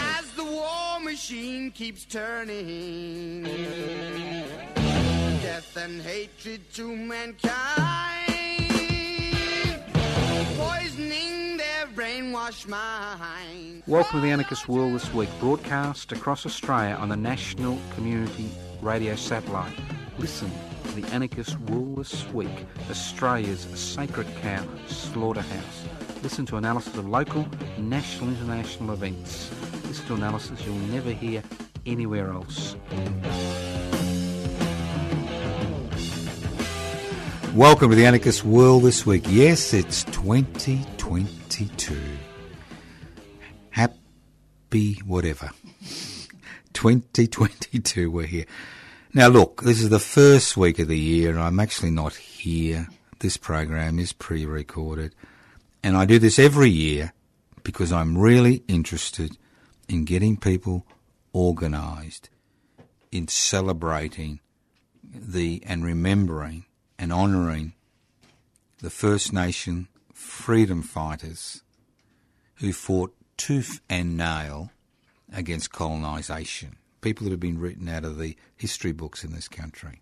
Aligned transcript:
As 0.00 0.30
the 0.32 0.44
war 0.44 1.00
machine 1.00 1.70
keeps 1.70 2.04
turning. 2.04 3.42
Death 5.42 5.76
and 5.76 6.00
hatred 6.00 6.72
to 6.74 6.94
mankind. 6.96 8.32
Poisoning 10.56 11.56
their 11.56 11.86
brainwashed 11.94 12.68
mind. 12.68 13.82
Welcome 13.86 14.20
to 14.20 14.26
the 14.26 14.32
Anarchist 14.32 14.68
World 14.68 14.94
this 14.94 15.12
week, 15.12 15.28
broadcast 15.40 16.12
across 16.12 16.46
Australia 16.46 16.94
on 16.94 17.08
the 17.08 17.16
National 17.16 17.78
Community 17.94 18.48
Radio 18.80 19.16
Satellite. 19.16 19.74
Listen 20.18 20.50
to 20.84 21.00
the 21.00 21.04
Anarchist 21.12 21.58
World 21.60 21.96
this 21.96 22.24
week, 22.32 22.66
Australia's 22.90 23.66
sacred 23.74 24.26
cow 24.42 24.64
slaughterhouse. 24.86 25.84
Listen 26.22 26.46
to 26.46 26.56
analysis 26.56 26.94
of 26.96 27.08
local, 27.08 27.46
national, 27.78 28.30
international 28.30 28.92
events. 28.92 29.50
To 29.92 30.14
analysis 30.14 30.64
you'll 30.64 30.74
never 30.88 31.10
hear 31.10 31.42
anywhere 31.84 32.32
else. 32.32 32.76
Welcome 37.54 37.90
to 37.90 37.96
the 37.96 38.06
Anarchist 38.06 38.42
World 38.42 38.84
this 38.84 39.04
week. 39.04 39.24
Yes, 39.28 39.74
it's 39.74 40.04
2022. 40.04 42.00
Happy 43.68 44.94
whatever. 45.04 45.50
2022, 46.72 48.10
we're 48.10 48.24
here. 48.24 48.46
Now, 49.12 49.28
look, 49.28 49.60
this 49.62 49.82
is 49.82 49.90
the 49.90 49.98
first 49.98 50.56
week 50.56 50.78
of 50.78 50.88
the 50.88 50.98
year, 50.98 51.28
and 51.32 51.38
I'm 51.38 51.60
actually 51.60 51.90
not 51.90 52.14
here. 52.14 52.88
This 53.18 53.36
program 53.36 53.98
is 53.98 54.14
pre 54.14 54.46
recorded. 54.46 55.14
And 55.82 55.98
I 55.98 56.06
do 56.06 56.18
this 56.18 56.38
every 56.38 56.70
year 56.70 57.12
because 57.62 57.92
I'm 57.92 58.16
really 58.16 58.62
interested 58.68 59.36
in 59.92 60.04
getting 60.04 60.36
people 60.36 60.86
organised, 61.34 62.30
in 63.10 63.28
celebrating 63.28 64.40
the 65.04 65.62
and 65.66 65.84
remembering 65.84 66.64
and 66.98 67.12
honouring 67.12 67.74
the 68.80 68.90
First 68.90 69.32
Nation 69.32 69.88
freedom 70.14 70.82
fighters 70.82 71.62
who 72.56 72.72
fought 72.72 73.14
tooth 73.36 73.80
and 73.88 74.16
nail 74.16 74.70
against 75.32 75.72
colonisation. 75.72 76.76
People 77.00 77.24
that 77.24 77.30
have 77.30 77.40
been 77.40 77.58
written 77.58 77.88
out 77.88 78.04
of 78.04 78.18
the 78.18 78.36
history 78.56 78.92
books 78.92 79.24
in 79.24 79.32
this 79.32 79.48
country. 79.48 80.00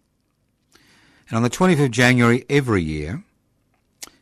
And 1.28 1.36
on 1.36 1.42
the 1.42 1.50
25th 1.50 1.86
of 1.86 1.91
January 1.91 2.44
every 2.50 2.82
year, 2.82 3.25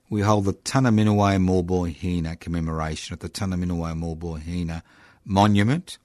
we 0.08 0.20
hold 0.20 0.44
the 0.44 0.54
Tunnerminnerwait 0.54 1.42
Morboy 1.42 1.94
Hina 1.94 2.36
commemoration 2.36 3.12
at 3.12 3.20
the 3.20 3.28
Tunnerminnerwait 3.28 3.98
Morboy 3.98 4.42
Hina 4.42 4.82
Monument, 5.30 5.98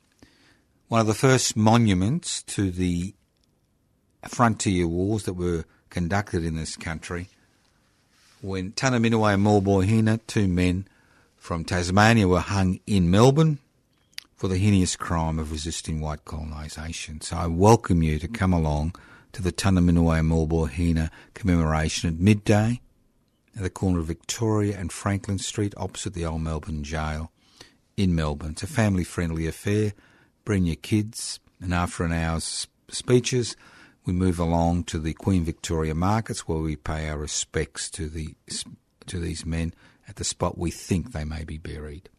one 0.90 1.00
of 1.00 1.08
the 1.08 1.14
first 1.14 1.56
monuments 1.56 2.44
to 2.44 2.70
the 2.70 3.16
frontier 4.28 4.86
wars 4.86 5.24
that 5.24 5.36
were 5.36 5.64
conducted 5.90 6.44
in 6.44 6.58
this 6.58 6.76
country. 6.76 7.30
When 8.42 8.74
Tunnerminnerwait 8.74 9.36
and 9.36 9.46
Morboy 9.46 10.20
two 10.28 10.50
men 10.50 10.90
from 11.38 11.64
Tasmania, 11.64 12.28
were 12.28 12.42
hung 12.42 12.82
in 12.86 13.10
Melbourne 13.10 13.60
for 14.36 14.50
the 14.50 14.58
heinous 14.58 14.98
crime 14.98 15.40
of 15.40 15.54
resisting 15.54 16.02
white 16.02 16.26
colonisation. 16.26 17.22
So 17.22 17.38
I 17.38 17.48
welcome 17.48 18.04
you 18.04 18.20
to 18.20 18.28
come 18.28 18.52
along 18.52 18.96
to 19.32 19.42
the 19.42 19.54
Tunnerminnerwait 19.54 20.20
and 20.20 20.32
Maulboyheenner 20.32 21.10
commemoration 21.34 22.10
at 22.10 22.20
midday 22.20 22.82
at 23.56 23.64
the 23.64 23.70
corner 23.70 24.00
of 24.00 24.08
Victoria 24.08 24.78
and 24.78 24.92
Franklin 24.92 25.38
Street 25.38 25.74
opposite 25.78 26.14
the 26.14 26.26
old 26.26 26.42
Melbourne 26.42 26.84
Jail 26.84 27.32
in 27.98 28.16
Melbourne. 28.16 28.52
It's 28.52 28.64
a 28.64 28.68
family 28.68 29.04
friendly 29.04 29.48
affair. 29.48 29.94
Bring 30.46 30.66
your 30.66 30.76
kids, 30.76 31.40
and 31.62 31.74
after 31.74 32.04
an 32.04 32.12
hour's 32.12 32.68
speeches, 32.90 33.56
we 34.06 34.14
move 34.14 34.40
along 34.40 34.84
to 34.86 35.00
the 35.00 35.14
Queen 35.14 35.44
Victoria 35.44 35.96
Markets 35.96 36.48
where 36.48 36.60
we 36.60 36.76
pay 36.76 37.08
our 37.10 37.18
respects 37.18 37.90
to 37.92 38.10
the 38.10 38.36
to 39.06 39.20
these 39.20 39.46
men 39.46 39.74
at 40.08 40.16
the 40.18 40.24
spot 40.24 40.58
we 40.58 40.72
think 40.72 41.12
they 41.12 41.24
may 41.24 41.44
be 41.44 41.58
buried. 41.58 42.10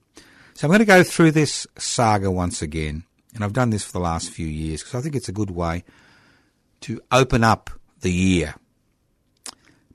So 0.54 0.66
I'm 0.66 0.70
going 0.70 0.78
to 0.80 0.84
go 0.84 1.02
through 1.02 1.32
this 1.32 1.66
saga 1.76 2.30
once 2.30 2.62
again, 2.62 3.04
and 3.34 3.42
I've 3.42 3.52
done 3.52 3.70
this 3.70 3.84
for 3.84 3.92
the 3.92 4.00
last 4.00 4.30
few 4.30 4.46
years 4.46 4.82
because 4.82 4.94
I 4.94 5.02
think 5.02 5.16
it's 5.16 5.28
a 5.28 5.32
good 5.32 5.50
way 5.50 5.84
to 6.82 7.00
open 7.10 7.42
up 7.42 7.70
the 8.00 8.12
year 8.12 8.54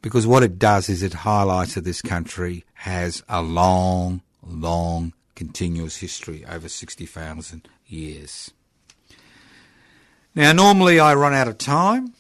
because 0.02 0.26
what 0.26 0.44
it 0.44 0.60
does 0.60 0.90
is 0.90 1.04
it 1.04 1.14
highlights 1.14 1.76
that 1.76 1.84
this 1.84 2.02
country 2.02 2.66
has 2.74 3.24
a 3.28 3.42
long, 3.42 4.22
long, 4.44 5.14
continuous 5.40 5.96
history 5.96 6.46
over 6.46 6.68
60,000 6.68 7.70
years. 7.88 8.52
Now, 10.36 10.52
normally 10.52 11.00
I 11.00 11.14
run 11.16 11.34
out 11.34 11.48
of 11.48 11.58
time, 11.58 12.14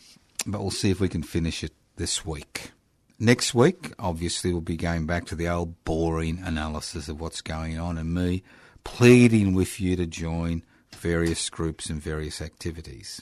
but 0.48 0.62
we'll 0.62 0.72
see 0.72 0.90
if 0.90 1.02
we 1.02 1.10
can 1.10 1.22
finish 1.22 1.62
it 1.62 1.74
this 1.98 2.26
week. 2.26 2.72
Next 3.20 3.54
week, 3.54 3.92
obviously, 4.00 4.54
we'll 4.54 4.62
be 4.62 4.78
going 4.78 5.06
back 5.06 5.26
to 5.26 5.36
the 5.36 5.50
old 5.50 5.84
boring 5.84 6.40
analysis 6.42 7.10
of 7.10 7.20
what's 7.20 7.42
going 7.42 7.78
on 7.78 7.98
and 7.98 8.14
me 8.14 8.42
pleading 8.86 9.54
with 9.54 9.82
you 9.82 9.98
to 9.98 10.06
join 10.06 10.64
various 10.96 11.50
groups 11.50 11.90
and 11.90 12.02
various 12.02 12.42
activities. 12.42 13.22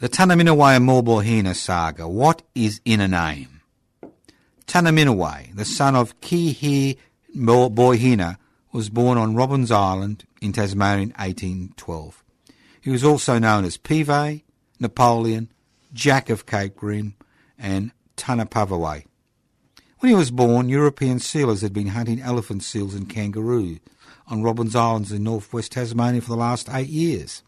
The 0.00 0.08
Tunnerminnerwait 0.08 0.76
and 0.76 0.88
Maulboyheenner 0.88 1.54
saga. 1.54 2.08
What 2.08 2.40
is 2.54 2.80
in 2.86 3.02
a 3.02 3.08
name? 3.08 3.60
Tunnerminnerwait, 4.66 5.56
the 5.56 5.66
son 5.66 5.94
of 5.94 6.18
Kihi 6.22 6.96
Morbohina, 7.36 8.38
was 8.72 8.90
born 8.90 9.18
on 9.18 9.34
Robbins 9.34 9.70
Island 9.70 10.24
in 10.40 10.52
Tasmania 10.52 11.04
in 11.04 11.10
1812. 11.10 12.22
He 12.80 12.90
was 12.90 13.04
also 13.04 13.38
known 13.38 13.64
as 13.64 13.76
Pive, 13.76 14.42
Napoleon, 14.78 15.50
Jack 15.92 16.30
of 16.30 16.46
Cape 16.46 16.76
Grim, 16.76 17.14
and 17.58 17.92
Tunapavaway. 18.16 19.04
When 19.98 20.10
he 20.10 20.14
was 20.14 20.30
born, 20.30 20.68
European 20.68 21.18
sealers 21.18 21.62
had 21.62 21.72
been 21.72 21.88
hunting 21.88 22.20
elephant 22.20 22.62
seals 22.62 22.94
and 22.94 23.08
kangaroos 23.08 23.80
on 24.28 24.42
Robbins 24.42 24.76
Islands 24.76 25.10
in 25.10 25.24
northwest 25.24 25.72
Tasmania 25.72 26.20
for 26.20 26.28
the 26.28 26.36
last 26.36 26.68
eight 26.72 26.88
years. 26.88 27.42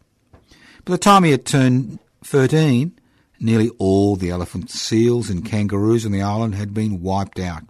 By 0.83 0.91
the 0.91 0.97
time 0.97 1.23
he 1.23 1.31
had 1.31 1.45
turned 1.45 1.99
13, 2.23 2.99
nearly 3.39 3.69
all 3.77 4.15
the 4.15 4.31
elephant 4.31 4.69
seals 4.69 5.29
and 5.29 5.45
kangaroos 5.45 6.05
on 6.05 6.11
the 6.11 6.21
island 6.21 6.55
had 6.55 6.73
been 6.73 7.01
wiped 7.01 7.39
out. 7.39 7.63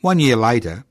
One 0.00 0.18
year 0.18 0.36
later, 0.36 0.84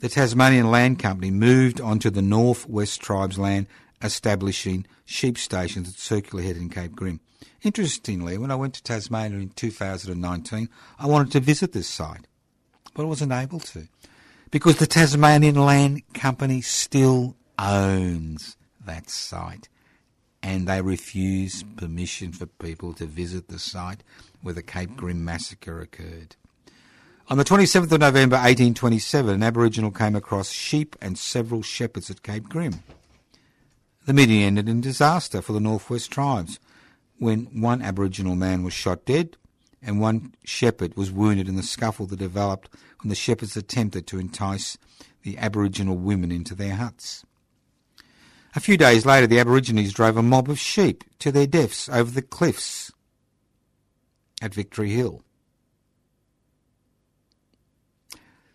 the 0.00 0.08
Tasmanian 0.08 0.70
Land 0.70 0.98
Company 0.98 1.30
moved 1.30 1.80
onto 1.80 2.10
the 2.10 2.22
North 2.22 2.68
West 2.68 3.00
Tribes 3.00 3.38
land, 3.38 3.66
establishing 4.02 4.86
sheep 5.04 5.36
stations 5.38 5.88
at 5.88 5.94
Circular 5.94 6.42
Head 6.42 6.56
in 6.56 6.70
Cape 6.70 6.92
Grim. 6.92 7.20
Interestingly, 7.62 8.38
when 8.38 8.50
I 8.50 8.54
went 8.54 8.74
to 8.74 8.82
Tasmania 8.82 9.38
in 9.38 9.50
2019, 9.50 10.68
I 10.98 11.06
wanted 11.06 11.32
to 11.32 11.40
visit 11.40 11.72
this 11.72 11.88
site, 11.88 12.26
but 12.94 13.02
I 13.02 13.06
wasn't 13.06 13.32
able 13.32 13.60
to 13.60 13.88
because 14.50 14.78
the 14.78 14.86
Tasmanian 14.86 15.54
Land 15.54 16.02
Company 16.14 16.60
still 16.60 17.36
owns 17.58 18.56
that 18.84 19.10
site 19.10 19.68
and 20.42 20.66
they 20.66 20.80
refuse 20.80 21.62
permission 21.62 22.32
for 22.32 22.46
people 22.46 22.94
to 22.94 23.06
visit 23.06 23.48
the 23.48 23.58
site 23.58 24.02
where 24.42 24.54
the 24.54 24.62
Cape 24.62 24.96
Grim 24.96 25.24
massacre 25.24 25.80
occurred. 25.80 26.36
On 27.30 27.38
the 27.38 27.44
27th 27.44 27.92
of 27.92 28.00
November 28.00 28.34
1827, 28.34 29.36
an 29.36 29.42
Aboriginal 29.44 29.92
came 29.92 30.16
across 30.16 30.50
sheep 30.50 30.96
and 31.00 31.16
several 31.16 31.62
shepherds 31.62 32.10
at 32.10 32.24
Cape 32.24 32.48
Grim. 32.48 32.82
The 34.04 34.12
meeting 34.12 34.42
ended 34.42 34.68
in 34.68 34.80
disaster 34.80 35.40
for 35.40 35.52
the 35.52 35.60
Northwest 35.60 36.10
tribes 36.10 36.58
when 37.18 37.44
one 37.62 37.82
Aboriginal 37.82 38.34
man 38.34 38.64
was 38.64 38.72
shot 38.72 39.04
dead 39.04 39.36
and 39.80 40.00
one 40.00 40.34
shepherd 40.44 40.96
was 40.96 41.12
wounded 41.12 41.48
in 41.48 41.54
the 41.54 41.62
scuffle 41.62 42.06
that 42.06 42.18
developed 42.18 42.68
when 43.00 43.10
the 43.10 43.14
shepherds 43.14 43.56
attempted 43.56 44.08
to 44.08 44.18
entice 44.18 44.76
the 45.22 45.38
Aboriginal 45.38 45.96
women 45.96 46.32
into 46.32 46.56
their 46.56 46.74
huts. 46.74 47.24
A 48.56 48.60
few 48.60 48.76
days 48.76 49.06
later, 49.06 49.28
the 49.28 49.38
Aborigines 49.38 49.92
drove 49.92 50.16
a 50.16 50.22
mob 50.22 50.50
of 50.50 50.58
sheep 50.58 51.04
to 51.20 51.30
their 51.30 51.46
deaths 51.46 51.88
over 51.90 52.10
the 52.10 52.22
cliffs 52.22 52.90
at 54.42 54.52
Victory 54.52 54.90
Hill. 54.90 55.22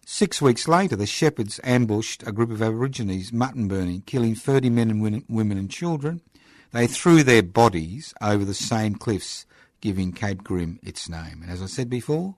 Six 0.08 0.40
weeks 0.40 0.68
later, 0.68 0.96
the 0.96 1.08
shepherds 1.08 1.60
ambushed 1.64 2.22
a 2.28 2.32
group 2.32 2.52
of 2.52 2.62
Aborigines 2.62 3.34
mutton 3.34 3.68
burning, 3.68 4.02
killing 4.02 4.36
30 4.36 4.70
men 4.70 4.92
and 4.92 5.26
women 5.28 5.58
and 5.58 5.70
children. 5.70 6.22
They 6.72 6.86
threw 6.86 7.24
their 7.24 7.42
bodies 7.42 8.14
over 8.22 8.46
the 8.46 8.54
same 8.54 8.96
cliffs, 8.96 9.48
giving 9.82 10.14
Cape 10.14 10.44
Grim 10.44 10.80
its 10.84 11.10
name. 11.10 11.42
And 11.42 11.50
as 11.50 11.60
I 11.60 11.66
said 11.66 11.90
before, 11.90 12.36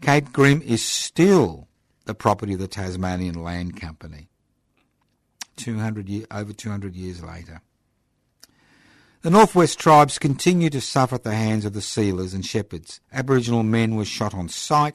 Cape 0.00 0.32
Grim 0.32 0.62
is 0.62 0.84
still 0.84 1.66
the 2.04 2.14
property 2.14 2.52
of 2.52 2.60
the 2.60 2.68
Tasmanian 2.68 3.42
Land 3.42 3.80
Company. 3.80 4.28
200 5.56 6.08
year, 6.08 6.26
over 6.30 6.52
200 6.52 6.94
years 6.94 7.20
later. 7.20 7.62
The 9.22 9.30
Northwest 9.30 9.80
tribes 9.80 10.20
continue 10.20 10.70
to 10.70 10.80
suffer 10.80 11.16
at 11.16 11.24
the 11.24 11.34
hands 11.34 11.64
of 11.64 11.72
the 11.72 11.82
sealers 11.82 12.32
and 12.32 12.46
shepherds. 12.46 13.00
Aboriginal 13.12 13.64
men 13.64 13.96
were 13.96 14.04
shot 14.04 14.34
on 14.34 14.48
sight, 14.48 14.94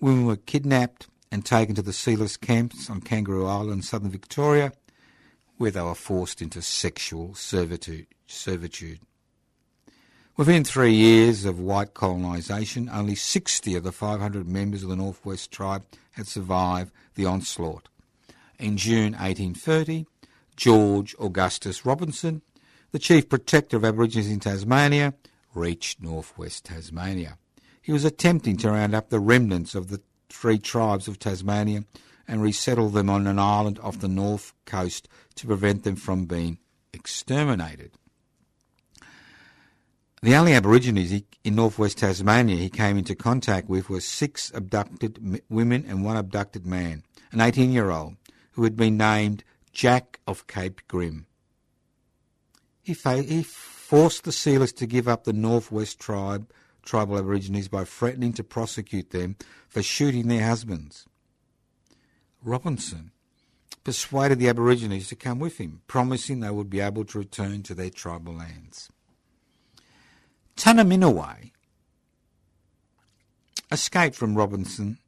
women 0.00 0.26
were 0.26 0.36
kidnapped 0.36 1.08
and 1.30 1.44
taken 1.44 1.74
to 1.74 1.82
the 1.82 1.92
sealers' 1.92 2.36
camps 2.36 2.90
on 2.90 3.00
Kangaroo 3.00 3.46
Island, 3.46 3.84
southern 3.84 4.10
Victoria, 4.10 4.72
where 5.58 5.70
they 5.70 5.82
were 5.82 5.94
forced 5.94 6.42
into 6.42 6.62
sexual 6.62 7.34
servitude. 7.34 8.06
servitude. 8.26 9.00
Within 10.36 10.64
three 10.64 10.94
years 10.94 11.44
of 11.44 11.60
white 11.60 11.92
colonisation, 11.92 12.88
only 12.90 13.14
60 13.14 13.74
of 13.74 13.82
the 13.82 13.92
500 13.92 14.48
members 14.48 14.82
of 14.82 14.88
the 14.88 14.96
Northwest 14.96 15.50
tribe 15.50 15.84
had 16.12 16.26
survived 16.26 16.92
the 17.14 17.26
onslaught. 17.26 17.88
In 18.58 18.76
June 18.76 19.12
1830, 19.12 20.06
George 20.56 21.14
Augustus 21.18 21.84
Robinson, 21.84 22.42
the 22.92 22.98
chief 22.98 23.28
protector 23.28 23.76
of 23.76 23.84
Aborigines 23.84 24.30
in 24.30 24.40
Tasmania, 24.40 25.14
reached 25.54 26.02
northwest 26.02 26.64
Tasmania. 26.64 27.36
He 27.80 27.92
was 27.92 28.04
attempting 28.04 28.56
to 28.58 28.70
round 28.70 28.94
up 28.94 29.08
the 29.08 29.20
remnants 29.20 29.74
of 29.74 29.88
the 29.88 30.00
three 30.28 30.58
tribes 30.58 31.08
of 31.08 31.18
Tasmania 31.18 31.84
and 32.28 32.42
resettle 32.42 32.90
them 32.90 33.10
on 33.10 33.26
an 33.26 33.38
island 33.38 33.78
off 33.80 33.98
the 33.98 34.08
north 34.08 34.52
coast 34.64 35.08
to 35.36 35.46
prevent 35.46 35.82
them 35.82 35.96
from 35.96 36.26
being 36.26 36.58
exterminated. 36.92 37.92
The 40.22 40.36
only 40.36 40.52
Aborigines 40.52 41.22
in 41.44 41.54
northwest 41.54 41.98
Tasmania 41.98 42.56
he 42.56 42.68
came 42.68 42.98
into 42.98 43.14
contact 43.14 43.68
with 43.68 43.88
were 43.88 44.00
six 44.00 44.52
abducted 44.54 45.42
women 45.48 45.84
and 45.88 46.04
one 46.04 46.18
abducted 46.18 46.66
man, 46.66 47.04
an 47.32 47.40
18 47.40 47.72
year 47.72 47.90
old 47.90 48.16
who 48.52 48.64
had 48.64 48.76
been 48.76 48.98
named 48.98 49.42
Jack 49.72 50.20
of 50.26 50.46
Cape 50.46 50.82
Grim. 50.88 51.26
He, 52.82 52.92
fa- 52.92 53.22
he 53.22 53.42
forced 53.42 54.24
the 54.24 54.32
sealers 54.32 54.72
to 54.74 54.86
give 54.86 55.08
up 55.08 55.24
the 55.24 55.32
Northwest 55.32 55.98
tribe, 55.98 56.50
tribal 56.90 57.18
Aborigines 57.18 57.68
by 57.68 57.84
threatening 57.84 58.32
to 58.32 58.42
prosecute 58.42 59.10
them 59.10 59.36
for 59.68 59.80
shooting 59.80 60.26
their 60.26 60.44
husbands. 60.44 61.06
Robinson 62.42 63.12
persuaded 63.84 64.40
the 64.40 64.48
Aborigines 64.48 65.06
to 65.06 65.14
come 65.14 65.38
with 65.38 65.58
him, 65.58 65.82
promising 65.86 66.40
they 66.40 66.50
would 66.50 66.68
be 66.68 66.80
able 66.80 67.04
to 67.04 67.18
return 67.18 67.62
to 67.62 67.74
their 67.74 67.90
tribal 67.90 68.34
lands. 68.34 68.90
Tunnerminnerwait 70.56 71.52
escaped 73.70 74.16
from 74.16 74.34
Robinson 74.34 74.98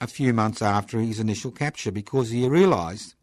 a 0.00 0.08
few 0.08 0.32
months 0.32 0.60
after 0.60 0.98
his 0.98 1.20
initial 1.20 1.52
capture 1.52 1.92
because 1.92 2.30
he 2.30 2.48
realised 2.48 3.14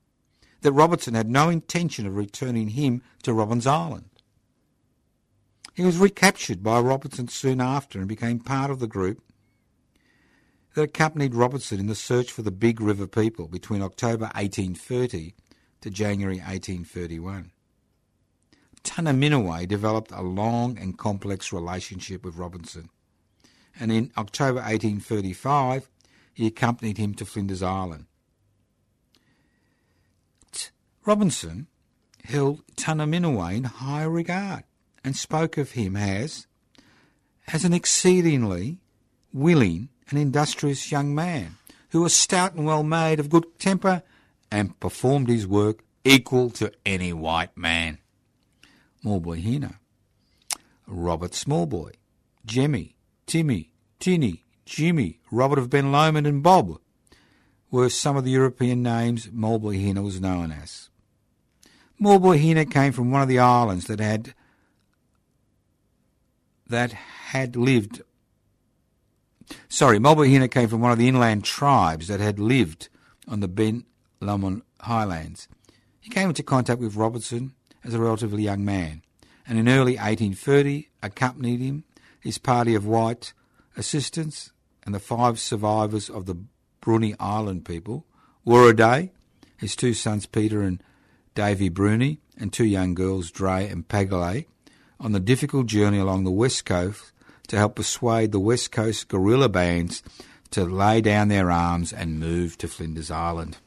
that 0.61 0.71
Robertson 0.71 1.13
had 1.13 1.29
no 1.29 1.49
intention 1.49 2.07
of 2.07 2.15
returning 2.15 2.69
him 2.69 3.01
to 3.23 3.33
Robbins 3.33 3.67
Island. 3.67 4.09
He 5.77 5.83
was 5.83 5.99
recaptured 5.99 6.63
by 6.63 6.79
Robertson 6.79 7.27
soon 7.27 7.61
after 7.61 7.99
and 7.99 8.07
became 8.07 8.39
part 8.39 8.71
of 8.71 8.79
the 8.79 8.87
group 8.87 9.21
that 10.73 10.81
accompanied 10.81 11.35
Robertson 11.35 11.79
in 11.79 11.85
the 11.85 11.93
search 11.93 12.31
for 12.31 12.41
the 12.41 12.49
Big 12.49 12.81
River 12.81 13.05
people 13.05 13.47
between 13.47 13.83
October 13.83 14.23
1830 14.33 15.35
to 15.81 15.89
January 15.91 16.37
1831. 16.37 17.51
Tunnerminnerwait 18.83 19.67
developed 19.67 20.09
a 20.11 20.23
long 20.23 20.79
and 20.79 20.97
complex 20.97 21.53
relationship 21.53 22.25
with 22.25 22.37
Robinson, 22.37 22.89
and 23.79 23.91
in 23.91 24.11
October 24.17 24.61
1835 24.61 25.91
he 26.33 26.47
accompanied 26.47 26.97
him 26.97 27.13
to 27.13 27.23
Flinders 27.23 27.61
Island. 27.61 28.07
Robinson 31.05 31.67
held 32.23 32.65
Tunnerminnerwait 32.75 33.57
in 33.57 33.63
high 33.65 34.05
regard 34.05 34.63
and 35.07 35.15
spoke 35.15 35.57
of 35.57 35.71
him 35.71 35.95
as, 35.95 36.47
as 37.53 37.63
an 37.63 37.71
exceedingly 37.71 38.77
willing 39.31 39.87
and 40.09 40.19
industrious 40.19 40.91
young 40.91 41.15
man 41.15 41.55
who 41.91 42.01
was 42.01 42.13
stout 42.13 42.55
and 42.55 42.65
well 42.65 42.83
made, 42.83 43.17
of 43.17 43.29
good 43.29 43.57
temper, 43.57 44.03
and 44.51 44.77
performed 44.81 45.29
his 45.29 45.47
work 45.47 45.79
equal 46.03 46.49
to 46.49 46.73
any 46.85 47.13
white 47.13 47.55
man. 47.55 47.99
Smallboy 49.01 49.41
Hina, 49.41 49.79
Robert 50.85 51.31
Smallboy, 51.31 51.93
Jemmy, 52.45 52.97
Timmy, 53.27 53.71
Tinny, 53.99 54.43
Jimmy, 54.65 55.21
Robert 55.31 55.59
of 55.59 55.69
Ben 55.69 55.89
Lomond, 55.89 56.27
and 56.27 56.43
Bob 56.43 56.81
were 57.71 57.89
some 57.89 58.17
of 58.17 58.25
the 58.25 58.31
European 58.31 58.83
names 58.83 59.27
Maulboyheenner 59.27 60.03
was 60.03 60.19
known 60.19 60.51
as. 60.51 60.89
Maulboyheenner 61.97 62.69
came 62.69 62.91
from 62.91 63.09
one 63.09 63.21
of 63.21 63.29
the 63.29 63.39
islands 63.39 63.85
that 63.85 64.01
had 64.01 64.33
that 66.69 66.91
had 66.91 67.55
lived. 67.55 68.01
Sorry, 69.69 69.99
Mulboy 69.99 70.47
came 70.49 70.67
from 70.67 70.81
one 70.81 70.91
of 70.91 70.97
the 70.97 71.07
inland 71.07 71.43
tribes 71.43 72.07
that 72.07 72.19
had 72.19 72.39
lived 72.39 72.89
on 73.27 73.39
the 73.39 73.47
Ben 73.47 73.85
Lomond 74.19 74.63
Highlands. 74.81 75.47
He 75.99 76.09
came 76.09 76.29
into 76.29 76.43
contact 76.43 76.79
with 76.79 76.95
Robertson 76.95 77.53
as 77.83 77.93
a 77.93 77.99
relatively 77.99 78.43
young 78.43 78.65
man, 78.65 79.01
and 79.47 79.57
in 79.57 79.69
early 79.69 79.93
1830 79.93 80.89
accompanied 81.01 81.59
him, 81.59 81.83
his 82.19 82.37
party 82.37 82.75
of 82.75 82.85
white 82.85 83.33
assistants, 83.77 84.51
and 84.85 84.93
the 84.95 84.99
five 84.99 85.39
survivors 85.39 86.09
of 86.09 86.25
the 86.25 86.37
Bruny 86.81 87.15
Island 87.19 87.65
people, 87.65 88.05
Worraday, 88.45 89.11
his 89.57 89.75
two 89.75 89.93
sons 89.93 90.25
Peter 90.25 90.61
and 90.61 90.81
Davy 91.35 91.69
Bruni, 91.69 92.19
and 92.37 92.51
two 92.53 92.65
young 92.65 92.93
girls, 92.93 93.31
Dre 93.31 93.67
and 93.67 93.87
Pagale, 93.87 94.45
on 94.99 95.11
the 95.11 95.19
difficult 95.19 95.67
journey 95.67 95.99
along 95.99 96.23
the 96.23 96.31
west 96.31 96.65
coast 96.65 97.11
to 97.47 97.57
help 97.57 97.75
persuade 97.75 98.31
the 98.31 98.39
west 98.39 98.71
coast 98.71 99.07
guerrilla 99.07 99.49
bands 99.49 100.03
to 100.51 100.63
lay 100.63 101.01
down 101.01 101.27
their 101.27 101.51
arms 101.51 101.93
and 101.93 102.19
move 102.19 102.57
to 102.57 102.67
Flinders 102.67 103.11
Island. 103.11 103.57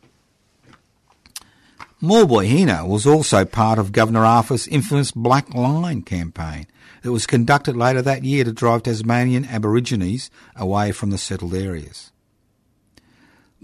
Maulboyheenner 2.03 2.89
was 2.89 3.07
also 3.07 3.45
part 3.45 3.79
of 3.79 3.93
Governor 3.93 4.25
Arthur's 4.25 4.67
infamous 4.67 5.13
Black 5.13 5.53
Line 5.55 6.01
campaign 6.01 6.67
that 7.03 7.13
was 7.13 7.27
conducted 7.27 7.77
later 7.77 8.01
that 8.01 8.25
year 8.25 8.45
to 8.45 8.53
drive 8.53 8.85
Tasmanian 8.85 9.45
Aborigines 9.45 10.31
away 10.57 10.93
from 10.93 11.11
the 11.11 11.19
settled 11.19 11.55
areas. 11.55 12.11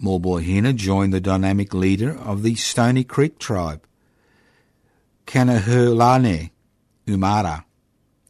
Maulboyheenner 0.02 0.74
joined 0.74 1.14
the 1.14 1.20
dynamic 1.20 1.72
leader 1.72 2.14
of 2.14 2.42
the 2.42 2.54
Stony 2.56 3.04
Creek 3.04 3.38
tribe, 3.38 3.86
Kanahurlane 5.26 6.50
Umara, 7.06 7.64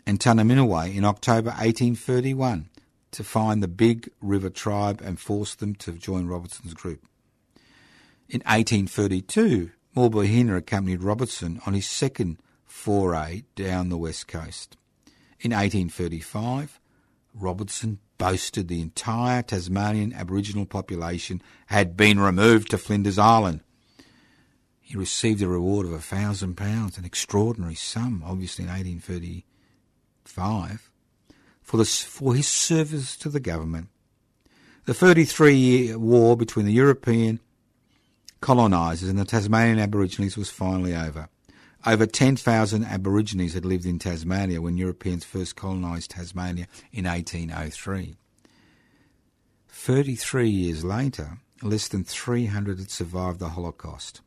and 0.06 0.18
Tunnerminnerwait 0.20 0.94
in 0.94 1.04
October 1.04 1.50
1831 1.50 2.68
to 3.10 3.24
find 3.24 3.62
the 3.62 3.68
Big 3.68 4.10
River 4.20 4.50
tribe 4.50 5.00
and 5.02 5.18
force 5.18 5.54
them 5.54 5.74
to 5.76 5.92
join 5.92 6.26
Robertson's 6.26 6.74
group. 6.74 7.06
In 8.28 8.40
1832, 8.40 9.70
Mulboy 9.94 10.54
accompanied 10.54 11.02
Robertson 11.02 11.60
on 11.64 11.72
his 11.72 11.86
second 11.86 12.38
foray 12.64 13.44
down 13.54 13.88
the 13.88 13.96
west 13.96 14.28
coast. 14.28 14.76
In 15.40 15.52
1835, 15.52 16.78
Robertson 17.34 17.98
boasted 18.18 18.68
the 18.68 18.80
entire 18.80 19.42
Tasmanian 19.42 20.12
Aboriginal 20.12 20.66
population 20.66 21.42
had 21.66 21.96
been 21.96 22.20
removed 22.20 22.70
to 22.70 22.78
Flinders 22.78 23.18
Island. 23.18 23.60
He 24.86 24.96
received 24.96 25.42
a 25.42 25.48
reward 25.48 25.84
of 25.84 25.92
a 25.92 25.98
thousand 25.98 26.56
pounds, 26.56 26.96
an 26.96 27.04
extraordinary 27.04 27.74
sum, 27.74 28.22
obviously 28.24 28.62
in 28.62 28.70
1835, 28.70 30.92
for, 31.60 31.76
the, 31.76 31.84
for 31.84 32.36
his 32.36 32.46
service 32.46 33.16
to 33.16 33.28
the 33.28 33.40
government. 33.40 33.88
The 34.84 34.94
33 34.94 35.56
year 35.56 35.98
war 35.98 36.36
between 36.36 36.66
the 36.66 36.72
European 36.72 37.40
colonisers 38.40 39.08
and 39.08 39.18
the 39.18 39.24
Tasmanian 39.24 39.80
Aborigines 39.80 40.36
was 40.36 40.50
finally 40.50 40.94
over. 40.94 41.30
Over 41.84 42.06
10,000 42.06 42.84
Aborigines 42.84 43.54
had 43.54 43.64
lived 43.64 43.86
in 43.86 43.98
Tasmania 43.98 44.62
when 44.62 44.76
Europeans 44.76 45.24
first 45.24 45.56
colonised 45.56 46.12
Tasmania 46.12 46.68
in 46.92 47.06
1803. 47.06 48.14
33 49.68 50.48
years 50.48 50.84
later, 50.84 51.38
less 51.60 51.88
than 51.88 52.04
300 52.04 52.78
had 52.78 52.92
survived 52.92 53.40
the 53.40 53.48
Holocaust. 53.48 54.20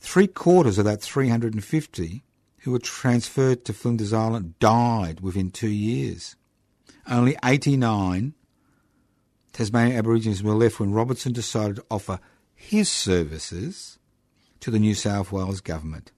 Three 0.00 0.26
quarters 0.26 0.78
of 0.78 0.84
that 0.84 1.02
350 1.02 2.22
who 2.58 2.72
were 2.72 2.78
transferred 2.78 3.64
to 3.64 3.72
Flinders 3.72 4.12
Island 4.12 4.58
died 4.58 5.20
within 5.20 5.50
two 5.50 5.70
years. 5.70 6.36
Only 7.08 7.36
89 7.44 8.34
Tasmanian 9.52 9.96
Aborigines 9.96 10.42
were 10.42 10.54
left 10.54 10.78
when 10.78 10.92
Robertson 10.92 11.32
decided 11.32 11.76
to 11.76 11.84
offer 11.90 12.20
his 12.54 12.88
services 12.88 13.98
to 14.60 14.70
the 14.70 14.78
New 14.78 14.94
South 14.94 15.32
Wales 15.32 15.60
government. 15.60 16.12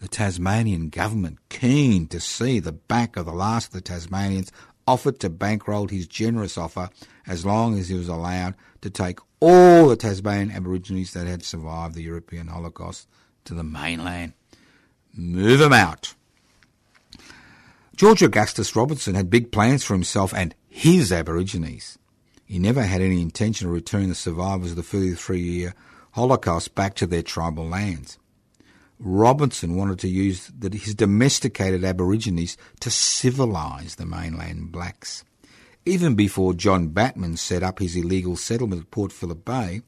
The 0.00 0.08
Tasmanian 0.08 0.88
government, 0.88 1.38
keen 1.48 2.08
to 2.08 2.20
see 2.20 2.58
the 2.58 2.72
back 2.72 3.16
of 3.16 3.24
the 3.24 3.32
last 3.32 3.68
of 3.68 3.72
the 3.74 3.80
Tasmanians, 3.80 4.50
offered 4.92 5.18
to 5.18 5.30
bankroll 5.30 5.88
his 5.88 6.06
generous 6.06 6.58
offer 6.58 6.90
as 7.26 7.46
long 7.46 7.78
as 7.78 7.88
he 7.88 7.96
was 7.96 8.08
allowed 8.08 8.54
to 8.82 8.90
take 8.90 9.20
all 9.40 9.88
the 9.88 9.96
Tasmanian 9.96 10.50
Aborigines 10.50 11.14
that 11.14 11.26
had 11.26 11.42
survived 11.42 11.94
the 11.94 12.02
European 12.02 12.48
Holocaust 12.48 13.08
to 13.46 13.54
the 13.54 13.64
mainland. 13.64 14.34
Move 15.14 15.60
them 15.60 15.72
out. 15.72 16.14
George 17.96 18.22
Augustus 18.22 18.76
Robertson 18.76 19.14
had 19.14 19.30
big 19.30 19.50
plans 19.50 19.82
for 19.82 19.94
himself 19.94 20.34
and 20.34 20.54
his 20.68 21.10
Aborigines. 21.10 21.98
He 22.44 22.58
never 22.58 22.82
had 22.82 23.00
any 23.00 23.22
intention 23.22 23.68
of 23.68 23.72
returning 23.72 24.10
the 24.10 24.14
survivors 24.14 24.72
of 24.72 24.76
the 24.76 24.82
33 24.82 25.40
year 25.40 25.74
Holocaust 26.12 26.74
back 26.74 26.94
to 26.96 27.06
their 27.06 27.22
tribal 27.22 27.66
lands. 27.66 28.18
Robertson 29.04 29.76
wanted 29.76 29.98
to 30.00 30.08
use 30.08 30.50
his 30.72 30.94
domesticated 30.94 31.84
Aborigines 31.84 32.56
to 32.80 32.88
civilise 32.88 33.96
the 33.96 34.06
mainland 34.06 34.70
blacks. 34.70 35.24
Even 35.84 36.14
before 36.14 36.54
John 36.54 36.88
Batman 36.88 37.36
set 37.36 37.64
up 37.64 37.80
his 37.80 37.96
illegal 37.96 38.36
settlement 38.36 38.82
at 38.82 38.90
Port 38.92 39.10
Phillip 39.10 39.44
Bay, 39.44 39.82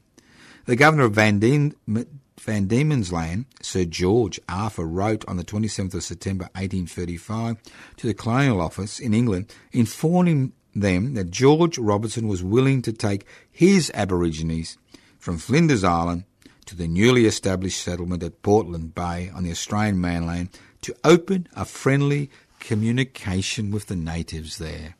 the 0.65 0.75
governor 0.75 1.05
of 1.05 1.13
Van, 1.13 1.39
Dien, 1.39 1.73
Van 1.87 2.67
Diemen's 2.67 3.13
Land, 3.13 3.45
Sir 3.61 3.85
George 3.85 4.39
Arthur, 4.49 4.85
wrote 4.85 5.23
on 5.27 5.37
the 5.37 5.45
27th 5.45 5.93
of 5.93 6.03
September 6.03 6.45
1835 6.55 7.57
to 7.95 8.07
the 8.07 8.13
Colonial 8.13 8.61
Office 8.61 8.99
in 8.99 9.13
England, 9.13 9.53
informing 9.71 10.51
them 10.75 11.13
that 11.13 11.31
George 11.31 11.77
Robertson 11.77 12.27
was 12.27 12.43
willing 12.43 12.81
to 12.81 12.91
take 12.91 13.25
his 13.49 13.89
Aborigines 13.93 14.77
from 15.17 15.37
Flinders 15.37 15.85
Island 15.85 16.25
to 16.65 16.75
the 16.75 16.87
newly 16.87 17.25
established 17.25 17.81
settlement 17.81 18.23
at 18.23 18.41
Portland 18.41 18.95
Bay 18.95 19.31
on 19.33 19.43
the 19.43 19.51
Australian 19.51 19.99
mainland 20.01 20.49
to 20.81 20.95
open 21.03 21.47
a 21.55 21.65
friendly 21.65 22.29
communication 22.59 23.71
with 23.71 23.87
the 23.87 23.95
natives 23.95 24.57
there. 24.57 24.95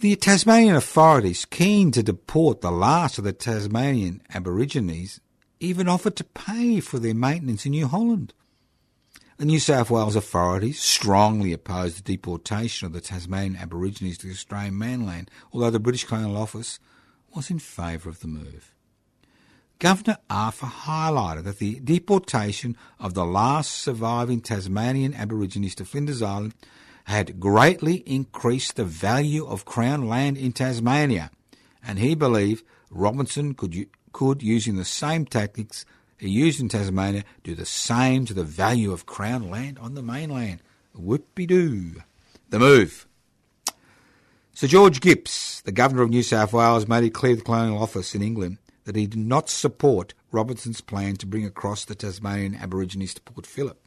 The 0.00 0.14
Tasmanian 0.14 0.76
authorities, 0.76 1.44
keen 1.44 1.90
to 1.90 2.04
deport 2.04 2.60
the 2.60 2.70
last 2.70 3.18
of 3.18 3.24
the 3.24 3.32
Tasmanian 3.32 4.22
Aborigines, 4.32 5.20
even 5.58 5.88
offered 5.88 6.14
to 6.16 6.24
pay 6.24 6.78
for 6.78 7.00
their 7.00 7.14
maintenance 7.14 7.66
in 7.66 7.72
New 7.72 7.88
Holland. 7.88 8.32
The 9.38 9.44
New 9.44 9.58
South 9.58 9.90
Wales 9.90 10.14
authorities 10.14 10.80
strongly 10.80 11.52
opposed 11.52 11.98
the 11.98 12.16
deportation 12.16 12.86
of 12.86 12.92
the 12.92 13.00
Tasmanian 13.00 13.56
Aborigines 13.56 14.18
to 14.18 14.26
the 14.26 14.32
Australian 14.32 14.78
mainland, 14.78 15.30
although 15.52 15.70
the 15.70 15.80
British 15.80 16.04
Colonial 16.04 16.36
Office 16.36 16.78
was 17.34 17.50
in 17.50 17.58
favour 17.58 18.08
of 18.08 18.20
the 18.20 18.28
move. 18.28 18.74
Governor 19.78 20.18
Arthur 20.28 20.66
highlighted 20.66 21.44
that 21.44 21.58
the 21.58 21.78
deportation 21.78 22.76
of 22.98 23.14
the 23.14 23.24
last 23.24 23.70
surviving 23.70 24.40
Tasmanian 24.40 25.14
Aborigines 25.14 25.76
to 25.76 25.84
Flinders 25.84 26.20
Island 26.20 26.54
had 27.04 27.38
greatly 27.38 27.98
increased 27.98 28.74
the 28.74 28.84
value 28.84 29.46
of 29.46 29.64
Crown 29.64 30.08
land 30.08 30.36
in 30.36 30.50
Tasmania, 30.50 31.30
and 31.80 32.00
he 32.00 32.16
believed 32.16 32.64
Robinson 32.90 33.54
could, 33.54 33.86
could 34.12 34.42
using 34.42 34.74
the 34.74 34.84
same 34.84 35.24
tactics 35.24 35.84
he 36.18 36.28
used 36.28 36.60
in 36.60 36.68
Tasmania, 36.68 37.22
do 37.44 37.54
the 37.54 37.64
same 37.64 38.26
to 38.26 38.34
the 38.34 38.42
value 38.42 38.90
of 38.90 39.06
Crown 39.06 39.48
land 39.48 39.78
on 39.78 39.94
the 39.94 40.02
mainland. 40.02 40.60
Whoopie-doo. 40.98 42.02
The 42.50 42.58
move. 42.58 43.06
Sir 44.54 44.66
George 44.66 45.00
Gipps, 45.00 45.60
the 45.60 45.70
Governor 45.70 46.02
of 46.02 46.10
New 46.10 46.24
South 46.24 46.52
Wales, 46.52 46.88
made 46.88 47.04
it 47.04 47.14
clear 47.14 47.34
to 47.34 47.36
the 47.36 47.44
Colonial 47.44 47.80
Office 47.80 48.16
in 48.16 48.22
England 48.22 48.58
that 48.88 48.96
he 48.96 49.06
did 49.06 49.20
not 49.20 49.50
support 49.50 50.14
Robertson's 50.32 50.80
plan 50.80 51.14
to 51.16 51.26
bring 51.26 51.44
across 51.44 51.84
the 51.84 51.94
Tasmanian 51.94 52.54
Aborigines 52.54 53.12
to 53.12 53.20
Port 53.20 53.44
Phillip. 53.44 53.78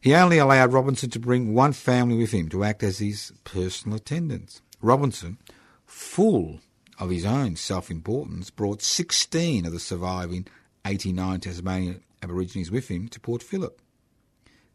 He 0.00 0.14
only 0.14 0.38
allowed 0.38 0.72
Robinson 0.72 1.10
to 1.10 1.18
bring 1.18 1.52
one 1.52 1.74
family 1.74 2.16
with 2.16 2.32
him 2.32 2.48
to 2.48 2.64
act 2.64 2.82
as 2.82 2.98
his 2.98 3.34
personal 3.44 3.98
attendants. 3.98 4.62
Robinson, 4.80 5.36
full 5.84 6.60
of 6.98 7.10
his 7.10 7.26
own 7.26 7.56
self 7.56 7.90
importance, 7.90 8.48
brought 8.48 8.80
16 8.80 9.66
of 9.66 9.72
the 9.72 9.78
surviving 9.78 10.46
89 10.86 11.40
Tasmanian 11.40 12.02
Aborigines 12.22 12.70
with 12.70 12.88
him 12.88 13.06
to 13.08 13.20
Port 13.20 13.42
Phillip. 13.42 13.82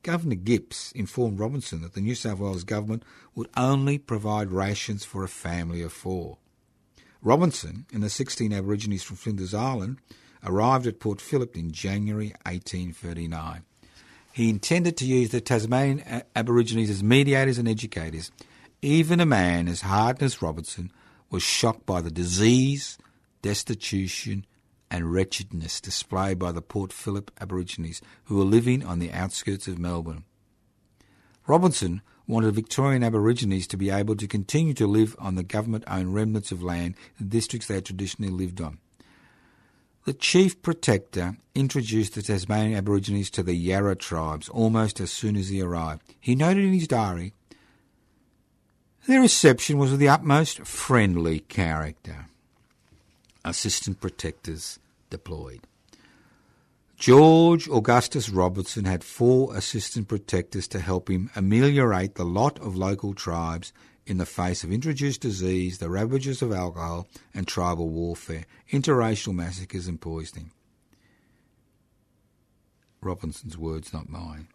Governor 0.03 0.35
Gipps 0.35 0.91
informed 0.91 1.39
Robinson 1.39 1.81
that 1.81 1.93
the 1.93 2.01
New 2.01 2.13
South 2.13 2.37
Wales 2.37 2.63
government 2.63 3.01
would 3.33 3.49
only 3.57 3.97
provide 3.97 4.51
rations 4.51 5.03
for 5.03 5.23
a 5.23 5.27
family 5.27 5.81
of 5.81 5.91
four. 5.91 6.37
Robinson 7.21 7.85
and 7.93 8.01
the 8.01 8.09
16 8.09 8.53
Aborigines 8.53 9.03
from 9.03 9.17
Flinders 9.17 9.53
Island 9.53 9.97
arrived 10.43 10.87
at 10.87 10.99
Port 10.99 11.19
Phillip 11.19 11.57
in 11.57 11.71
January 11.71 12.33
1839. 12.45 13.63
He 14.31 14.49
intended 14.49 14.95
to 14.97 15.05
use 15.05 15.31
the 15.31 15.41
Tasmanian 15.41 16.23
Aborigines 16.35 16.89
as 16.89 17.03
mediators 17.03 17.57
and 17.57 17.67
educators. 17.67 18.31
Even 18.81 19.19
a 19.19 19.25
man 19.25 19.67
as 19.67 19.81
hardened 19.81 20.23
as 20.23 20.41
Robinson 20.41 20.91
was 21.29 21.43
shocked 21.43 21.85
by 21.85 21.99
the 21.99 22.11
disease, 22.11 22.97
destitution, 23.41 24.45
and 24.89 25.11
wretchedness 25.11 25.81
displayed 25.81 26.39
by 26.39 26.53
the 26.53 26.61
Port 26.61 26.93
Phillip 26.93 27.31
Aborigines 27.41 28.01
who 28.25 28.37
were 28.37 28.45
living 28.45 28.83
on 28.83 28.99
the 28.99 29.11
outskirts 29.11 29.67
of 29.67 29.77
Melbourne. 29.77 30.23
Robinson 31.45 32.01
wanted 32.29 32.53
Victorian 32.53 33.03
Aborigines 33.03 33.65
to 33.65 33.75
be 33.75 33.89
able 33.89 34.15
to 34.15 34.27
continue 34.27 34.75
to 34.75 34.85
live 34.85 35.15
on 35.17 35.33
the 35.33 35.43
government 35.43 35.83
owned 35.87 36.13
remnants 36.13 36.51
of 36.51 36.61
land 36.61 36.93
in 37.19 37.27
districts 37.27 37.67
they 37.67 37.73
had 37.73 37.85
traditionally 37.85 38.31
lived 38.31 38.61
on. 38.61 38.77
The 40.05 40.13
Chief 40.13 40.61
Protector 40.61 41.37
introduced 41.55 42.13
the 42.13 42.21
Tasmanian 42.21 42.77
Aborigines 42.77 43.31
to 43.31 43.41
the 43.41 43.55
Yarra 43.55 43.95
tribes 43.95 44.47
almost 44.47 44.99
as 44.99 45.11
soon 45.11 45.35
as 45.35 45.49
he 45.49 45.59
arrived. 45.59 46.03
He 46.19 46.35
noted 46.35 46.65
in 46.65 46.73
his 46.73 46.87
diary 46.87 47.33
their 49.07 49.21
reception 49.21 49.79
was 49.79 49.91
of 49.91 49.97
the 49.97 50.09
utmost 50.09 50.67
friendly 50.67 51.39
character. 51.39 52.27
Assistant 53.43 53.99
Protectors 53.99 54.77
deployed. 55.09 55.61
George 56.99 57.69
Augustus 57.69 58.27
Robertson 58.27 58.83
had 58.83 59.05
four 59.05 59.55
assistant 59.55 60.09
protectors 60.09 60.67
to 60.67 60.81
help 60.81 61.09
him 61.09 61.29
ameliorate 61.33 62.15
the 62.15 62.25
lot 62.25 62.59
of 62.59 62.75
local 62.75 63.13
tribes 63.13 63.71
in 64.05 64.17
the 64.17 64.25
face 64.25 64.65
of 64.65 64.71
introduced 64.73 65.21
disease, 65.21 65.77
the 65.77 65.89
ravages 65.89 66.41
of 66.41 66.51
alcohol 66.51 67.07
and 67.33 67.47
tribal 67.47 67.87
warfare, 67.87 68.43
interracial 68.73 69.33
massacres 69.33 69.87
and 69.87 70.01
poisoning. 70.01 70.51
Robinson's 72.99 73.57
words, 73.57 73.93
not 73.93 74.09
mine. 74.09 74.49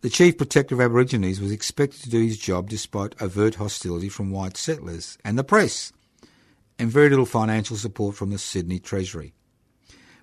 The 0.00 0.08
Chief 0.08 0.38
Protector 0.38 0.74
of 0.74 0.80
Aborigines 0.80 1.42
was 1.42 1.52
expected 1.52 2.00
to 2.04 2.10
do 2.10 2.22
his 2.22 2.38
job 2.38 2.70
despite 2.70 3.20
overt 3.20 3.56
hostility 3.56 4.08
from 4.08 4.30
white 4.30 4.56
settlers 4.56 5.18
and 5.26 5.38
the 5.38 5.44
press, 5.44 5.92
and 6.78 6.90
very 6.90 7.10
little 7.10 7.26
financial 7.26 7.76
support 7.76 8.16
from 8.16 8.30
the 8.30 8.38
Sydney 8.38 8.78
Treasury. 8.78 9.34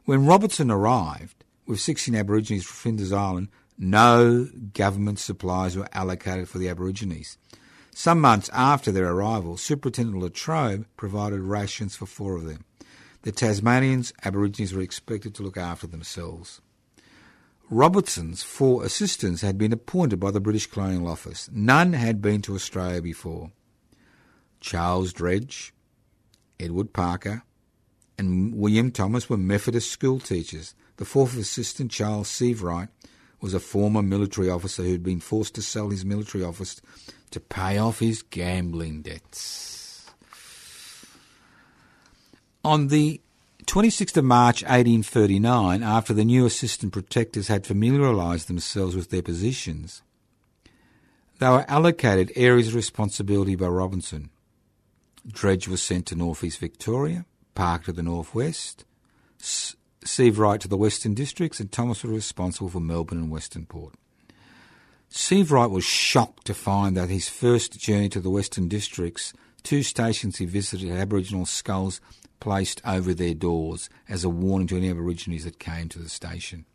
When 0.06 0.26
Robertson 0.26 0.72
arrived, 0.72 1.38
with 1.70 1.80
16 1.80 2.16
Aborigines 2.16 2.66
from 2.66 2.74
Flinders 2.74 3.14
Island, 3.14 3.48
no 3.78 4.50
government 4.74 5.20
supplies 5.20 5.78
were 5.78 5.88
allocated 5.94 6.50
for 6.50 6.58
the 6.58 6.68
Aborigines. 6.68 7.38
Some 7.94 8.20
months 8.20 8.50
after 8.52 8.92
their 8.92 9.12
arrival, 9.12 9.56
Superintendent 9.56 10.18
Latrobe 10.18 10.88
provided 10.98 11.42
rations 11.42 11.96
for 11.96 12.08
four 12.08 12.36
of 12.36 12.46
them. 12.46 12.66
The 13.22 13.32
Tasmanians, 13.32 14.14
Aborigines 14.24 14.74
were 14.74 14.82
expected 14.82 15.36
to 15.36 15.44
look 15.44 15.58
after 15.58 15.86
themselves. 15.86 16.60
Robertson's 17.70 18.42
four 18.42 18.84
assistants 18.84 19.42
had 19.42 19.60
been 19.60 19.72
appointed 19.72 20.20
by 20.20 20.32
the 20.32 20.40
British 20.40 20.66
Colonial 20.66 21.08
Office. 21.08 21.52
None 21.54 21.94
had 21.94 22.20
been 22.20 22.42
to 22.42 22.56
Australia 22.56 23.00
before. 23.00 23.52
Charles 24.60 25.14
Dredge, 25.14 25.72
Edward 26.60 26.94
Parker, 26.94 27.44
and 28.20 28.54
William 28.54 28.92
Thomas 28.92 29.30
were 29.30 29.38
Methodist 29.38 29.90
school 29.90 30.20
teachers. 30.20 30.76
The 30.98 31.06
fourth 31.06 31.38
assistant, 31.38 31.90
Charles 31.90 32.28
Sievewright, 32.28 32.90
was 33.40 33.54
a 33.54 33.60
former 33.60 34.02
military 34.02 34.50
officer 34.50 34.84
who 34.84 34.92
had 34.92 35.04
been 35.04 35.22
forced 35.22 35.56
to 35.56 35.62
sell 35.62 35.90
his 35.90 36.04
military 36.04 36.44
office 36.44 36.82
to 37.32 37.40
pay 37.40 37.78
off 37.78 38.00
his 38.00 38.22
gambling 38.22 39.02
debts. 39.02 40.12
On 42.66 42.90
the 42.90 43.22
26th 43.66 44.18
of 44.18 44.26
March 44.26 44.64
1839, 44.64 45.82
after 45.82 46.14
the 46.14 46.26
new 46.26 46.46
assistant 46.46 46.92
protectors 46.92 47.48
had 47.48 47.66
familiarised 47.66 48.50
themselves 48.50 48.96
with 48.96 49.12
their 49.12 49.22
positions, 49.22 50.02
they 51.40 51.48
were 51.48 51.66
allocated 51.70 52.34
areas 52.36 52.68
of 52.68 52.76
responsibility 52.76 53.56
by 53.56 53.68
Robinson. 53.68 54.30
Dredge 55.26 55.70
was 55.70 55.82
sent 55.82 56.08
to 56.08 56.16
North 56.16 56.44
East 56.44 56.60
Victoria, 56.60 57.26
Park 57.56 57.86
to 57.86 57.91
the 57.91 58.03
northwest, 58.03 58.86
Sievewright 59.39 60.62
to 60.62 60.68
the 60.68 60.77
Western 60.77 61.13
Districts, 61.13 61.60
and 61.60 61.72
Thomas 61.72 62.03
was 62.03 62.13
responsible 62.13 62.70
for 62.70 62.79
Melbourne 62.79 63.18
and 63.18 63.32
Western 63.32 63.65
Port. 63.65 63.96
Sievewright 65.10 65.72
was 65.72 65.84
shocked 65.84 66.46
to 66.46 66.53
find 66.53 66.96
that 66.96 67.10
his 67.10 67.27
first 67.27 67.79
journey 67.79 68.10
to 68.10 68.20
the 68.20 68.29
Western 68.29 68.68
Districts 68.68 69.34
two 69.63 69.84
stations 69.84 70.38
he 70.38 70.46
visited 70.46 70.89
had 70.89 71.00
Aboriginal 71.00 71.46
skulls 71.46 72.00
placed 72.39 72.82
over 72.86 73.13
their 73.13 73.34
doors 73.34 73.89
as 74.08 74.24
a 74.24 74.29
warning 74.29 74.68
to 74.68 74.77
any 74.77 74.89
Aborigines 74.89 75.44
that 75.44 75.60
came 75.60 75.89
to 75.89 76.00
the 76.00 76.10
station. 76.10 76.65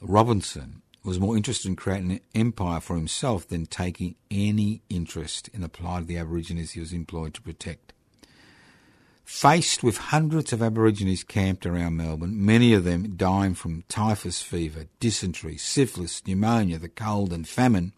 Robinson 0.00 0.82
was 1.04 1.18
more 1.18 1.36
interested 1.36 1.68
in 1.68 1.76
creating 1.76 2.12
an 2.12 2.20
empire 2.34 2.80
for 2.80 2.96
himself 2.96 3.48
than 3.48 3.66
taking 3.66 4.14
any 4.30 4.82
interest 4.88 5.48
in 5.48 5.60
the 5.60 5.68
plight 5.68 6.00
of 6.00 6.06
the 6.06 6.18
Aborigines 6.18 6.72
he 6.72 6.80
was 6.80 6.92
employed 6.92 7.34
to 7.34 7.42
protect. 7.42 7.92
Faced 9.32 9.82
with 9.82 9.96
hundreds 9.96 10.52
of 10.52 10.62
Aborigines 10.62 11.24
camped 11.24 11.64
around 11.64 11.96
Melbourne, 11.96 12.44
many 12.44 12.74
of 12.74 12.84
them 12.84 13.16
dying 13.16 13.54
from 13.54 13.82
typhus 13.88 14.42
fever, 14.42 14.84
dysentery, 15.00 15.56
syphilis, 15.56 16.24
pneumonia, 16.26 16.78
the 16.78 16.90
cold, 16.90 17.32
and 17.32 17.48
famine, 17.48 17.94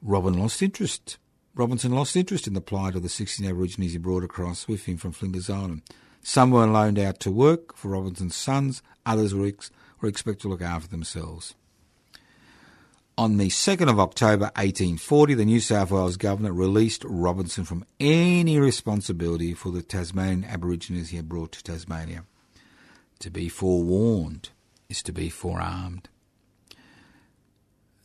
Robin 0.00 0.32
lost 0.32 0.62
interest. 0.62 1.18
Robinson 1.54 1.92
lost 1.92 2.16
interest 2.16 2.46
in 2.46 2.54
the 2.54 2.62
plight 2.62 2.96
of 2.96 3.02
the 3.02 3.10
16 3.10 3.46
Aborigines 3.46 3.92
he 3.92 3.98
brought 3.98 4.24
across 4.24 4.66
with 4.66 4.86
him 4.86 4.96
from 4.96 5.12
Flinders 5.12 5.50
Island. 5.50 5.82
Some 6.22 6.50
were 6.50 6.66
loaned 6.66 6.98
out 6.98 7.20
to 7.20 7.30
work 7.30 7.76
for 7.76 7.88
Robinson's 7.88 8.34
sons, 8.34 8.82
others 9.04 9.34
were, 9.34 9.46
ex- 9.46 9.70
were 10.00 10.08
expected 10.08 10.40
to 10.42 10.48
look 10.48 10.62
after 10.62 10.88
themselves. 10.88 11.54
On 13.18 13.36
the 13.36 13.48
2nd 13.48 13.90
of 13.90 14.00
October 14.00 14.46
1840, 14.56 15.34
the 15.34 15.44
New 15.44 15.60
South 15.60 15.90
Wales 15.90 16.16
Governor 16.16 16.52
released 16.52 17.04
Robinson 17.04 17.64
from 17.64 17.84
any 18.00 18.58
responsibility 18.58 19.52
for 19.52 19.70
the 19.70 19.82
Tasmanian 19.82 20.44
Aborigines 20.44 21.10
he 21.10 21.16
had 21.16 21.28
brought 21.28 21.52
to 21.52 21.62
Tasmania. 21.62 22.24
To 23.18 23.30
be 23.30 23.50
forewarned 23.50 24.48
is 24.88 25.02
to 25.02 25.12
be 25.12 25.28
forearmed. 25.28 26.08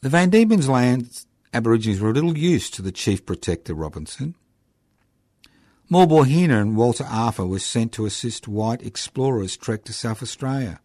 The 0.02 0.10
Van 0.10 0.30
Diemen's 0.30 0.68
Land 0.68 1.26
Aborigines 1.54 2.02
were 2.02 2.14
little 2.14 2.38
used 2.38 2.74
to 2.74 2.82
the 2.82 2.92
Chief 2.92 3.26
Protector 3.26 3.74
Robinson. 3.74 4.36
Maulboyheenner 5.90 6.62
and 6.62 6.76
Walter 6.76 7.06
Arthur 7.06 7.46
were 7.46 7.60
sent 7.60 7.94
to 7.94 8.06
assist 8.06 8.50
white 8.50 8.86
explorers 8.86 9.56
trek 9.56 9.86
to 9.86 9.94
South 9.94 10.22
Australia. 10.22 10.82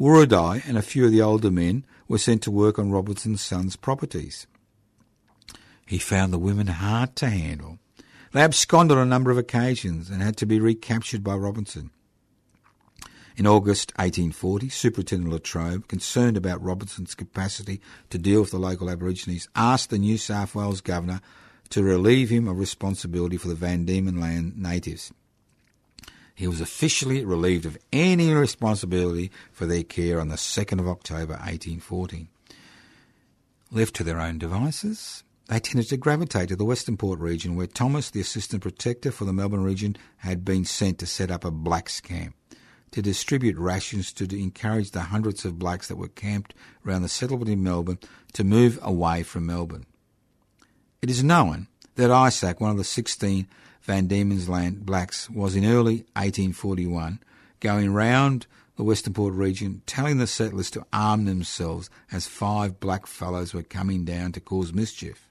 Wuradai 0.00 0.66
and 0.66 0.78
a 0.78 0.82
few 0.82 1.04
of 1.04 1.12
the 1.12 1.20
older 1.20 1.50
men 1.50 1.84
were 2.08 2.16
sent 2.16 2.42
to 2.42 2.50
work 2.50 2.78
on 2.78 2.90
Robinson's 2.90 3.42
son's 3.42 3.76
properties. 3.76 4.46
He 5.86 5.98
found 5.98 6.32
the 6.32 6.38
women 6.38 6.68
hard 6.68 7.16
to 7.16 7.28
handle. 7.28 7.78
They 8.32 8.40
absconded 8.40 8.96
on 8.96 9.06
a 9.06 9.10
number 9.10 9.30
of 9.30 9.36
occasions 9.36 10.08
and 10.08 10.22
had 10.22 10.38
to 10.38 10.46
be 10.46 10.58
recaptured 10.58 11.22
by 11.22 11.34
Robinson. 11.34 11.90
In 13.36 13.46
August 13.46 13.92
1840, 13.96 14.70
Superintendent 14.70 15.32
Latrobe, 15.32 15.86
concerned 15.86 16.38
about 16.38 16.62
Robinson's 16.62 17.14
capacity 17.14 17.80
to 18.08 18.18
deal 18.18 18.40
with 18.40 18.52
the 18.52 18.58
local 18.58 18.88
Aborigines, 18.88 19.48
asked 19.54 19.90
the 19.90 19.98
New 19.98 20.16
South 20.16 20.54
Wales 20.54 20.80
Governor 20.80 21.20
to 21.68 21.82
relieve 21.82 22.30
him 22.30 22.48
of 22.48 22.58
responsibility 22.58 23.36
for 23.36 23.48
the 23.48 23.54
Van 23.54 23.84
Diemen 23.84 24.18
Land 24.18 24.56
natives. 24.56 25.12
He 26.40 26.48
was 26.48 26.62
officially 26.62 27.22
relieved 27.22 27.66
of 27.66 27.76
any 27.92 28.32
responsibility 28.32 29.30
for 29.52 29.66
their 29.66 29.82
care 29.82 30.18
on 30.18 30.28
the 30.28 30.36
2nd 30.36 30.80
of 30.80 30.88
October 30.88 31.34
1840. 31.34 32.30
Left 33.70 33.94
to 33.96 34.04
their 34.04 34.18
own 34.18 34.38
devices, 34.38 35.22
they 35.48 35.60
tended 35.60 35.90
to 35.90 35.98
gravitate 35.98 36.48
to 36.48 36.56
the 36.56 36.64
Western 36.64 36.96
Port 36.96 37.18
region 37.18 37.56
where 37.56 37.66
Thomas, 37.66 38.08
the 38.08 38.22
Assistant 38.22 38.62
Protector 38.62 39.12
for 39.12 39.26
the 39.26 39.34
Melbourne 39.34 39.62
region, 39.62 39.98
had 40.16 40.42
been 40.42 40.64
sent 40.64 40.98
to 41.00 41.06
set 41.06 41.30
up 41.30 41.44
a 41.44 41.50
blacks 41.50 42.00
camp 42.00 42.34
to 42.92 43.02
distribute 43.02 43.58
rations 43.58 44.10
to 44.14 44.24
encourage 44.34 44.92
the 44.92 45.02
hundreds 45.02 45.44
of 45.44 45.58
blacks 45.58 45.88
that 45.88 45.96
were 45.96 46.08
camped 46.08 46.54
around 46.86 47.02
the 47.02 47.10
settlement 47.10 47.50
in 47.50 47.62
Melbourne 47.62 47.98
to 48.32 48.44
move 48.44 48.78
away 48.80 49.24
from 49.24 49.44
Melbourne. 49.44 49.84
It 51.02 51.10
is 51.10 51.22
known 51.22 51.66
that 51.96 52.10
Isaac, 52.10 52.62
one 52.62 52.70
of 52.70 52.78
the 52.78 52.84
16 52.84 53.46
Van 53.82 54.06
Diemen's 54.06 54.48
Land 54.48 54.84
blacks, 54.84 55.30
was 55.30 55.56
in 55.56 55.64
early 55.64 56.04
1841 56.14 57.20
going 57.60 57.92
round 57.92 58.46
the 58.76 58.84
Western 58.84 59.12
Port 59.12 59.34
region 59.34 59.82
telling 59.86 60.18
the 60.18 60.26
settlers 60.26 60.70
to 60.70 60.86
arm 60.92 61.26
themselves 61.26 61.90
as 62.10 62.26
five 62.26 62.80
black 62.80 63.06
fellows 63.06 63.52
were 63.52 63.62
coming 63.62 64.04
down 64.04 64.32
to 64.32 64.40
cause 64.40 64.72
mischief. 64.72 65.28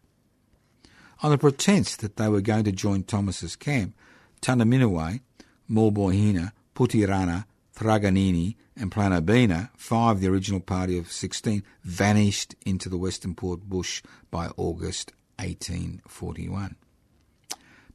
On 1.22 1.32
the 1.32 1.38
pretence 1.38 1.96
that 1.96 2.18
they 2.18 2.28
were 2.30 2.42
going 2.42 2.64
to 2.64 2.72
join 2.72 3.04
Thomas's 3.04 3.56
camp, 3.56 3.96
Tunnerminnerwait, 4.42 5.22
Maulboyheenner, 5.70 6.52
Putirana, 6.76 7.46
Truganini, 7.76 8.56
and 8.76 8.92
Planobina, 8.92 9.70
five 9.76 10.18
of 10.18 10.22
the 10.22 10.28
original 10.28 10.60
party 10.60 10.98
of 10.98 11.12
16, 11.12 11.64
vanished 11.84 12.56
into 12.66 12.88
the 12.88 12.98
Western 12.98 13.36
Port 13.36 13.62
bush 13.62 14.02
by 14.32 14.50
August 14.58 15.12
1841. 15.38 16.76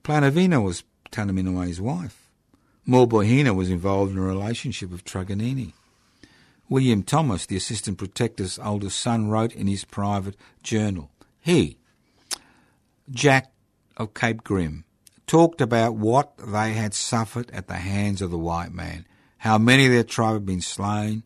Planavina 0.05 0.63
was 0.63 0.85
Tunnerminnerwait's 1.11 1.81
wife. 1.81 2.29
Maulboyheenner 2.87 3.57
was 3.57 3.71
involved 3.71 4.13
in 4.13 4.19
a 4.19 4.23
relationship 4.23 4.91
with 4.91 5.05
Truganini. 5.05 5.73
William 6.69 7.03
Thomas, 7.03 7.47
the 7.47 7.57
Assistant 7.57 7.97
Protector's 7.97 8.59
oldest 8.59 9.01
son, 9.01 9.29
wrote 9.29 9.55
in 9.55 9.67
his 9.67 9.87
private 9.87 10.37
journal, 10.63 11.11
he, 11.41 11.79
Jack 13.11 13.51
of 13.97 14.13
Cape 14.13 14.45
Grim, 14.45 14.85
talked 15.27 15.63
about 15.63 15.95
what 15.95 16.37
they 16.37 16.75
had 16.75 16.93
suffered 16.93 17.51
at 17.51 17.67
the 17.67 17.75
hands 17.75 18.21
of 18.21 18.31
the 18.31 18.39
white 18.39 18.73
man, 18.73 19.07
how 19.39 19.57
many 19.57 19.87
of 19.87 19.93
their 19.93 20.05
tribe 20.05 20.35
had 20.35 20.47
been 20.47 20.61
slain, 20.61 21.23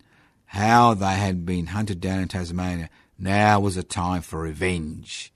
how 0.46 0.94
they 0.94 1.14
had 1.14 1.44
been 1.44 1.66
hunted 1.66 2.00
down 2.00 2.20
in 2.20 2.28
Tasmania. 2.28 2.90
Now 3.18 3.58
was 3.58 3.76
a 3.76 3.82
time 3.82 4.22
for 4.22 4.40
revenge. 4.40 5.32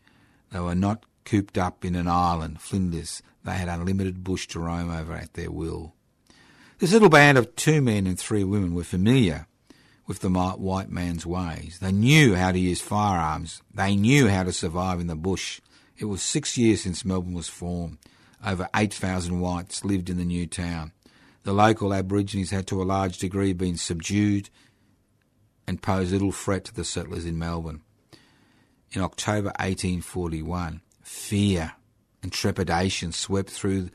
They 0.53 0.61
were 0.61 0.77
not 0.77 1.05
cooped 1.25 1.59
up 1.59 1.85
in 1.85 1.97
an 1.97 2.07
island, 2.07 2.61
Flinders. 2.61 3.23
They 3.45 3.55
had 3.55 3.69
unlimited 3.69 4.25
bush 4.25 4.47
to 4.49 4.61
roam 4.61 4.91
over 4.91 5.15
at 5.15 5.35
their 5.35 5.51
will. 5.51 5.95
This 6.79 6.93
little 6.93 7.09
band 7.09 7.39
of 7.39 7.55
two 7.57 7.81
men 7.81 8.07
and 8.07 8.19
three 8.19 8.45
women 8.45 8.75
were 8.75 8.85
familiar 8.85 9.47
with 10.07 10.21
the 10.21 10.31
white 10.31 10.91
man's 10.91 11.25
ways. 11.25 11.79
They 11.81 11.93
knew 11.93 12.35
how 12.35 12.53
to 12.53 12.59
use 12.59 12.81
firearms. 12.81 13.63
They 13.73 13.95
knew 13.95 14.29
how 14.29 14.43
to 14.43 14.53
survive 14.53 15.01
in 15.01 15.07
the 15.07 15.17
bush. 15.17 15.61
It 15.97 16.07
was 16.07 16.23
six 16.23 16.59
years 16.59 16.83
since 16.83 17.05
Melbourne 17.05 17.35
was 17.35 17.49
formed. 17.49 17.99
Over 18.45 18.69
8,000 18.75 19.41
whites 19.41 19.85
lived 19.85 20.11
in 20.11 20.19
the 20.19 20.25
new 20.25 20.47
town. 20.47 20.93
The 21.45 21.53
local 21.53 21.95
Aborigines 21.95 22.51
had 22.51 22.67
to 22.69 22.83
a 22.83 22.85
large 22.85 23.19
degree 23.19 23.53
been 23.53 23.77
subdued 23.77 24.51
and 25.67 25.81
posed 25.81 26.13
little 26.13 26.33
threat 26.33 26.65
to 26.65 26.75
the 26.75 26.85
settlers 26.85 27.25
in 27.25 27.39
Melbourne. 27.39 27.83
In 28.93 29.01
October 29.01 29.49
1841, 29.59 30.83
fear 31.03 31.73
and 32.23 32.33
trepidation 32.33 33.13
swept 33.13 33.51
through 33.51 33.91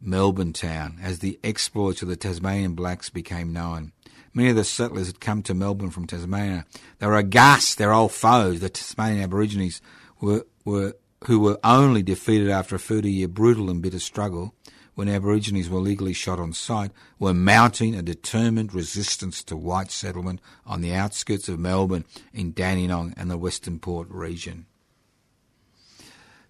Melbourne 0.00 0.52
town 0.52 0.98
as 1.02 1.18
the 1.18 1.38
exploits 1.42 2.02
of 2.02 2.08
the 2.08 2.16
Tasmanian 2.16 2.74
blacks 2.74 3.10
became 3.10 3.52
known. 3.52 3.92
Many 4.32 4.50
of 4.50 4.56
the 4.56 4.64
settlers 4.64 5.06
had 5.06 5.20
come 5.20 5.42
to 5.42 5.54
Melbourne 5.54 5.90
from 5.90 6.06
Tasmania. 6.06 6.66
They 6.98 7.06
were 7.06 7.16
aghast, 7.16 7.78
their 7.78 7.92
old 7.92 8.12
foes, 8.12 8.60
the 8.60 8.68
Tasmanian 8.68 9.22
Aborigines, 9.22 9.80
were, 10.20 10.46
were 10.64 10.96
who 11.26 11.40
were 11.40 11.58
only 11.64 12.02
defeated 12.02 12.50
after 12.50 12.76
a 12.76 12.78
30 12.78 13.10
year 13.10 13.28
brutal 13.28 13.70
and 13.70 13.80
bitter 13.80 13.98
struggle 13.98 14.54
when 14.94 15.08
Aborigines 15.08 15.68
were 15.68 15.80
legally 15.80 16.12
shot 16.12 16.38
on 16.38 16.52
sight, 16.52 16.92
were 17.18 17.34
mounting 17.34 17.94
a 17.94 18.02
determined 18.02 18.72
resistance 18.72 19.42
to 19.42 19.56
white 19.56 19.90
settlement 19.90 20.40
on 20.64 20.80
the 20.80 20.94
outskirts 20.94 21.48
of 21.48 21.58
Melbourne 21.58 22.04
in 22.32 22.52
Dandenong 22.52 23.12
and 23.16 23.30
the 23.30 23.38
Western 23.38 23.80
Port 23.80 24.08
region. 24.08 24.66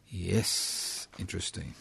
Yes, 0.08 0.93
interesting. 1.18 1.74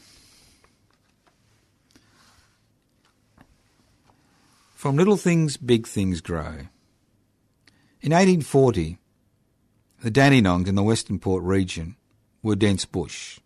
From 4.75 4.97
little 4.97 5.17
things, 5.17 5.55
big 5.55 5.87
things 5.87 6.19
grow. 6.19 6.67
In 8.01 8.11
1840, 8.11 8.97
the 10.03 10.11
Dandenongs 10.11 10.67
in 10.67 10.75
the 10.75 10.83
Western 10.83 11.19
Port 11.19 11.41
region 11.43 11.95
were 12.41 12.57
dense 12.57 12.83
bush. 12.83 13.39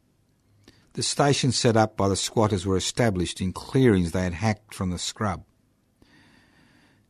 The 0.93 1.03
stations 1.03 1.55
set 1.55 1.77
up 1.77 1.95
by 1.95 2.09
the 2.09 2.15
squatters 2.15 2.65
were 2.65 2.75
established 2.75 3.39
in 3.39 3.53
clearings 3.53 4.11
they 4.11 4.23
had 4.23 4.33
hacked 4.33 4.73
from 4.73 4.89
the 4.89 4.97
scrub. 4.97 5.43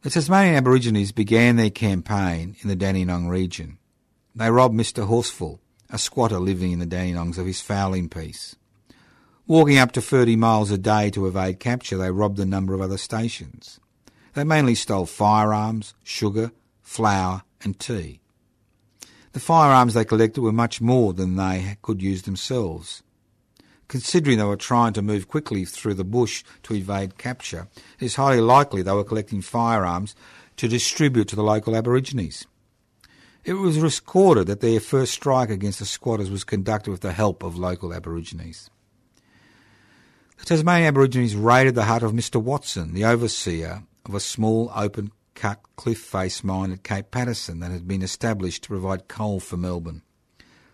The 0.01 0.09
Tasmanian 0.09 0.55
Aborigines 0.55 1.13
began 1.13 1.55
their 1.55 1.69
campaign 1.69 2.57
in 2.61 2.67
the 2.67 2.75
Dandenong 2.75 3.29
region. 3.29 3.77
They 4.35 4.51
robbed 4.51 4.75
Mr. 4.75 5.07
Horsfall, 5.07 5.59
a 5.89 5.97
squatter 5.97 6.39
living 6.39 6.73
in 6.73 6.79
the 6.79 6.85
Dandenongs, 6.85 7.37
of 7.37 7.45
his 7.45 7.61
fowling 7.61 8.09
piece. 8.09 8.57
Walking 9.49 9.77
up 9.77 9.93
to 9.93 10.01
30 10.01 10.35
miles 10.35 10.71
a 10.71 10.77
day 10.77 11.09
to 11.11 11.25
evade 11.25 11.61
capture, 11.61 11.95
they 11.95 12.11
robbed 12.11 12.37
a 12.37 12.45
number 12.45 12.73
of 12.73 12.81
other 12.81 12.97
stations. 12.97 13.79
They 14.33 14.43
mainly 14.43 14.75
stole 14.75 15.05
firearms, 15.05 15.93
sugar, 16.03 16.51
flour, 16.81 17.43
and 17.61 17.79
tea. 17.79 18.19
The 19.31 19.39
firearms 19.39 19.93
they 19.93 20.03
collected 20.03 20.41
were 20.41 20.51
much 20.51 20.81
more 20.81 21.13
than 21.13 21.37
they 21.37 21.77
could 21.81 22.01
use 22.01 22.23
themselves. 22.23 23.03
Considering 23.87 24.37
they 24.37 24.43
were 24.43 24.57
trying 24.57 24.91
to 24.91 25.01
move 25.01 25.29
quickly 25.29 25.63
through 25.63 25.93
the 25.93 26.03
bush 26.03 26.43
to 26.63 26.73
evade 26.73 27.17
capture, 27.17 27.69
it 27.99 28.05
is 28.05 28.15
highly 28.15 28.41
likely 28.41 28.81
they 28.81 28.91
were 28.91 29.05
collecting 29.05 29.41
firearms 29.41 30.13
to 30.57 30.67
distribute 30.67 31.29
to 31.29 31.37
the 31.37 31.43
local 31.43 31.73
Aborigines. 31.73 32.47
It 33.45 33.53
was 33.53 33.79
recorded 33.79 34.47
that 34.47 34.59
their 34.59 34.81
first 34.81 35.13
strike 35.13 35.49
against 35.49 35.79
the 35.79 35.85
squatters 35.85 36.29
was 36.29 36.43
conducted 36.43 36.91
with 36.91 36.99
the 36.99 37.13
help 37.13 37.43
of 37.43 37.57
local 37.57 37.93
Aborigines. 37.93 38.69
The 40.37 40.45
Tasmanian 40.45 40.87
Aborigines 40.87 41.35
raided 41.35 41.75
the 41.75 41.85
hut 41.85 42.03
of 42.03 42.13
Mr. 42.13 42.41
Watson, 42.41 42.93
the 42.93 43.05
overseer 43.05 43.83
of 44.05 44.13
a 44.13 44.19
small 44.19 44.71
open 44.73 45.11
cut 45.35 45.59
cliff 45.75 45.99
face 45.99 46.43
mine 46.43 46.71
at 46.71 46.83
Cape 46.83 47.11
Paterson 47.11 47.59
that 47.59 47.71
had 47.71 47.87
been 47.87 48.01
established 48.01 48.63
to 48.63 48.69
provide 48.69 49.07
coal 49.07 49.39
for 49.39 49.57
Melbourne. 49.57 50.03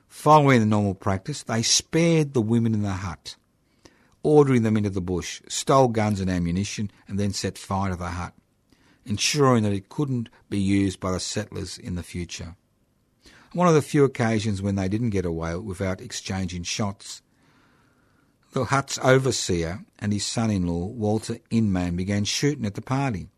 Following 0.07 0.59
the 0.59 0.65
normal 0.67 0.93
practice, 0.93 1.41
they 1.41 1.63
spared 1.63 2.33
the 2.33 2.41
women 2.41 2.75
in 2.75 2.83
the 2.83 2.91
hut, 2.91 3.35
ordering 4.21 4.61
them 4.61 4.77
into 4.77 4.91
the 4.91 5.01
bush, 5.01 5.41
stole 5.47 5.87
guns 5.87 6.19
and 6.19 6.29
ammunition, 6.29 6.91
and 7.07 7.19
then 7.19 7.33
set 7.33 7.57
fire 7.57 7.89
to 7.89 7.95
the 7.95 8.09
hut, 8.09 8.33
ensuring 9.05 9.63
that 9.63 9.73
it 9.73 9.89
couldn't 9.89 10.29
be 10.51 10.59
used 10.59 10.99
by 10.99 11.11
the 11.11 11.19
settlers 11.19 11.79
in 11.79 11.95
the 11.95 12.03
future. 12.03 12.55
One 13.53 13.67
of 13.67 13.73
the 13.73 13.81
few 13.81 14.03
occasions 14.03 14.61
when 14.61 14.75
they 14.75 14.87
didn't 14.87 15.09
get 15.09 15.25
away 15.25 15.55
without 15.55 15.99
exchanging 15.99 16.63
shots. 16.63 17.22
The 18.53 18.65
hut's 18.65 18.99
overseer 18.99 19.83
and 19.97 20.13
his 20.13 20.23
son 20.23 20.51
in 20.51 20.67
law, 20.67 20.85
Walter 20.85 21.39
Inman, 21.49 21.95
began 21.95 22.23
shooting 22.23 22.67
at 22.67 22.75
the 22.75 22.83
party. 22.83 23.29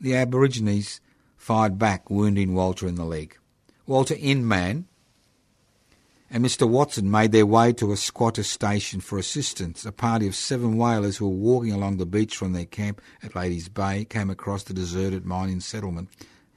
The 0.00 0.14
Aborigines 0.14 1.00
fired 1.36 1.76
back, 1.76 2.08
wounding 2.08 2.54
Walter 2.54 2.86
in 2.86 2.94
the 2.94 3.04
leg. 3.04 3.36
Walter 3.84 4.14
Inman 4.16 4.86
and 6.30 6.44
Mr. 6.44 6.68
Watson 6.68 7.10
made 7.10 7.32
their 7.32 7.44
way 7.44 7.72
to 7.72 7.90
a 7.90 7.96
squatter 7.96 8.44
station 8.44 9.00
for 9.00 9.18
assistance. 9.18 9.84
A 9.84 9.90
party 9.90 10.28
of 10.28 10.36
seven 10.36 10.76
whalers 10.76 11.16
who 11.16 11.28
were 11.28 11.34
walking 11.34 11.72
along 11.72 11.96
the 11.96 12.06
beach 12.06 12.36
from 12.36 12.52
their 12.52 12.64
camp 12.64 13.00
at 13.24 13.34
Ladies 13.34 13.68
Bay 13.68 14.04
came 14.04 14.30
across 14.30 14.62
the 14.62 14.72
deserted 14.72 15.26
mining 15.26 15.58
settlement 15.58 16.10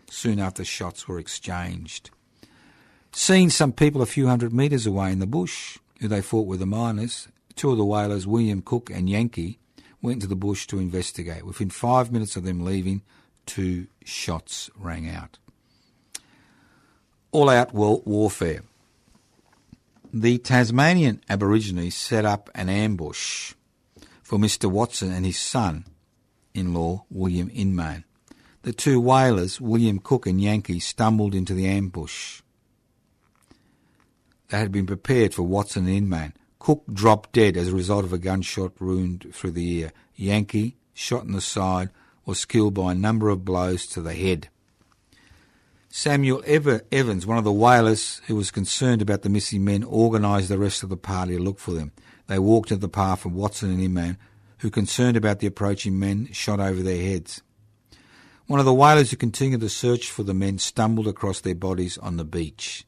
soon 0.07 0.39
after 0.39 0.63
shots 0.63 1.07
were 1.07 1.17
exchanged. 1.17 2.11
Seeing 3.11 3.49
some 3.49 3.73
people 3.73 4.03
a 4.03 4.05
few 4.05 4.27
hundred 4.27 4.53
metres 4.53 4.85
away 4.85 5.11
in 5.11 5.17
the 5.17 5.25
bush, 5.25 5.79
who 5.99 6.07
they 6.07 6.21
thought 6.21 6.45
were 6.45 6.57
the 6.57 6.67
miners, 6.67 7.27
two 7.57 7.71
of 7.71 7.77
the 7.77 7.85
whalers, 7.85 8.27
William 8.27 8.61
Cook 8.61 8.89
and 8.89 9.09
Yankee, 9.09 9.59
went 10.01 10.21
to 10.21 10.27
the 10.27 10.35
bush 10.35 10.67
to 10.67 10.79
investigate. 10.79 11.45
Within 11.45 11.69
five 11.69 12.11
minutes 12.11 12.35
of 12.35 12.43
them 12.43 12.63
leaving, 12.63 13.01
two 13.45 13.87
shots 14.05 14.69
rang 14.77 15.09
out. 15.09 15.39
All 17.31 17.49
out 17.49 17.73
warfare. 17.73 18.61
The 20.13 20.37
Tasmanian 20.37 21.21
Aborigines 21.27 21.95
set 21.95 22.23
up 22.23 22.49
an 22.55 22.69
ambush 22.69 23.53
for 24.23 24.37
Mr. 24.37 24.71
Watson 24.71 25.11
and 25.11 25.25
his 25.25 25.37
son 25.37 25.85
in 26.53 26.73
law, 26.73 27.05
William 27.09 27.51
Inman. 27.53 28.05
The 28.61 28.73
two 28.73 28.99
whalers, 28.99 29.61
William 29.61 29.99
Cook 29.99 30.25
and 30.25 30.41
Yankee, 30.41 30.79
stumbled 30.79 31.35
into 31.35 31.53
the 31.53 31.67
ambush 31.67 32.41
that 34.49 34.57
had 34.57 34.71
been 34.71 34.85
prepared 34.85 35.33
for 35.33 35.43
Watson 35.43 35.85
and 35.87 35.95
Inman. 35.95 36.33
Cook 36.59 36.83
dropped 36.91 37.33
dead 37.33 37.57
as 37.57 37.69
a 37.69 37.75
result 37.75 38.03
of 38.03 38.13
a 38.13 38.17
gunshot 38.17 38.79
wound 38.81 39.27
through 39.33 39.51
the 39.51 39.71
ear. 39.79 39.91
Yankee, 40.15 40.77
shot 40.93 41.23
in 41.23 41.31
the 41.31 41.41
side, 41.41 41.89
was 42.25 42.45
killed 42.45 42.73
by 42.73 42.91
a 42.91 42.95
number 42.95 43.29
of 43.29 43.45
blows 43.45 43.85
to 43.87 44.01
the 44.01 44.13
head. 44.13 44.49
Samuel 45.89 46.43
Ever 46.45 46.81
Evans, 46.91 47.25
one 47.25 47.37
of 47.37 47.43
the 47.43 47.51
whalers 47.51 48.21
who 48.27 48.35
was 48.35 48.51
concerned 48.51 49.01
about 49.01 49.21
the 49.21 49.29
missing 49.29 49.63
men, 49.63 49.83
organised 49.83 50.49
the 50.49 50.57
rest 50.57 50.83
of 50.83 50.89
the 50.89 50.97
party 50.97 51.37
to 51.37 51.41
look 51.41 51.59
for 51.59 51.71
them. 51.71 51.91
They 52.27 52.39
walked 52.39 52.71
into 52.71 52.81
the 52.81 52.89
path 52.89 53.25
of 53.25 53.33
Watson 53.33 53.71
and 53.71 53.81
Inman, 53.81 54.17
who, 54.59 54.69
concerned 54.69 55.15
about 55.15 55.39
the 55.39 55.47
approaching 55.47 55.97
men, 55.97 56.29
shot 56.31 56.59
over 56.59 56.81
their 56.81 57.01
heads. 57.01 57.41
One 58.47 58.59
of 58.59 58.65
the 58.65 58.73
whalers 58.73 59.11
who 59.11 59.17
continued 59.17 59.59
the 59.59 59.69
search 59.69 60.09
for 60.09 60.23
the 60.23 60.33
men 60.33 60.57
stumbled 60.57 61.07
across 61.07 61.41
their 61.41 61.55
bodies 61.55 61.97
on 61.97 62.17
the 62.17 62.25
beach. 62.25 62.85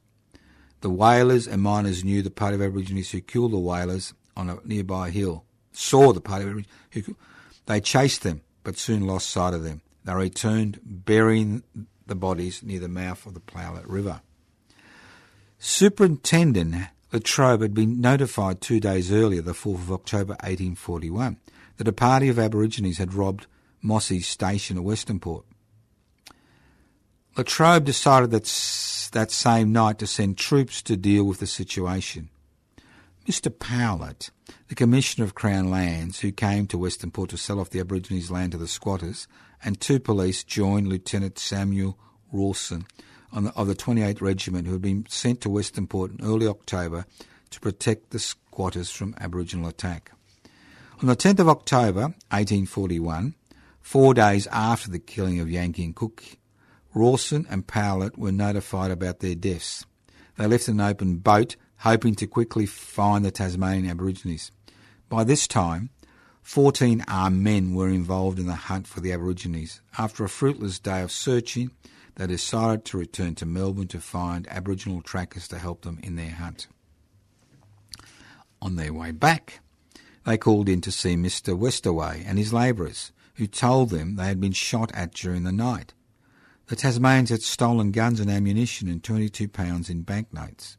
The 0.81 0.89
whalers 0.89 1.47
and 1.47 1.61
miners 1.61 2.03
knew 2.03 2.21
the 2.21 2.31
party 2.31 2.55
of 2.55 2.61
Aborigines 2.61 3.11
who 3.11 3.21
killed 3.21 3.51
the 3.51 3.59
whalers 3.59 4.13
on 4.35 4.49
a 4.49 4.59
nearby 4.63 5.09
hill. 5.09 5.43
Saw 5.71 6.13
the 6.13 6.21
party 6.21 6.45
of 6.45 6.49
Aborigines 6.51 6.73
who 6.91 7.15
they 7.65 7.81
chased 7.81 8.23
them, 8.23 8.41
but 8.63 8.77
soon 8.77 9.05
lost 9.05 9.29
sight 9.29 9.53
of 9.53 9.63
them. 9.63 9.81
They 10.05 10.13
returned, 10.13 10.79
burying 10.83 11.63
the 12.07 12.15
bodies 12.15 12.63
near 12.63 12.79
the 12.79 12.87
mouth 12.87 13.25
of 13.25 13.33
the 13.33 13.39
Powlett 13.39 13.87
River. 13.87 14.21
Superintendent 15.59 16.87
Latrobe 17.11 17.61
had 17.61 17.73
been 17.73 17.99
notified 17.99 18.61
two 18.61 18.79
days 18.79 19.11
earlier, 19.11 19.41
the 19.41 19.53
4th 19.53 19.75
of 19.75 19.91
October 19.91 20.33
1841, 20.43 21.37
that 21.77 21.87
a 21.87 21.93
party 21.93 22.29
of 22.29 22.39
Aborigines 22.39 22.97
had 22.97 23.13
robbed 23.13 23.47
Mossy's 23.81 24.27
station 24.27 24.77
at 24.77 24.83
Westernport. 24.83 25.43
Latrobe 27.39 27.85
decided 27.85 28.31
that, 28.31 28.43
that 29.13 29.31
same 29.31 29.71
night 29.71 29.97
to 29.99 30.05
send 30.05 30.37
troops 30.37 30.81
to 30.81 30.97
deal 30.97 31.23
with 31.23 31.39
the 31.39 31.47
situation. 31.47 32.27
Mr. 33.25 33.49
Powlett, 33.49 34.29
the 34.67 34.75
Commissioner 34.75 35.23
of 35.23 35.35
Crown 35.35 35.71
Lands, 35.71 36.19
who 36.19 36.33
came 36.33 36.67
to 36.67 36.77
Westernport 36.77 37.29
to 37.29 37.37
sell 37.37 37.61
off 37.61 37.69
the 37.69 37.79
Aborigines' 37.79 38.29
land 38.29 38.51
to 38.51 38.57
the 38.57 38.67
squatters, 38.67 39.25
and 39.63 39.79
two 39.79 40.01
police 40.01 40.43
joined 40.43 40.89
Lieutenant 40.89 41.39
Samuel 41.39 41.97
Rawson 42.29 42.85
the, 43.31 43.53
of 43.55 43.67
the 43.67 43.75
28th 43.75 44.21
Regiment, 44.21 44.67
who 44.67 44.73
had 44.73 44.81
been 44.81 45.05
sent 45.07 45.39
to 45.39 45.49
Westernport 45.49 46.19
in 46.19 46.25
early 46.25 46.45
October 46.45 47.05
to 47.51 47.59
protect 47.61 48.09
the 48.09 48.19
squatters 48.19 48.91
from 48.91 49.15
Aboriginal 49.17 49.69
attack. 49.69 50.11
On 51.01 51.07
the 51.07 51.15
10th 51.15 51.39
of 51.39 51.47
October 51.47 52.01
1841, 52.31 53.33
four 53.79 54.13
days 54.13 54.45
after 54.47 54.91
the 54.91 54.99
killing 54.99 55.39
of 55.39 55.49
Yankee 55.49 55.85
and 55.85 55.95
Cook, 55.95 56.21
Rawson 56.93 57.45
and 57.49 57.67
Powlett 57.67 58.17
were 58.17 58.31
notified 58.31 58.91
about 58.91 59.19
their 59.19 59.35
deaths. 59.35 59.85
They 60.37 60.47
left 60.47 60.67
an 60.67 60.81
open 60.81 61.17
boat, 61.17 61.55
hoping 61.77 62.15
to 62.15 62.27
quickly 62.27 62.65
find 62.65 63.23
the 63.23 63.31
Tasmanian 63.31 63.89
Aborigines. 63.89 64.51
By 65.07 65.23
this 65.23 65.47
time, 65.47 65.89
14 66.41 67.03
armed 67.07 67.43
men 67.43 67.75
were 67.75 67.89
involved 67.89 68.39
in 68.39 68.47
the 68.47 68.55
hunt 68.55 68.87
for 68.87 69.01
the 69.01 69.13
Aborigines. 69.13 69.81
After 69.97 70.23
a 70.23 70.29
fruitless 70.29 70.79
day 70.79 71.01
of 71.01 71.11
searching, 71.11 71.71
they 72.15 72.27
decided 72.27 72.85
to 72.85 72.97
return 72.97 73.35
to 73.35 73.45
Melbourne 73.45 73.87
to 73.89 73.99
find 73.99 74.47
Aboriginal 74.49 75.01
trackers 75.01 75.47
to 75.49 75.59
help 75.59 75.83
them 75.83 75.99
in 76.01 76.15
their 76.15 76.31
hunt. 76.31 76.67
On 78.61 78.75
their 78.75 78.93
way 78.93 79.11
back, 79.11 79.59
they 80.25 80.37
called 80.37 80.67
in 80.67 80.81
to 80.81 80.91
see 80.91 81.15
Mr. 81.15 81.57
Westaway 81.57 82.23
and 82.25 82.37
his 82.37 82.51
labourers, 82.51 83.11
who 83.35 83.47
told 83.47 83.89
them 83.89 84.15
they 84.15 84.25
had 84.25 84.41
been 84.41 84.51
shot 84.51 84.91
at 84.93 85.13
during 85.13 85.43
the 85.43 85.51
night. 85.51 85.93
The 86.69 86.75
Tasmanians 86.75 87.31
had 87.31 87.41
stolen 87.41 87.91
guns 87.91 88.19
and 88.19 88.29
ammunition 88.29 88.89
and 88.89 89.01
£22 89.01 89.89
in 89.89 90.03
banknotes. 90.03 90.77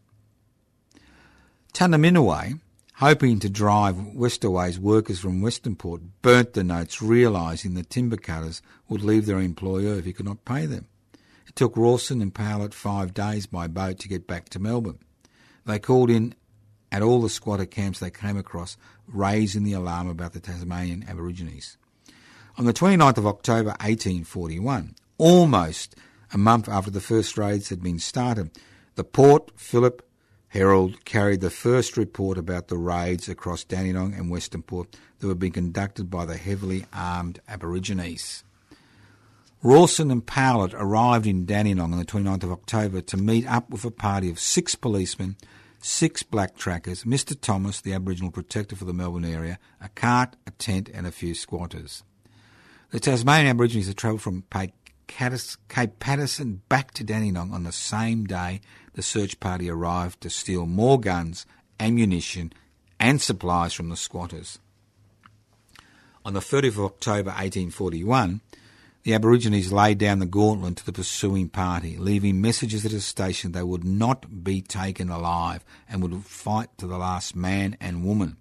Tunnerminnerwait, 1.74 2.60
hoping 2.94 3.40
to 3.40 3.50
drive 3.50 3.96
Westaway's 3.96 4.78
workers 4.78 5.18
from 5.18 5.42
Westernport, 5.42 6.02
burnt 6.22 6.52
the 6.52 6.62
notes, 6.62 7.02
realising 7.02 7.74
the 7.74 7.82
timber 7.82 8.16
cutters 8.16 8.62
would 8.88 9.02
leave 9.02 9.26
their 9.26 9.40
employer 9.40 9.94
if 9.94 10.04
he 10.04 10.12
could 10.12 10.26
not 10.26 10.44
pay 10.44 10.64
them. 10.64 10.86
It 11.48 11.56
took 11.56 11.76
Rawson 11.76 12.22
and 12.22 12.32
Powlett 12.32 12.72
five 12.72 13.12
days 13.12 13.46
by 13.46 13.66
boat 13.66 13.98
to 13.98 14.08
get 14.08 14.28
back 14.28 14.48
to 14.50 14.60
Melbourne. 14.60 15.00
They 15.66 15.80
called 15.80 16.08
in 16.08 16.36
at 16.92 17.02
all 17.02 17.20
the 17.20 17.28
squatter 17.28 17.66
camps 17.66 17.98
they 17.98 18.12
came 18.12 18.36
across, 18.36 18.76
raising 19.08 19.64
the 19.64 19.72
alarm 19.72 20.08
about 20.08 20.34
the 20.34 20.40
Tasmanian 20.40 21.04
Aborigines. 21.08 21.78
On 22.56 22.64
the 22.64 22.72
29th 22.72 23.18
of 23.18 23.26
October 23.26 23.70
1841, 23.80 24.94
almost 25.20 25.94
a 26.32 26.38
month 26.38 26.68
after 26.68 26.90
the 26.90 27.00
first 27.00 27.36
raids 27.36 27.68
had 27.68 27.82
been 27.82 27.98
started, 27.98 28.50
the 28.94 29.04
Port 29.04 29.50
Phillip 29.54 30.02
Herald 30.48 31.04
carried 31.04 31.42
the 31.42 31.50
first 31.50 31.96
report 31.96 32.38
about 32.38 32.68
the 32.68 32.78
raids 32.78 33.28
across 33.28 33.62
Dandenong 33.62 34.14
and 34.14 34.30
Western 34.30 34.62
Port 34.62 34.96
that 35.18 35.26
were 35.26 35.34
being 35.34 35.52
conducted 35.52 36.10
by 36.10 36.24
the 36.24 36.38
heavily 36.38 36.86
armed 36.92 37.40
Aborigines. 37.46 38.42
Rawson 39.62 40.10
and 40.10 40.24
Powlett 40.24 40.72
arrived 40.74 41.26
in 41.26 41.44
Dandenong 41.44 41.92
on 41.92 41.98
the 41.98 42.06
29th 42.06 42.44
of 42.44 42.52
October 42.52 43.02
to 43.02 43.16
meet 43.18 43.46
up 43.46 43.68
with 43.68 43.84
a 43.84 43.90
party 43.90 44.30
of 44.30 44.40
six 44.40 44.74
policemen, 44.74 45.36
six 45.80 46.22
black 46.22 46.56
trackers, 46.56 47.04
Mr. 47.04 47.38
Thomas, 47.38 47.82
the 47.82 47.92
Aboriginal 47.92 48.30
protector 48.30 48.74
for 48.74 48.86
the 48.86 48.94
Melbourne 48.94 49.26
area, 49.26 49.58
a 49.82 49.90
cart, 49.90 50.36
a 50.46 50.50
tent, 50.52 50.88
and 50.92 51.06
a 51.06 51.12
few 51.12 51.34
squatters. 51.34 52.04
The 52.90 52.98
Tasmanian 52.98 53.50
Aborigines 53.50 53.86
had 53.86 53.96
travelled 53.96 54.22
from 54.22 54.42
Cape 55.10 55.98
Paterson 55.98 56.62
back 56.68 56.92
to 56.92 57.04
Dandenong 57.04 57.52
on 57.52 57.64
the 57.64 57.72
same 57.72 58.24
day 58.24 58.60
the 58.94 59.02
search 59.02 59.38
party 59.40 59.68
arrived 59.68 60.20
to 60.20 60.30
steal 60.30 60.66
more 60.66 60.98
guns, 60.98 61.46
ammunition, 61.78 62.52
and 62.98 63.20
supplies 63.20 63.72
from 63.72 63.88
the 63.88 63.96
squatters. 63.96 64.58
On 66.24 66.32
the 66.32 66.40
30th 66.40 66.78
of 66.78 66.80
October 66.80 67.30
1841, 67.30 68.40
the 69.02 69.14
Aborigines 69.14 69.72
laid 69.72 69.98
down 69.98 70.18
the 70.18 70.26
gauntlet 70.26 70.76
to 70.76 70.86
the 70.86 70.92
pursuing 70.92 71.48
party, 71.48 71.96
leaving 71.96 72.40
messages 72.40 72.84
at 72.84 72.92
the 72.92 73.00
station 73.00 73.52
they 73.52 73.62
would 73.62 73.84
not 73.84 74.44
be 74.44 74.60
taken 74.60 75.08
alive 75.08 75.64
and 75.88 76.02
would 76.02 76.24
fight 76.24 76.68
to 76.78 76.86
the 76.86 76.98
last 76.98 77.34
man 77.34 77.76
and 77.80 78.04
woman. 78.04 78.36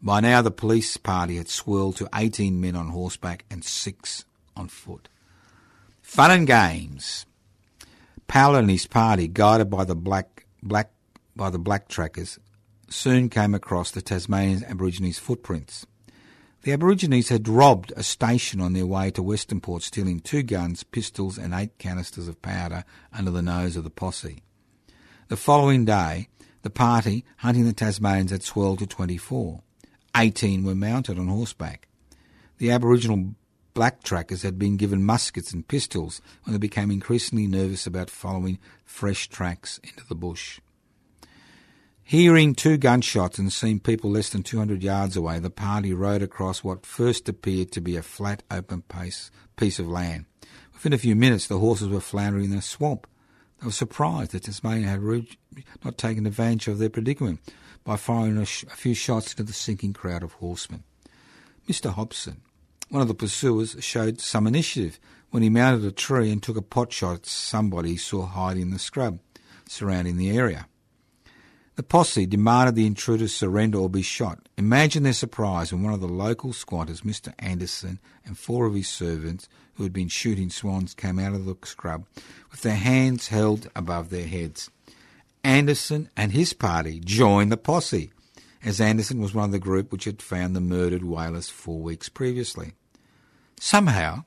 By 0.00 0.20
now, 0.20 0.42
the 0.42 0.50
police 0.50 0.96
party 0.96 1.36
had 1.36 1.48
swelled 1.48 1.96
to 1.96 2.08
18 2.14 2.60
men 2.60 2.74
on 2.74 2.88
horseback 2.88 3.44
and 3.50 3.62
six 3.62 4.24
on 4.56 4.68
foot. 4.68 5.08
Fun 6.12 6.30
and 6.30 6.46
games. 6.46 7.24
Powell 8.28 8.56
and 8.56 8.68
his 8.68 8.86
party, 8.86 9.28
guided 9.28 9.70
by 9.70 9.84
the 9.84 9.94
black, 9.94 10.44
black, 10.62 10.90
by 11.34 11.48
the 11.48 11.58
black 11.58 11.88
trackers, 11.88 12.38
soon 12.90 13.30
came 13.30 13.54
across 13.54 13.90
the 13.90 14.02
Tasmanian 14.02 14.62
Aborigines' 14.64 15.18
footprints. 15.18 15.86
The 16.64 16.72
Aborigines 16.72 17.30
had 17.30 17.48
robbed 17.48 17.94
a 17.96 18.02
station 18.02 18.60
on 18.60 18.74
their 18.74 18.84
way 18.84 19.10
to 19.10 19.22
Western 19.22 19.62
Port, 19.62 19.84
stealing 19.84 20.20
two 20.20 20.42
guns, 20.42 20.82
pistols, 20.82 21.38
and 21.38 21.54
eight 21.54 21.78
canisters 21.78 22.28
of 22.28 22.42
powder 22.42 22.84
under 23.10 23.30
the 23.30 23.40
nose 23.40 23.78
of 23.78 23.84
the 23.84 23.88
posse. 23.88 24.42
The 25.28 25.38
following 25.38 25.86
day, 25.86 26.28
the 26.60 26.68
party 26.68 27.24
hunting 27.38 27.64
the 27.64 27.72
Tasmanians 27.72 28.32
had 28.32 28.42
swelled 28.42 28.80
to 28.80 28.86
24. 28.86 29.62
18 30.14 30.62
were 30.62 30.74
mounted 30.74 31.18
on 31.18 31.28
horseback. 31.28 31.88
The 32.58 32.70
Aboriginal 32.70 33.34
black 33.74 34.02
trackers 34.02 34.42
had 34.42 34.58
been 34.58 34.76
given 34.76 35.04
muskets 35.04 35.52
and 35.52 35.66
pistols 35.66 36.20
when 36.44 36.52
they 36.52 36.58
became 36.58 36.90
increasingly 36.90 37.46
nervous 37.46 37.86
about 37.86 38.10
following 38.10 38.58
fresh 38.84 39.28
tracks 39.28 39.78
into 39.82 40.06
the 40.06 40.14
bush. 40.14 40.60
Hearing 42.04 42.54
two 42.54 42.76
gunshots 42.76 43.38
and 43.38 43.52
seeing 43.52 43.80
people 43.80 44.10
less 44.10 44.28
than 44.28 44.42
200 44.42 44.82
yards 44.82 45.16
away, 45.16 45.38
the 45.38 45.50
party 45.50 45.94
rode 45.94 46.22
across 46.22 46.62
what 46.62 46.84
first 46.84 47.28
appeared 47.28 47.72
to 47.72 47.80
be 47.80 47.96
a 47.96 48.02
flat, 48.02 48.42
open 48.50 48.82
piece 49.56 49.78
of 49.78 49.88
land. 49.88 50.26
Within 50.74 50.92
a 50.92 50.98
few 50.98 51.16
minutes, 51.16 51.46
the 51.46 51.58
horses 51.58 51.88
were 51.88 52.00
floundering 52.00 52.52
in 52.52 52.58
a 52.58 52.62
swamp. 52.62 53.06
They 53.60 53.66
were 53.66 53.72
surprised 53.72 54.32
that 54.32 54.42
Tasmania 54.42 54.88
had 54.88 55.02
not 55.84 55.96
taken 55.96 56.26
advantage 56.26 56.68
of 56.68 56.78
their 56.78 56.90
predicament 56.90 57.40
by 57.84 57.96
firing 57.96 58.36
a, 58.36 58.44
sh- 58.44 58.64
a 58.64 58.76
few 58.76 58.94
shots 58.94 59.32
into 59.32 59.44
the 59.44 59.52
sinking 59.52 59.92
crowd 59.92 60.22
of 60.22 60.32
horsemen. 60.34 60.82
Mr. 61.68 61.92
Hobson, 61.92 62.42
one 62.92 63.00
of 63.00 63.08
the 63.08 63.14
pursuers, 63.14 63.74
showed 63.80 64.20
some 64.20 64.46
initiative 64.46 65.00
when 65.30 65.42
he 65.42 65.48
mounted 65.48 65.82
a 65.82 65.90
tree 65.90 66.30
and 66.30 66.42
took 66.42 66.58
a 66.58 66.62
pot 66.62 66.92
shot 66.92 67.14
at 67.14 67.26
somebody 67.26 67.92
he 67.92 67.96
saw 67.96 68.26
hiding 68.26 68.64
in 68.64 68.70
the 68.70 68.78
scrub 68.78 69.18
surrounding 69.66 70.18
the 70.18 70.36
area. 70.36 70.66
The 71.76 71.82
posse 71.82 72.26
demanded 72.26 72.74
the 72.74 72.84
intruders 72.84 73.34
surrender 73.34 73.78
or 73.78 73.88
be 73.88 74.02
shot. 74.02 74.46
Imagine 74.58 75.04
their 75.04 75.14
surprise 75.14 75.72
when 75.72 75.82
one 75.82 75.94
of 75.94 76.02
the 76.02 76.06
local 76.06 76.52
squatters, 76.52 77.00
Mr. 77.00 77.32
Anderson, 77.38 77.98
and 78.26 78.36
four 78.36 78.66
of 78.66 78.74
his 78.74 78.88
servants, 78.88 79.48
who 79.76 79.84
had 79.84 79.92
been 79.94 80.08
shooting 80.08 80.50
swans, 80.50 80.92
came 80.92 81.18
out 81.18 81.32
of 81.32 81.46
the 81.46 81.56
scrub 81.64 82.04
with 82.50 82.60
their 82.60 82.76
hands 82.76 83.28
held 83.28 83.70
above 83.74 84.10
their 84.10 84.26
heads. 84.26 84.70
Anderson 85.42 86.10
and 86.14 86.32
his 86.32 86.52
party 86.52 87.00
joined 87.00 87.50
the 87.50 87.56
posse, 87.56 88.12
as 88.62 88.82
Anderson 88.82 89.18
was 89.18 89.32
one 89.32 89.46
of 89.46 89.52
the 89.52 89.58
group 89.58 89.90
which 89.90 90.04
had 90.04 90.20
found 90.20 90.54
the 90.54 90.60
murdered 90.60 91.02
whalers 91.02 91.48
four 91.48 91.80
weeks 91.80 92.10
previously. 92.10 92.74
Somehow, 93.64 94.24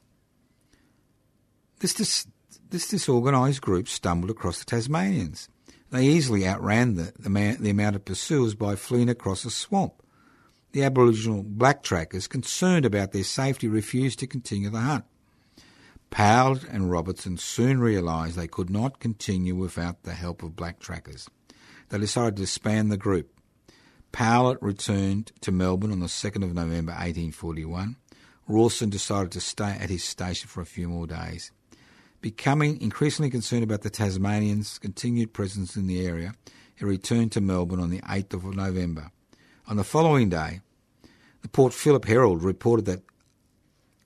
this, 1.79 1.93
dis- 1.93 2.25
this 2.69 2.87
disorganised 2.87 3.59
group 3.59 3.89
stumbled 3.89 4.31
across 4.31 4.59
the 4.59 4.65
Tasmanians. 4.65 5.49
They 5.91 6.05
easily 6.05 6.47
outran 6.47 6.95
the, 6.95 7.11
the, 7.19 7.29
man, 7.29 7.61
the 7.61 7.69
amount 7.69 7.97
of 7.97 8.05
pursuers 8.05 8.55
by 8.55 8.77
fleeing 8.77 9.09
across 9.09 9.43
a 9.43 9.51
swamp. 9.51 10.01
The 10.71 10.83
Aboriginal 10.83 11.43
black 11.43 11.83
trackers, 11.83 12.27
concerned 12.27 12.85
about 12.85 13.11
their 13.11 13.25
safety, 13.25 13.67
refused 13.67 14.19
to 14.19 14.27
continue 14.27 14.69
the 14.69 14.79
hunt. 14.79 15.03
Powell 16.11 16.59
and 16.71 16.89
Robertson 16.89 17.35
soon 17.37 17.81
realised 17.81 18.37
they 18.37 18.47
could 18.47 18.69
not 18.69 19.01
continue 19.01 19.53
without 19.53 20.03
the 20.03 20.13
help 20.13 20.43
of 20.43 20.55
black 20.55 20.79
trackers. 20.79 21.29
They 21.89 21.97
decided 21.97 22.37
to 22.37 22.43
disband 22.43 22.89
the 22.89 22.95
group. 22.95 23.37
Powell 24.13 24.55
returned 24.61 25.33
to 25.41 25.51
Melbourne 25.51 25.91
on 25.91 25.99
the 25.99 26.05
2nd 26.05 26.45
of 26.45 26.53
November 26.53 26.93
1841. 26.93 27.97
Rawson 28.47 28.89
decided 28.89 29.31
to 29.31 29.41
stay 29.41 29.77
at 29.79 29.89
his 29.89 30.03
station 30.03 30.47
for 30.47 30.61
a 30.61 30.65
few 30.65 30.87
more 30.87 31.07
days. 31.07 31.51
Becoming 32.21 32.81
increasingly 32.81 33.29
concerned 33.29 33.63
about 33.63 33.81
the 33.81 33.89
Tasmanians' 33.89 34.79
continued 34.79 35.33
presence 35.33 35.75
in 35.75 35.87
the 35.87 36.05
area, 36.05 36.33
he 36.75 36.85
returned 36.85 37.31
to 37.33 37.41
Melbourne 37.41 37.79
on 37.79 37.89
the 37.89 38.01
8th 38.01 38.33
of 38.33 38.55
November. 38.55 39.11
On 39.67 39.77
the 39.77 39.83
following 39.83 40.29
day, 40.29 40.61
the 41.41 41.49
Port 41.49 41.73
Phillip 41.73 42.05
Herald 42.05 42.43
reported 42.43 42.85
that 42.85 43.01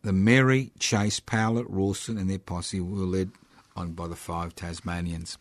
the 0.01 0.13
Mary, 0.13 0.71
Chase, 0.79 1.19
Powlett, 1.19 1.65
Rawson, 1.67 2.17
and 2.17 2.29
their 2.29 2.39
posse 2.39 2.79
were 2.79 3.05
led 3.05 3.31
on 3.75 3.91
by 3.91 4.07
the 4.07 4.15
five 4.15 4.55
Tasmanians. 4.55 5.37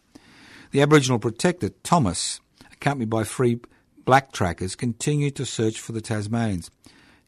The 0.71 0.83
Aboriginal 0.83 1.19
protector, 1.19 1.71
Thomas, 1.83 2.41
accompanied 2.73 3.11
by 3.11 3.25
three 3.25 3.61
black 4.05 4.33
trackers, 4.33 4.75
continued 4.75 5.37
to 5.37 5.47
search 5.47 5.81
for 5.81 5.93
the 5.93 6.01
Tasmanians. 6.01 6.71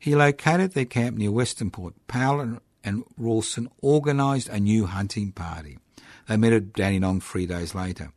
He 0.00 0.16
located 0.16 0.72
their 0.72 0.86
camp 0.86 1.18
near 1.18 1.30
Westernport. 1.30 1.92
Powell 2.08 2.58
and 2.82 3.04
Rawson 3.18 3.68
organised 3.82 4.48
a 4.48 4.58
new 4.58 4.86
hunting 4.86 5.30
party. 5.30 5.78
They 6.26 6.38
met 6.38 6.54
at 6.54 6.72
Dandenong 6.72 7.20
three 7.20 7.44
days 7.44 7.74
later. 7.74 8.10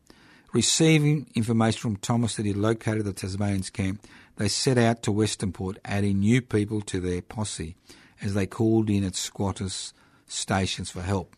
Receiving 0.54 1.28
information 1.36 1.82
from 1.82 1.96
Thomas 1.98 2.38
that 2.38 2.46
he 2.46 2.54
located 2.54 3.04
the 3.04 3.12
Tasmanians 3.12 3.70
camp, 3.70 4.08
they 4.38 4.48
set 4.48 4.78
out 4.78 5.04
to 5.04 5.12
Westernport, 5.12 5.78
adding 5.84 6.20
new 6.20 6.42
people 6.42 6.80
to 6.82 7.02
their 7.02 7.22
posse 7.22 7.76
as 8.22 8.34
they 8.34 8.46
called 8.46 8.90
in 8.90 9.04
at 9.04 9.16
squatters' 9.16 9.94
stations 10.26 10.90
for 10.90 11.02
help. 11.02 11.36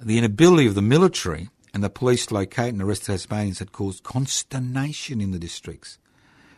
The 0.00 0.18
inability 0.18 0.68
of 0.68 0.76
the 0.76 0.82
military 0.82 1.48
and 1.72 1.82
the 1.82 1.90
police 1.90 2.26
to 2.26 2.34
locate 2.34 2.72
and 2.72 2.80
arrest 2.80 3.06
Tasmanians 3.06 3.58
had 3.58 3.72
caused 3.72 4.04
consternation 4.04 5.20
in 5.20 5.32
the 5.32 5.38
districts. 5.40 5.98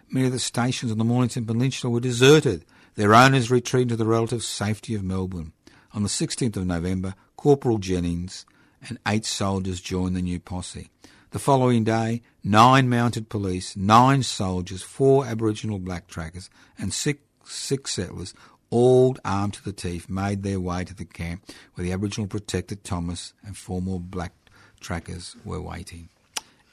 Many 0.09 0.27
of 0.27 0.33
the 0.33 0.39
stations 0.39 0.93
on 0.93 0.99
the 0.99 1.05
Mornington 1.05 1.47
Peninsula 1.47 1.93
were 1.93 2.01
deserted 2.01 2.65
their 2.95 3.15
owners 3.15 3.51
retreating 3.51 3.89
to 3.89 3.97
the 3.97 4.07
relative 4.07 4.43
safety 4.43 4.95
of 4.95 5.03
Melbourne. 5.03 5.53
On 5.93 6.03
the 6.03 6.09
16th 6.09 6.57
of 6.57 6.67
November, 6.67 7.15
Corporal 7.37 7.79
Jennings 7.79 8.47
and 8.89 8.99
eight 9.07 9.25
soldiers 9.25 9.81
joined 9.81 10.17
the 10.17 10.23
new 10.23 10.39
posse. 10.39 10.91
The 11.31 11.39
following 11.39 11.85
day, 11.85 12.23
nine 12.45 12.89
mounted 12.89 13.29
police, 13.29 13.77
nine 13.77 14.23
soldiers, 14.23 14.83
four 14.83 15.27
Aboriginal 15.27 15.79
black 15.79 16.07
trackers, 16.07 16.49
and 16.79 16.95
six, 16.95 17.21
six 17.45 17.93
settlers, 17.93 18.33
all 18.71 19.17
armed 19.25 19.55
to 19.55 19.65
the 19.65 19.73
teeth, 19.73 20.09
made 20.09 20.43
their 20.43 20.61
way 20.61 20.85
to 20.85 20.95
the 20.95 21.05
camp 21.05 21.45
where 21.75 21.85
the 21.85 21.93
Aboriginal 21.93 22.29
protector 22.29 22.77
Thomas 22.77 23.35
and 23.45 23.57
four 23.57 23.83
more 23.83 24.01
black 24.01 24.33
trackers 24.81 25.37
were 25.45 25.61
waiting. 25.61 26.09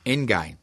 Endgame. 0.05 0.57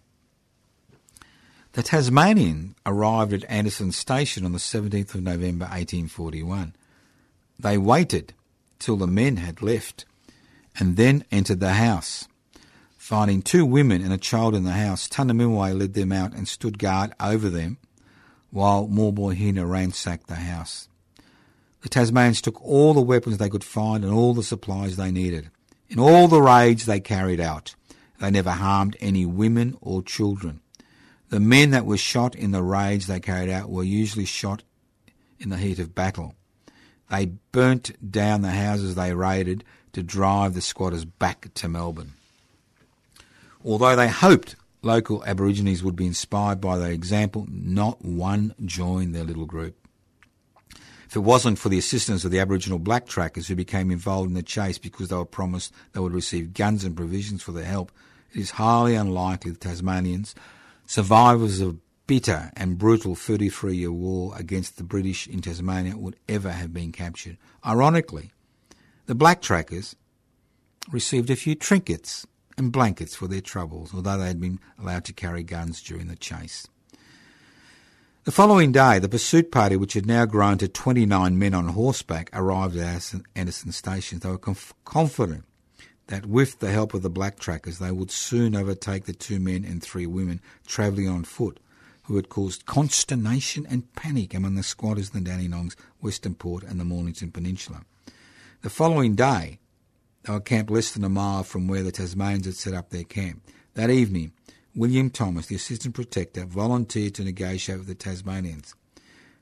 The 1.72 1.84
Tasmanian 1.84 2.74
arrived 2.84 3.32
at 3.32 3.44
Anderson 3.48 3.92
Station 3.92 4.44
on 4.44 4.50
the 4.50 4.58
17th 4.58 5.14
of 5.14 5.22
November 5.22 5.66
1841. 5.66 6.74
They 7.60 7.78
waited 7.78 8.34
till 8.80 8.96
the 8.96 9.06
men 9.06 9.36
had 9.36 9.62
left 9.62 10.04
and 10.76 10.96
then 10.96 11.24
entered 11.30 11.60
the 11.60 11.74
house. 11.74 12.26
Finding 12.98 13.40
two 13.40 13.64
women 13.64 14.02
and 14.02 14.12
a 14.12 14.18
child 14.18 14.56
in 14.56 14.64
the 14.64 14.72
house, 14.72 15.08
Tunnerminnerwait 15.08 15.78
led 15.78 15.94
them 15.94 16.10
out 16.10 16.32
and 16.32 16.48
stood 16.48 16.76
guard 16.76 17.12
over 17.20 17.48
them 17.48 17.78
while 18.50 18.88
Maulboyheenner 18.88 19.68
ransacked 19.68 20.26
the 20.26 20.34
house. 20.34 20.88
The 21.82 21.88
Tasmanians 21.88 22.40
took 22.40 22.60
all 22.64 22.94
the 22.94 23.00
weapons 23.00 23.38
they 23.38 23.48
could 23.48 23.62
find 23.62 24.04
and 24.04 24.12
all 24.12 24.34
the 24.34 24.42
supplies 24.42 24.96
they 24.96 25.12
needed. 25.12 25.50
In 25.88 26.00
all 26.00 26.26
the 26.26 26.42
raids 26.42 26.86
they 26.86 26.98
carried 26.98 27.40
out, 27.40 27.76
they 28.18 28.32
never 28.32 28.50
harmed 28.50 28.96
any 28.98 29.24
women 29.24 29.78
or 29.80 30.02
children. 30.02 30.62
The 31.30 31.40
men 31.40 31.70
that 31.70 31.86
were 31.86 31.96
shot 31.96 32.34
in 32.34 32.50
the 32.50 32.62
raids 32.62 33.06
they 33.06 33.20
carried 33.20 33.50
out 33.50 33.70
were 33.70 33.84
usually 33.84 34.24
shot 34.24 34.64
in 35.38 35.48
the 35.48 35.56
heat 35.56 35.78
of 35.78 35.94
battle. 35.94 36.34
They 37.08 37.26
burnt 37.52 38.10
down 38.10 38.42
the 38.42 38.50
houses 38.50 38.96
they 38.96 39.14
raided 39.14 39.64
to 39.92 40.02
drive 40.02 40.54
the 40.54 40.60
squatters 40.60 41.04
back 41.04 41.52
to 41.54 41.68
Melbourne. 41.68 42.12
Although 43.64 43.94
they 43.94 44.08
hoped 44.08 44.56
local 44.82 45.24
Aborigines 45.24 45.84
would 45.84 45.96
be 45.96 46.06
inspired 46.06 46.60
by 46.60 46.78
their 46.78 46.90
example, 46.90 47.46
not 47.48 48.04
one 48.04 48.54
joined 48.64 49.14
their 49.14 49.24
little 49.24 49.46
group. 49.46 49.76
If 51.06 51.16
it 51.16 51.20
wasn't 51.20 51.58
for 51.58 51.68
the 51.68 51.78
assistance 51.78 52.24
of 52.24 52.30
the 52.30 52.38
Aboriginal 52.40 52.78
black 52.78 53.06
trackers 53.06 53.48
who 53.48 53.56
became 53.56 53.90
involved 53.90 54.28
in 54.28 54.34
the 54.34 54.42
chase 54.42 54.78
because 54.78 55.08
they 55.08 55.16
were 55.16 55.24
promised 55.24 55.72
they 55.92 56.00
would 56.00 56.12
receive 56.12 56.54
guns 56.54 56.84
and 56.84 56.96
provisions 56.96 57.42
for 57.42 57.52
their 57.52 57.64
help, 57.64 57.92
it 58.32 58.38
is 58.38 58.52
highly 58.52 58.94
unlikely 58.94 59.52
the 59.52 59.58
Tasmanians 59.58 60.34
survivors 60.90 61.60
of 61.60 61.78
bitter 62.08 62.50
and 62.56 62.76
brutal 62.76 63.14
33 63.14 63.76
year 63.76 63.92
war 63.92 64.34
against 64.36 64.76
the 64.76 64.82
British 64.82 65.28
in 65.28 65.40
Tasmania 65.40 65.96
would 65.96 66.16
ever 66.28 66.50
have 66.50 66.72
been 66.72 66.90
captured. 66.90 67.38
Ironically, 67.64 68.32
the 69.06 69.14
black 69.14 69.40
trackers 69.40 69.94
received 70.90 71.30
a 71.30 71.36
few 71.36 71.54
trinkets 71.54 72.26
and 72.58 72.72
blankets 72.72 73.14
for 73.14 73.28
their 73.28 73.40
troubles, 73.40 73.94
although 73.94 74.18
they 74.18 74.26
had 74.26 74.40
been 74.40 74.58
allowed 74.80 75.04
to 75.04 75.12
carry 75.12 75.44
guns 75.44 75.80
during 75.80 76.08
the 76.08 76.16
chase. 76.16 76.66
The 78.24 78.32
following 78.32 78.72
day, 78.72 78.98
the 78.98 79.08
pursuit 79.08 79.52
party, 79.52 79.76
which 79.76 79.92
had 79.92 80.06
now 80.06 80.26
grown 80.26 80.58
to 80.58 80.66
29 80.66 81.38
men 81.38 81.54
on 81.54 81.68
horseback, 81.68 82.30
arrived 82.32 82.76
at 82.76 83.14
Anderson 83.36 83.70
Station. 83.70 84.18
They 84.18 84.28
were 84.28 84.38
conf- 84.38 84.74
confident 84.84 85.44
that 86.10 86.26
with 86.26 86.58
the 86.58 86.72
help 86.72 86.92
of 86.92 87.02
the 87.02 87.08
black 87.08 87.38
trackers 87.38 87.78
they 87.78 87.92
would 87.92 88.10
soon 88.10 88.56
overtake 88.56 89.04
the 89.04 89.12
two 89.12 89.38
men 89.38 89.64
and 89.64 89.80
three 89.80 90.06
women 90.06 90.40
travelling 90.66 91.08
on 91.08 91.22
foot, 91.22 91.60
who 92.02 92.16
had 92.16 92.28
caused 92.28 92.66
consternation 92.66 93.64
and 93.70 93.94
panic 93.94 94.34
among 94.34 94.56
the 94.56 94.62
squatters 94.64 95.14
in 95.14 95.22
the 95.22 95.30
Dandenongs, 95.30 95.76
Western 96.00 96.34
Port 96.34 96.64
and 96.64 96.80
the 96.80 96.84
Mornington 96.84 97.30
Peninsula. 97.30 97.82
The 98.62 98.70
following 98.70 99.14
day, 99.14 99.60
they 100.24 100.32
were 100.32 100.40
camped 100.40 100.72
less 100.72 100.90
than 100.90 101.04
a 101.04 101.08
mile 101.08 101.44
from 101.44 101.68
where 101.68 101.84
the 101.84 101.92
Tasmanians 101.92 102.46
had 102.46 102.56
set 102.56 102.74
up 102.74 102.90
their 102.90 103.04
camp. 103.04 103.42
That 103.74 103.88
evening, 103.88 104.32
William 104.74 105.10
Thomas, 105.10 105.46
the 105.46 105.54
Assistant 105.54 105.94
Protector, 105.94 106.44
volunteered 106.44 107.14
to 107.14 107.24
negotiate 107.24 107.78
with 107.78 107.86
the 107.86 107.94
Tasmanians. 107.94 108.74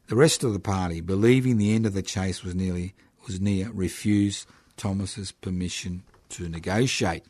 The 0.09 0.16
rest 0.16 0.44
of 0.44 0.52
the 0.52 0.61
party, 0.61 1.00
believing 1.00 1.57
the 1.57 1.74
end 1.74 1.87
of 1.87 1.94
the 1.94 2.02
chase 2.02 2.44
was 2.44 2.54
nearly 2.54 2.94
was 3.26 3.40
near, 3.40 3.70
refused 3.70 4.46
Thomas's 4.76 5.33
permission 5.33 6.02
to 6.30 6.48
negotiate. 6.48 7.24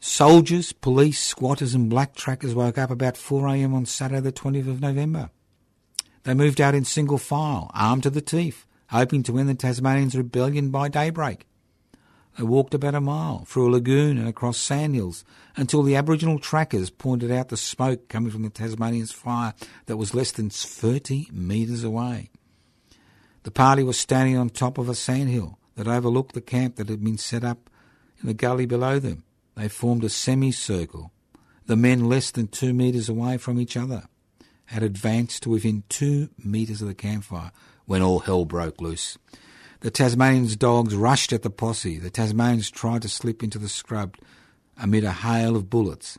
Soldiers, 0.00 0.72
police, 0.72 1.20
squatters, 1.20 1.74
and 1.74 1.90
black 1.90 2.14
trackers 2.14 2.54
woke 2.54 2.78
up 2.78 2.90
about 2.90 3.16
4 3.16 3.48
a.m. 3.48 3.74
on 3.74 3.84
Saturday, 3.84 4.20
the 4.20 4.32
20th 4.32 4.68
of 4.68 4.80
November. 4.80 5.30
They 6.22 6.34
moved 6.34 6.60
out 6.60 6.74
in 6.74 6.84
single 6.84 7.18
file, 7.18 7.70
armed 7.74 8.04
to 8.04 8.10
the 8.10 8.20
teeth, 8.20 8.64
hoping 8.90 9.22
to 9.24 9.38
end 9.38 9.48
the 9.48 9.54
Tasmanians' 9.54 10.16
rebellion 10.16 10.70
by 10.70 10.88
daybreak. 10.88 11.46
They 12.36 12.44
walked 12.44 12.74
about 12.74 12.94
a 12.94 13.00
mile 13.00 13.44
through 13.46 13.68
a 13.68 13.72
lagoon 13.72 14.16
and 14.16 14.28
across 14.28 14.58
sandhills 14.58 15.24
until 15.56 15.82
the 15.82 15.96
Aboriginal 15.96 16.38
trackers 16.38 16.88
pointed 16.88 17.32
out 17.32 17.48
the 17.48 17.56
smoke 17.56 18.08
coming 18.08 18.30
from 18.30 18.42
the 18.42 18.50
Tasmanians' 18.50 19.10
fire 19.10 19.54
that 19.86 19.96
was 19.96 20.14
less 20.14 20.30
than 20.30 20.48
30 20.48 21.30
metres 21.32 21.82
away. 21.82 22.30
The 23.42 23.50
party 23.50 23.82
was 23.82 23.98
standing 23.98 24.36
on 24.36 24.50
top 24.50 24.78
of 24.78 24.88
a 24.88 24.94
sandhill 24.94 25.57
that 25.78 25.86
overlooked 25.86 26.34
the 26.34 26.40
camp 26.40 26.74
that 26.74 26.88
had 26.88 27.04
been 27.04 27.16
set 27.16 27.44
up 27.44 27.70
in 28.20 28.26
the 28.26 28.34
gully 28.34 28.66
below 28.66 28.98
them. 28.98 29.22
They 29.54 29.68
formed 29.68 30.02
a 30.02 30.08
semicircle. 30.08 31.12
The 31.66 31.76
men 31.76 32.08
less 32.08 32.32
than 32.32 32.48
two 32.48 32.74
metres 32.74 33.08
away 33.08 33.38
from 33.38 33.60
each 33.60 33.76
other 33.76 34.08
had 34.66 34.82
advanced 34.82 35.44
to 35.44 35.50
within 35.50 35.84
two 35.88 36.30
metres 36.36 36.82
of 36.82 36.88
the 36.88 36.96
campfire 36.96 37.52
when 37.86 38.02
all 38.02 38.18
hell 38.18 38.44
broke 38.44 38.80
loose. 38.80 39.18
The 39.78 39.92
Tasmanians' 39.92 40.56
dogs 40.56 40.96
rushed 40.96 41.32
at 41.32 41.42
the 41.42 41.48
posse. 41.48 41.98
The 41.98 42.10
Tasmanians 42.10 42.72
tried 42.72 43.02
to 43.02 43.08
slip 43.08 43.44
into 43.44 43.60
the 43.60 43.68
scrub 43.68 44.16
amid 44.76 45.04
a 45.04 45.12
hail 45.12 45.54
of 45.54 45.70
bullets. 45.70 46.18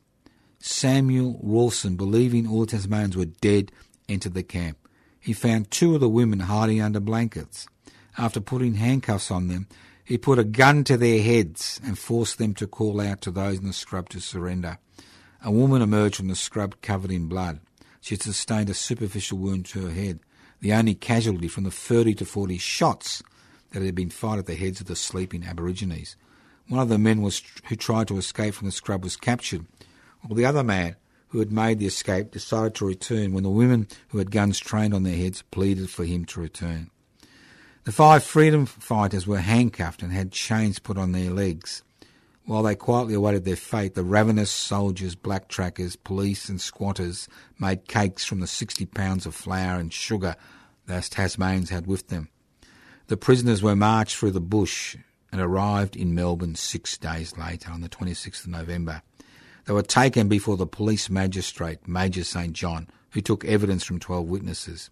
Samuel 0.60 1.38
Rawson, 1.44 1.98
believing 1.98 2.48
all 2.48 2.62
the 2.62 2.68
Tasmanians 2.68 3.18
were 3.18 3.26
dead, 3.26 3.74
entered 4.08 4.36
the 4.36 4.44
camp. 4.44 4.78
He 5.20 5.34
found 5.34 5.70
two 5.70 5.96
of 5.96 6.00
the 6.00 6.08
women 6.08 6.40
hiding 6.40 6.82
under 6.82 7.02
blankets. 7.02 7.68
After 8.20 8.42
putting 8.42 8.74
handcuffs 8.74 9.32
on 9.32 9.48
them, 9.48 9.68
he 10.04 10.18
put 10.18 10.40
a 10.40 10.44
gun 10.44 10.84
to 10.84 10.98
their 10.98 11.24
heads 11.24 11.80
and 11.86 11.98
forced 11.98 12.38
them 12.38 12.54
to 12.56 12.68
call 12.68 13.00
out 13.00 13.22
to 13.22 13.32
those 13.32 13.60
in 13.60 13.66
the 13.66 13.72
scrub 13.72 14.10
to 14.10 14.20
surrender. 14.20 14.78
A 15.42 15.50
woman 15.50 15.82
emerged 15.82 16.18
from 16.18 16.28
the 16.28 16.36
scrub 16.36 16.76
covered 16.82 17.12
in 17.12 17.28
blood. 17.28 17.62
She 18.02 18.16
had 18.16 18.22
sustained 18.22 18.70
a 18.70 18.74
superficial 18.74 19.38
wound 19.38 19.68
to 19.68 19.86
her 19.86 19.94
head, 19.94 20.20
the 20.60 20.74
only 20.74 20.96
casualty 20.96 21.48
from 21.48 21.64
the 21.64 21.72
30 21.72 22.14
to 22.16 22.26
40 22.26 22.58
shots 22.58 23.24
that 23.72 23.84
had 23.84 23.96
been 23.96 24.10
fired 24.10 24.40
at 24.40 24.48
the 24.48 24.56
heads 24.56 24.82
of 24.82 24.88
the 24.88 24.98
sleeping 24.98 25.46
Aborigines. 25.46 26.18
One 26.68 26.82
of 26.82 26.90
the 26.90 26.98
men 26.98 27.22
was, 27.22 27.42
who 27.70 27.78
tried 27.78 28.10
to 28.10 28.18
escape 28.18 28.54
from 28.54 28.68
the 28.68 28.74
scrub 28.74 29.02
was 29.02 29.16
captured, 29.16 29.66
while 30.24 30.36
the 30.36 30.46
other 30.46 30.64
man 30.64 30.98
who 31.30 31.40
had 31.40 31.54
made 31.54 31.80
the 31.80 31.88
escape 31.88 32.32
decided 32.32 32.76
to 32.76 32.86
return 32.86 33.32
when 33.32 33.44
the 33.44 33.50
women 33.50 33.88
who 34.10 34.18
had 34.18 34.30
guns 34.30 34.60
trained 34.60 34.94
on 34.94 35.04
their 35.04 35.16
heads 35.16 35.42
pleaded 35.52 35.90
for 35.90 36.04
him 36.04 36.26
to 36.26 36.42
return. 36.42 36.90
The 37.86 37.92
five 37.92 38.24
freedom 38.24 38.66
fighters 38.66 39.26
were 39.26 39.40
handcuffed 39.40 40.04
and 40.04 40.12
had 40.12 40.32
chains 40.32 40.80
put 40.80 40.98
on 40.98 41.12
their 41.12 41.32
legs. 41.32 41.82
While 42.46 42.64
they 42.64 42.76
quietly 42.76 43.14
awaited 43.14 43.46
their 43.46 43.56
fate, 43.56 43.94
the 43.94 44.04
ravenous 44.04 44.52
soldiers, 44.52 45.16
black 45.16 45.48
trackers, 45.48 45.96
police, 45.96 46.50
and 46.50 46.60
squatters 46.60 47.30
made 47.60 47.88
cakes 47.88 48.26
from 48.26 48.40
the 48.40 48.48
60 48.48 48.86
pounds 48.88 49.26
of 49.26 49.36
flour 49.36 49.80
and 49.80 49.94
sugar 49.94 50.36
those 50.88 51.10
Tasmanians 51.10 51.70
had 51.70 51.88
with 51.88 52.08
them. 52.08 52.30
The 53.08 53.18
prisoners 53.18 53.64
were 53.64 53.76
marched 53.76 54.18
through 54.18 54.32
the 54.32 54.42
bush 54.42 54.98
and 55.32 55.40
arrived 55.40 55.96
in 55.96 56.16
Melbourne 56.16 56.56
six 56.56 56.98
days 56.98 57.38
later 57.38 57.72
on 57.72 57.82
the 57.82 57.90
26th 57.90 58.46
of 58.46 58.48
November. 58.48 59.04
They 59.66 59.74
were 59.74 59.84
taken 59.84 60.28
before 60.28 60.58
the 60.58 60.66
police 60.66 61.10
magistrate, 61.10 61.88
Major 61.88 62.24
St. 62.24 62.54
John, 62.54 62.88
who 63.12 63.22
took 63.22 63.46
evidence 63.46 63.84
from 63.84 64.00
12 64.00 64.28
witnesses. 64.28 64.90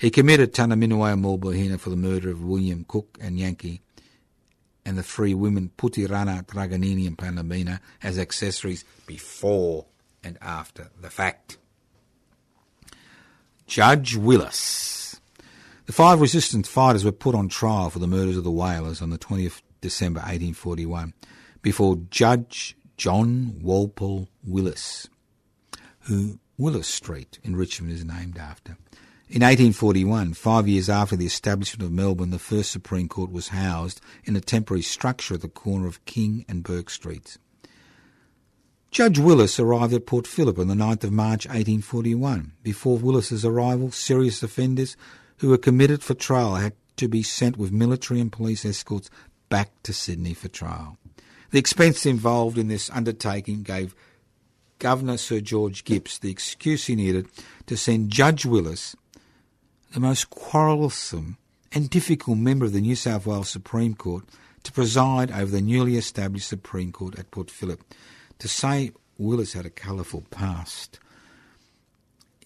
He 0.00 0.10
committed 0.10 0.54
Tunnerminnerwait 0.54 1.20
Maulboyheenner 1.20 1.78
for 1.78 1.90
the 1.90 1.96
murder 1.96 2.30
of 2.30 2.42
William 2.42 2.86
Cook 2.88 3.18
and 3.20 3.38
Yankee 3.38 3.82
and 4.82 4.96
the 4.96 5.02
three 5.02 5.34
women 5.34 5.72
Putirana, 5.76 6.42
Truganini 6.46 7.06
and 7.06 7.18
Panamina 7.18 7.80
as 8.02 8.18
accessories 8.18 8.82
before 9.06 9.84
and 10.24 10.38
after 10.40 10.88
the 10.98 11.10
fact. 11.10 11.58
Judge 13.66 14.16
Willis. 14.16 15.20
The 15.84 15.92
five 15.92 16.22
resistance 16.22 16.66
fighters 16.66 17.04
were 17.04 17.12
put 17.12 17.34
on 17.34 17.48
trial 17.50 17.90
for 17.90 17.98
the 17.98 18.06
murders 18.06 18.38
of 18.38 18.44
the 18.44 18.50
whalers 18.50 19.02
on 19.02 19.10
the 19.10 19.18
20th 19.18 19.60
December 19.82 20.20
1841 20.20 21.12
before 21.60 21.98
Judge 22.08 22.74
John 22.96 23.60
Walpole 23.60 24.28
Willis, 24.46 25.08
who 26.00 26.38
Willis 26.56 26.88
Street 26.88 27.38
in 27.42 27.54
Richmond 27.54 27.92
is 27.92 28.02
named 28.02 28.38
after. 28.38 28.78
In 29.30 29.42
1841, 29.42 30.34
five 30.34 30.66
years 30.66 30.88
after 30.88 31.14
the 31.14 31.24
establishment 31.24 31.86
of 31.86 31.92
Melbourne, 31.92 32.30
the 32.30 32.38
first 32.40 32.72
Supreme 32.72 33.06
Court 33.06 33.30
was 33.30 33.48
housed 33.48 34.00
in 34.24 34.34
a 34.34 34.40
temporary 34.40 34.82
structure 34.82 35.34
at 35.34 35.40
the 35.40 35.48
corner 35.48 35.86
of 35.86 36.04
King 36.04 36.44
and 36.48 36.64
Bourke 36.64 36.90
Streets. 36.90 37.38
Judge 38.90 39.20
Willis 39.20 39.60
arrived 39.60 39.92
at 39.92 40.04
Port 40.04 40.26
Phillip 40.26 40.58
on 40.58 40.66
the 40.66 40.74
9th 40.74 41.04
of 41.04 41.12
March 41.12 41.46
1841. 41.46 42.54
Before 42.64 42.98
Willis's 42.98 43.44
arrival, 43.44 43.92
serious 43.92 44.42
offenders 44.42 44.96
who 45.36 45.50
were 45.50 45.58
committed 45.58 46.02
for 46.02 46.14
trial 46.14 46.56
had 46.56 46.72
to 46.96 47.06
be 47.06 47.22
sent 47.22 47.56
with 47.56 47.70
military 47.70 48.18
and 48.18 48.32
police 48.32 48.64
escorts 48.64 49.10
back 49.48 49.70
to 49.84 49.92
Sydney 49.92 50.34
for 50.34 50.48
trial. 50.48 50.98
The 51.52 51.60
expense 51.60 52.04
involved 52.04 52.58
in 52.58 52.66
this 52.66 52.90
undertaking 52.90 53.62
gave 53.62 53.94
Governor 54.80 55.18
Sir 55.18 55.38
George 55.38 55.84
Gipps 55.84 56.18
the 56.18 56.32
excuse 56.32 56.86
he 56.86 56.96
needed 56.96 57.28
to 57.66 57.76
send 57.76 58.10
Judge 58.10 58.44
Willis 58.44 58.96
the 59.90 60.00
most 60.00 60.30
quarrelsome 60.30 61.36
and 61.72 61.90
difficult 61.90 62.38
member 62.38 62.64
of 62.64 62.72
the 62.72 62.80
New 62.80 62.96
South 62.96 63.26
Wales 63.26 63.48
Supreme 63.48 63.94
Court 63.94 64.24
to 64.62 64.72
preside 64.72 65.30
over 65.30 65.50
the 65.50 65.60
newly 65.60 65.96
established 65.96 66.48
Supreme 66.48 66.92
Court 66.92 67.18
at 67.18 67.30
Port 67.30 67.50
Phillip. 67.50 67.82
To 68.38 68.48
say 68.48 68.92
Willis 69.18 69.52
had 69.52 69.66
a 69.66 69.70
colourful 69.70 70.24
past 70.30 71.00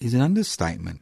is 0.01 0.15
an 0.15 0.21
understatement. 0.21 1.01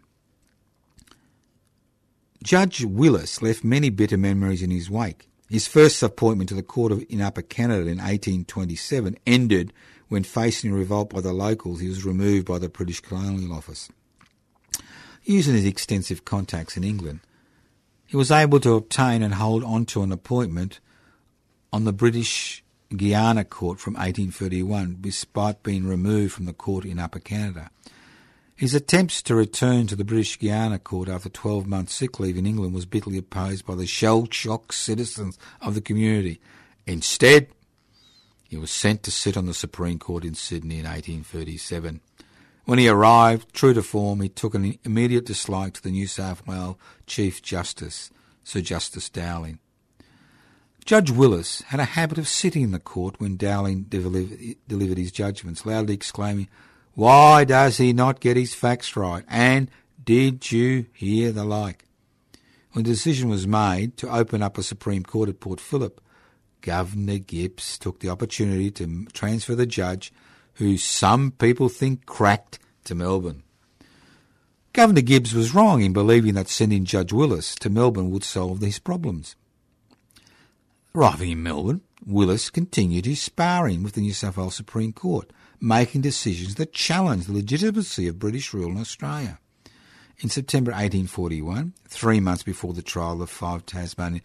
Judge 2.43 2.85
Willis 2.85 3.41
left 3.41 3.63
many 3.63 3.89
bitter 3.89 4.17
memories 4.17 4.63
in 4.63 4.71
his 4.71 4.91
wake. 4.91 5.29
His 5.49 5.69
first 5.69 6.03
appointment 6.03 6.49
to 6.49 6.55
the 6.55 6.63
Court 6.63 6.93
of, 6.93 7.05
in 7.09 7.21
Upper 7.21 7.43
Canada 7.43 7.83
in 7.83 7.99
1827 7.99 9.17
ended 9.27 9.73
when, 10.09 10.25
facing 10.25 10.73
revolt 10.73 11.11
by 11.11 11.21
the 11.21 11.33
locals, 11.33 11.81
he 11.81 11.89
was 11.89 12.05
removed 12.05 12.47
by 12.47 12.59
the 12.59 12.69
British 12.69 13.01
Colonial 13.01 13.53
Office 13.53 13.91
using 15.25 15.55
his 15.55 15.65
extensive 15.65 16.25
contacts 16.25 16.77
in 16.77 16.85
England, 16.85 17.21
he 18.07 18.17
was 18.17 18.31
able 18.31 18.61
to 18.61 18.75
obtain 18.75 19.23
and 19.23 19.35
hold 19.35 19.65
on 19.65 19.87
to 19.87 20.03
an 20.03 20.13
appointment 20.13 20.81
on 21.73 21.85
the 21.85 21.93
British 21.93 22.63
Guiana 22.95 23.45
Court 23.45 23.81
from 23.81 23.95
1831, 23.95 24.99
despite 25.01 25.63
being 25.63 25.87
removed 25.87 26.35
from 26.35 26.45
the 26.45 26.53
court 26.53 26.85
in 26.85 26.99
Upper 26.99 27.21
Canada. 27.21 27.71
His 28.55 28.75
attempts 28.75 29.23
to 29.23 29.35
return 29.35 29.87
to 29.87 29.97
the 29.97 30.05
British 30.05 30.39
Guiana 30.39 30.79
Court 30.79 31.09
after 31.09 31.29
12 31.29 31.67
months 31.67 31.95
sick 31.95 32.21
leave 32.21 32.37
in 32.37 32.47
England 32.47 32.75
was 32.75 32.87
bitterly 32.87 33.19
opposed 33.19 33.67
by 33.67 33.75
the 33.75 33.87
shell-shocked 33.87 34.75
citizens 34.75 35.39
of 35.61 35.75
the 35.75 35.81
community. 35.81 36.41
Instead, 36.87 37.49
he 38.49 38.57
was 38.57 38.71
sent 38.71 39.03
to 39.03 39.11
sit 39.11 39.37
on 39.37 39.47
the 39.47 39.55
Supreme 39.55 39.99
Court 39.99 40.25
in 40.25 40.35
Sydney 40.35 40.79
in 40.79 40.85
1837. 40.85 42.03
When 42.64 42.79
he 42.79 42.88
arrived, 42.88 43.53
true 43.53 43.75
to 43.75 43.83
form, 43.83 44.20
he 44.20 44.29
took 44.29 44.55
an 44.55 44.79
immediate 44.85 45.27
dislike 45.27 45.75
to 45.75 45.83
the 45.83 45.90
New 45.90 46.07
South 46.07 46.46
Wales 46.46 46.77
Chief 47.07 47.42
Justice, 47.42 48.11
Sir 48.44 48.61
Justice 48.61 49.09
Dowling. 49.09 49.59
Judge 50.85 51.11
Willis 51.11 51.62
had 51.62 51.81
a 51.81 51.85
habit 51.85 52.18
of 52.18 52.29
sitting 52.29 52.62
in 52.62 52.72
the 52.72 52.79
court 52.79 53.20
when 53.20 53.37
Dowling 53.37 53.85
delivered 53.85 54.98
his 54.98 55.12
judgments, 55.12 55.66
loudly 55.66 55.94
exclaiming, 55.94 56.48
Why 56.94 57.44
does 57.44 57.79
he 57.79 57.92
not 57.92 58.20
get 58.20 58.37
his 58.37 58.55
facts 58.55 58.96
right? 58.96 59.25
And 59.29 59.71
did 60.04 60.50
you 60.50 60.87
hear 60.92 61.31
the 61.31 61.44
like? 61.44 61.85
When 62.73 62.85
the 62.85 62.90
decision 62.90 63.29
was 63.29 63.46
made 63.46 63.96
to 63.98 64.13
open 64.13 64.42
up 64.42 64.56
a 64.56 64.63
Supreme 64.63 65.04
Court 65.04 65.29
at 65.29 65.40
Port 65.40 65.60
Phillip, 65.60 66.00
Governor 66.63 67.19
Gipps 67.19 67.77
took 67.77 68.00
the 68.00 68.08
opportunity 68.08 68.71
to 68.73 69.04
transfer 69.13 69.54
the 69.54 69.67
judge 69.67 70.13
who 70.55 70.77
some 70.77 71.33
people 71.33 71.69
think 71.69 72.07
cracked 72.07 72.59
to 72.85 72.94
Melbourne. 72.94 73.42
Governor 74.73 75.03
Gipps 75.03 75.35
was 75.35 75.55
wrong 75.55 75.83
in 75.83 75.92
believing 75.92 76.35
that 76.35 76.48
sending 76.48 76.85
Judge 76.85 77.13
Willis 77.13 77.55
to 77.57 77.69
Melbourne 77.69 78.11
would 78.11 78.25
solve 78.25 78.61
these 78.61 78.79
problems. 78.79 79.37
Arriving 80.94 81.31
in 81.31 81.42
Melbourne, 81.42 81.83
Willis 82.07 82.50
continued 82.50 83.07
his 83.07 83.21
sparring 83.21 83.83
with 83.83 83.92
the 83.92 84.00
New 84.00 84.13
South 84.13 84.37
Wales 84.37 84.57
Supreme 84.57 84.92
Court, 84.92 85.31
making 85.61 86.00
decisions 86.00 86.57
that 86.57 86.73
challenged 86.73 87.29
the 87.29 87.33
legitimacy 87.33 88.09
of 88.09 88.19
British 88.19 88.53
rule 88.53 88.71
in 88.71 88.79
Australia. 88.79 89.38
In 90.19 90.29
September 90.29 90.71
1841, 90.71 91.75
three 91.88 92.21
months 92.21 92.42
before 92.42 92.73
the 92.73 92.83
trial 92.83 93.23
of 93.23 93.31
five 93.31 93.67
Tasmanian 93.67 94.23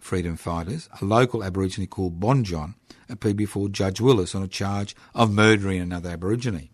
freedom 0.00 0.36
fighters, 0.36 0.88
a 1.00 1.04
local 1.04 1.44
Aborigine 1.44 1.86
called 1.86 2.18
Bonjon 2.18 2.74
appeared 3.08 3.36
before 3.36 3.68
Judge 3.68 4.00
Willis 4.00 4.34
on 4.34 4.42
a 4.42 4.48
charge 4.48 4.94
of 5.14 5.32
murdering 5.32 5.80
another 5.80 6.10
Aborigine. 6.10 6.68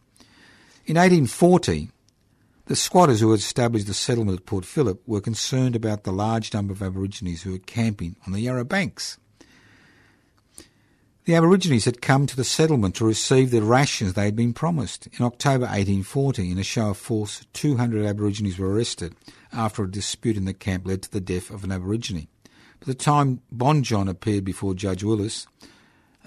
In 0.86 0.96
1840, 0.96 1.90
The 2.66 2.74
squatters 2.74 3.20
who 3.20 3.30
had 3.30 3.38
established 3.38 3.86
the 3.86 3.94
settlement 3.94 4.40
at 4.40 4.46
Port 4.46 4.64
Phillip 4.64 5.00
were 5.06 5.20
concerned 5.20 5.76
about 5.76 6.02
the 6.02 6.12
large 6.12 6.52
number 6.52 6.72
of 6.72 6.82
Aborigines 6.82 7.42
who 7.42 7.52
were 7.52 7.58
camping 7.58 8.16
on 8.26 8.32
the 8.32 8.40
Yarra 8.40 8.64
banks. 8.64 9.18
The 11.26 11.36
Aborigines 11.36 11.84
had 11.84 12.02
come 12.02 12.26
to 12.26 12.34
the 12.34 12.42
settlement 12.42 12.96
to 12.96 13.04
receive 13.04 13.52
the 13.52 13.62
rations 13.62 14.14
they 14.14 14.24
had 14.24 14.34
been 14.34 14.52
promised. 14.52 15.06
In 15.18 15.24
October 15.24 15.66
1840, 15.66 16.50
in 16.50 16.58
a 16.58 16.64
show 16.64 16.90
of 16.90 16.96
force, 16.96 17.46
200 17.52 18.04
Aborigines 18.04 18.58
were 18.58 18.72
arrested 18.72 19.14
after 19.52 19.84
a 19.84 19.90
dispute 19.90 20.36
in 20.36 20.44
the 20.44 20.54
camp 20.54 20.88
led 20.88 21.02
to 21.02 21.10
the 21.10 21.20
death 21.20 21.50
of 21.50 21.62
an 21.62 21.70
Aborigine. 21.70 22.26
By 22.80 22.86
the 22.86 22.94
time 22.94 23.40
Bonjon 23.52 24.08
appeared 24.08 24.44
before 24.44 24.74
Judge 24.74 25.02
Willis, 25.02 25.46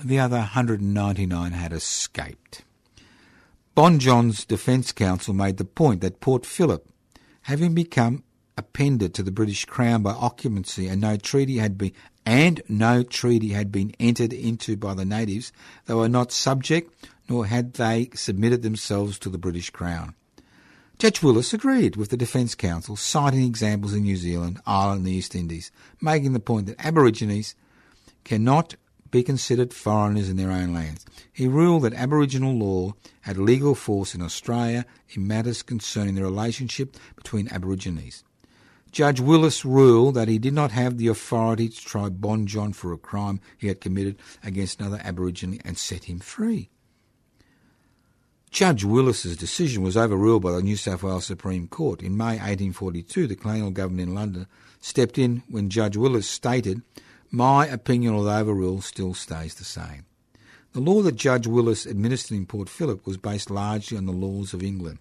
the 0.04 0.20
other 0.20 0.38
199 0.38 1.52
had 1.52 1.74
escaped. 1.74 2.64
Bonjon's 3.76 4.46
defence 4.46 4.92
counsel 4.92 5.34
made 5.34 5.58
the 5.58 5.66
point 5.66 6.02
that 6.02 6.20
Port 6.20 6.46
Phillip, 6.46 6.88
having 7.44 7.74
become 7.74 8.24
appended 8.58 9.14
to 9.14 9.24
the 9.24 9.32
British 9.32 9.66
Crown 9.66 10.04
by 10.04 10.12
occupancy 10.12 10.88
and 10.88 11.00
no 11.00 11.16
treaty 11.16 11.58
had 11.58 11.78
been 11.78 11.94
and 12.26 12.62
no 12.68 13.04
treaty 13.04 13.50
had 13.50 13.72
been 13.72 13.96
entered 14.00 14.34
into 14.34 14.76
by 14.76 14.94
the 14.94 15.06
natives, 15.06 15.52
they 15.86 15.94
were 15.94 16.10
not 16.10 16.32
subject 16.32 16.94
nor 17.30 17.46
had 17.46 17.74
they 17.74 18.10
submitted 18.14 18.62
themselves 18.62 19.18
to 19.20 19.30
the 19.30 19.38
British 19.38 19.70
Crown. 19.70 20.14
Judge 21.00 21.24
Willis 21.24 21.54
agreed 21.54 21.96
with 21.96 22.10
the 22.10 22.18
Defence 22.18 22.56
Counsel, 22.56 22.98
citing 22.98 23.46
examples 23.46 23.94
in 23.94 24.04
New 24.04 24.18
Zealand, 24.18 24.60
Ireland, 24.66 24.98
and 24.98 25.08
the 25.08 25.14
East 25.14 25.34
Indies, 25.34 25.72
making 26.02 26.34
the 26.34 26.42
point 26.42 26.66
that 26.66 26.86
Aborigines 26.86 27.56
cannot 28.26 28.76
be 29.10 29.24
considered 29.24 29.74
foreigners 29.74 30.28
in 30.28 30.36
their 30.36 30.52
own 30.52 30.74
lands. 30.74 31.06
He 31.32 31.48
ruled 31.48 31.84
that 31.84 31.94
Aboriginal 31.94 32.54
law 32.54 32.96
had 33.22 33.38
legal 33.38 33.76
force 33.76 34.14
in 34.14 34.22
Australia 34.22 34.86
in 35.12 35.26
matters 35.26 35.64
concerning 35.64 36.16
the 36.16 36.22
relationship 36.22 36.98
between 37.16 37.48
Aborigines. 37.48 38.26
Judge 38.92 39.22
Willis 39.22 39.64
ruled 39.64 40.16
that 40.16 40.28
he 40.28 40.38
did 40.38 40.54
not 40.54 40.72
have 40.72 40.98
the 40.98 41.08
authority 41.08 41.70
to 41.70 41.86
try 41.86 42.10
Bonjon 42.10 42.76
for 42.76 42.92
a 42.92 42.98
crime 42.98 43.40
he 43.58 43.68
had 43.68 43.80
committed 43.80 44.18
against 44.44 44.82
another 44.82 45.00
Aborigine 45.02 45.62
and 45.64 45.78
set 45.78 46.04
him 46.04 46.20
free. 46.20 46.70
Judge 48.52 48.84
Willis's 48.84 49.38
decision 49.38 49.84
was 49.84 49.96
overruled 49.96 50.42
by 50.42 50.52
the 50.52 50.64
New 50.64 50.76
South 50.76 51.04
Wales 51.04 51.26
Supreme 51.26 51.68
Court. 51.68 52.02
In 52.02 52.18
May 52.18 52.38
1842, 52.38 53.28
the 53.28 53.36
colonial 53.36 53.70
government 53.70 54.10
in 54.10 54.16
London 54.16 54.48
stepped 54.82 55.20
in 55.20 55.44
when 55.48 55.70
Judge 55.70 55.96
Willis 55.96 56.28
stated, 56.28 56.82
My 57.30 57.68
opinion 57.68 58.16
of 58.16 58.26
the 58.26 58.32
overrule 58.32 58.82
still 58.82 59.14
stays 59.14 59.54
the 59.54 59.64
same. 59.64 60.06
The 60.74 60.80
law 60.80 61.04
that 61.04 61.16
Judge 61.16 61.46
Willis 61.46 61.86
administered 61.86 62.38
in 62.38 62.48
Port 62.48 62.70
Phillip 62.70 63.06
was 63.06 63.18
based 63.18 63.52
largely 63.52 63.98
on 63.98 64.08
the 64.08 64.12
laws 64.12 64.52
of 64.54 64.64
England. 64.64 64.98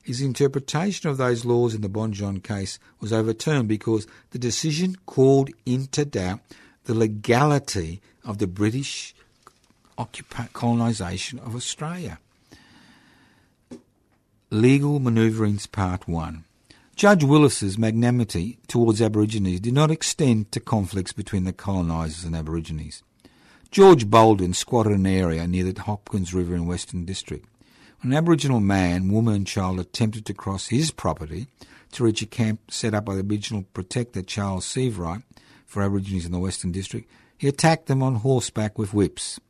His 0.00 0.20
interpretation 0.20 1.10
of 1.10 1.16
those 1.16 1.44
laws 1.44 1.74
in 1.74 1.80
the 1.80 1.88
Bonjon 1.88 2.44
case 2.44 2.78
was 3.00 3.12
overturned 3.12 3.66
because 3.66 4.06
the 4.30 4.38
decision 4.38 4.96
called 5.06 5.50
into 5.66 6.04
doubt 6.04 6.40
the 6.84 6.94
legality 6.94 8.00
of 8.24 8.38
the 8.38 8.46
British 8.46 9.16
colonisation 10.52 11.40
of 11.40 11.56
Australia. 11.56 12.18
Legal 14.54 15.00
Manoeuvrings 15.00 15.66
Part 15.66 16.06
1 16.06 16.44
Judge 16.94 17.24
Willis's 17.24 17.76
magnanimity 17.76 18.56
towards 18.68 19.02
Aborigines 19.02 19.58
did 19.58 19.74
not 19.74 19.90
extend 19.90 20.52
to 20.52 20.60
conflicts 20.60 21.12
between 21.12 21.42
the 21.42 21.52
colonisers 21.52 22.22
and 22.22 22.36
Aborigines. 22.36 23.02
George 23.72 24.08
Bolden 24.08 24.54
squatted 24.54 24.92
an 24.92 25.08
area 25.08 25.48
near 25.48 25.64
the 25.64 25.82
Hopkins 25.82 26.32
River 26.32 26.54
in 26.54 26.68
Western 26.68 27.04
District. 27.04 27.44
When 28.00 28.12
an 28.12 28.16
Aboriginal 28.16 28.60
man, 28.60 29.10
woman 29.10 29.34
and 29.34 29.44
child 29.44 29.80
attempted 29.80 30.24
to 30.26 30.34
cross 30.34 30.68
his 30.68 30.92
property 30.92 31.48
to 31.90 32.04
reach 32.04 32.22
a 32.22 32.26
camp 32.26 32.70
set 32.70 32.94
up 32.94 33.06
by 33.06 33.14
the 33.14 33.24
Aboriginal 33.24 33.64
protector 33.74 34.22
Charles 34.22 34.66
Sievewright 34.66 35.24
for 35.66 35.82
Aborigines 35.82 36.26
in 36.26 36.30
the 36.30 36.38
Western 36.38 36.70
District, 36.70 37.10
he 37.36 37.48
attacked 37.48 37.86
them 37.86 38.04
on 38.04 38.14
horseback 38.14 38.78
with 38.78 38.94
whips. 38.94 39.40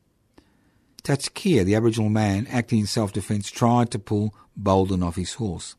Tatskia, 1.05 1.64
the 1.64 1.74
Aboriginal 1.74 2.09
man, 2.09 2.46
acting 2.48 2.80
in 2.80 2.86
self-defence, 2.86 3.50
tried 3.50 3.90
to 3.90 3.98
pull 3.98 4.34
Bolden 4.57 5.02
off 5.02 5.16
his 5.16 5.34
horse. 5.34 5.76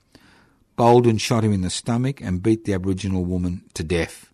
Bolden 0.75 1.17
shot 1.17 1.43
him 1.43 1.51
in 1.51 1.61
the 1.61 1.71
stomach 1.71 2.21
and 2.21 2.43
beat 2.43 2.65
the 2.65 2.73
Aboriginal 2.73 3.25
woman 3.25 3.63
to 3.73 3.83
death. 3.83 4.31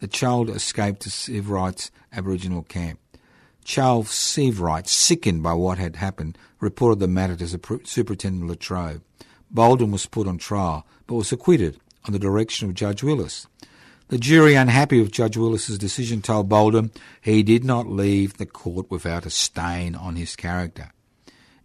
The 0.00 0.08
child 0.08 0.48
escaped 0.48 1.02
to 1.02 1.10
Sievewright's 1.10 1.90
Aboriginal 2.10 2.62
camp. 2.62 3.00
Charles 3.64 4.08
Sievewright, 4.08 4.86
sickened 4.86 5.42
by 5.42 5.52
what 5.52 5.78
had 5.78 5.96
happened, 5.96 6.38
reported 6.58 7.00
the 7.00 7.08
matter 7.08 7.36
to 7.36 7.80
Superintendent 7.84 8.48
Latrobe. 8.48 9.02
Bolden 9.50 9.90
was 9.90 10.06
put 10.06 10.26
on 10.26 10.38
trial, 10.38 10.86
but 11.06 11.16
was 11.16 11.32
acquitted 11.32 11.78
on 12.06 12.12
the 12.12 12.18
direction 12.18 12.68
of 12.68 12.74
Judge 12.74 13.02
Willis. 13.02 13.46
The 14.08 14.18
jury, 14.18 14.54
unhappy 14.54 15.00
with 15.00 15.12
Judge 15.12 15.36
Willis's 15.36 15.78
decision, 15.78 16.20
told 16.20 16.48
Bolden 16.48 16.90
he 17.22 17.42
did 17.42 17.64
not 17.64 17.86
leave 17.86 18.36
the 18.36 18.46
court 18.46 18.90
without 18.90 19.24
a 19.24 19.30
stain 19.30 19.94
on 19.94 20.16
his 20.16 20.36
character. 20.36 20.90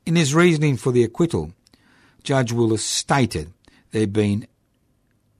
In 0.06 0.16
his 0.16 0.34
reasoning 0.34 0.78
for 0.78 0.92
the 0.92 1.04
acquittal, 1.04 1.52
Judge 2.24 2.54
Willis 2.54 2.84
stated 2.84 3.52
there 3.92 4.02
had 4.02 4.14
been 4.14 4.48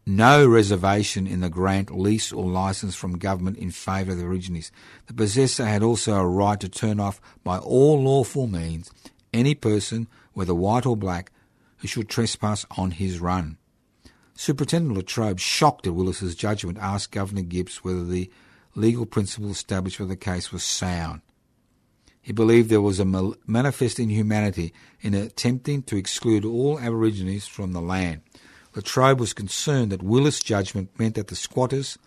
no 0.06 0.45
reservation 0.45 1.28
in 1.28 1.39
the 1.39 1.50
grant, 1.50 1.95
lease, 1.95 2.34
or 2.34 2.50
license 2.50 2.95
from 2.95 3.18
government 3.18 3.58
in 3.58 3.72
favour 3.72 4.12
of 4.12 4.18
the 4.18 4.24
Aborigines. 4.24 4.72
The 5.06 5.14
possessor 5.14 5.66
had 5.66 5.84
also 5.84 6.16
a 6.16 6.28
right 6.28 6.60
to 6.60 6.68
turn 6.68 7.00
off 7.00 7.22
by 7.43 7.60
all 7.60 8.02
lawful 8.02 8.47
means 8.47 8.91
any 9.32 9.56
person, 9.56 10.08
whether 10.34 10.56
white 10.56 10.86
or 10.86 10.97
black, 10.97 11.32
who 11.78 11.88
should 11.88 12.10
trespass 12.10 12.66
on 12.76 12.91
his 12.91 13.20
run. 13.20 13.58
Superintendent 14.39 14.95
Latrobe, 14.95 15.37
shocked 15.37 15.85
at 15.85 15.93
Willis's 15.93 16.33
judgment, 16.33 16.77
asked 16.77 17.11
Governor 17.11 17.41
Gipps 17.41 17.83
whether 17.83 18.05
the 18.05 18.31
legal 18.73 19.05
principle 19.05 19.51
established 19.51 19.97
for 19.97 20.05
the 20.05 20.15
case 20.15 20.53
was 20.53 20.63
sound. 20.63 21.19
He 22.21 22.31
believed 22.31 22.69
there 22.69 22.79
was 22.79 23.01
a 23.01 23.33
manifest 23.45 23.99
inhumanity 23.99 24.73
in 25.01 25.13
attempting 25.13 25.83
to 25.83 25.97
exclude 25.97 26.45
all 26.45 26.79
Aborigines 26.79 27.47
from 27.47 27.73
the 27.73 27.81
land. 27.81 28.21
Latrobe 28.73 29.19
was 29.19 29.33
concerned 29.33 29.91
that 29.91 30.01
Willis' 30.01 30.39
judgment 30.39 30.97
meant 30.97 31.15
that 31.15 31.27
the 31.27 31.35
squatters 31.35 31.97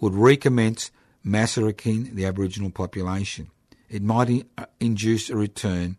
would 0.00 0.12
recommence 0.12 0.90
massacring 1.22 2.16
the 2.16 2.24
Aboriginal 2.24 2.72
population. 2.72 3.48
It 3.88 4.02
might 4.02 4.44
induce 4.80 5.30
a 5.30 5.36
return, 5.36 5.98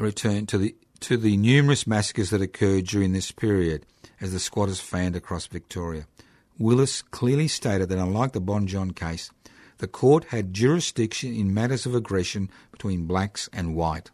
a 0.00 0.04
return 0.04 0.46
to 0.46 0.56
the 0.56 0.74
to 1.00 1.16
the 1.16 1.36
numerous 1.36 1.86
massacres 1.86 2.30
that 2.30 2.42
occurred 2.42 2.86
during 2.86 3.12
this 3.12 3.30
period 3.30 3.86
as 4.20 4.32
the 4.32 4.40
squatters 4.40 4.80
fanned 4.80 5.16
across 5.16 5.46
Victoria. 5.46 6.06
Willis 6.58 7.02
clearly 7.02 7.48
stated 7.48 7.88
that 7.88 7.98
unlike 7.98 8.32
the 8.32 8.40
Bonjon 8.40 8.94
case, 8.94 9.30
the 9.78 9.86
court 9.86 10.24
had 10.24 10.52
jurisdiction 10.52 11.34
in 11.34 11.54
matters 11.54 11.86
of 11.86 11.94
aggression 11.94 12.50
between 12.72 13.06
blacks 13.06 13.48
and 13.52 13.76
white. 13.76 14.10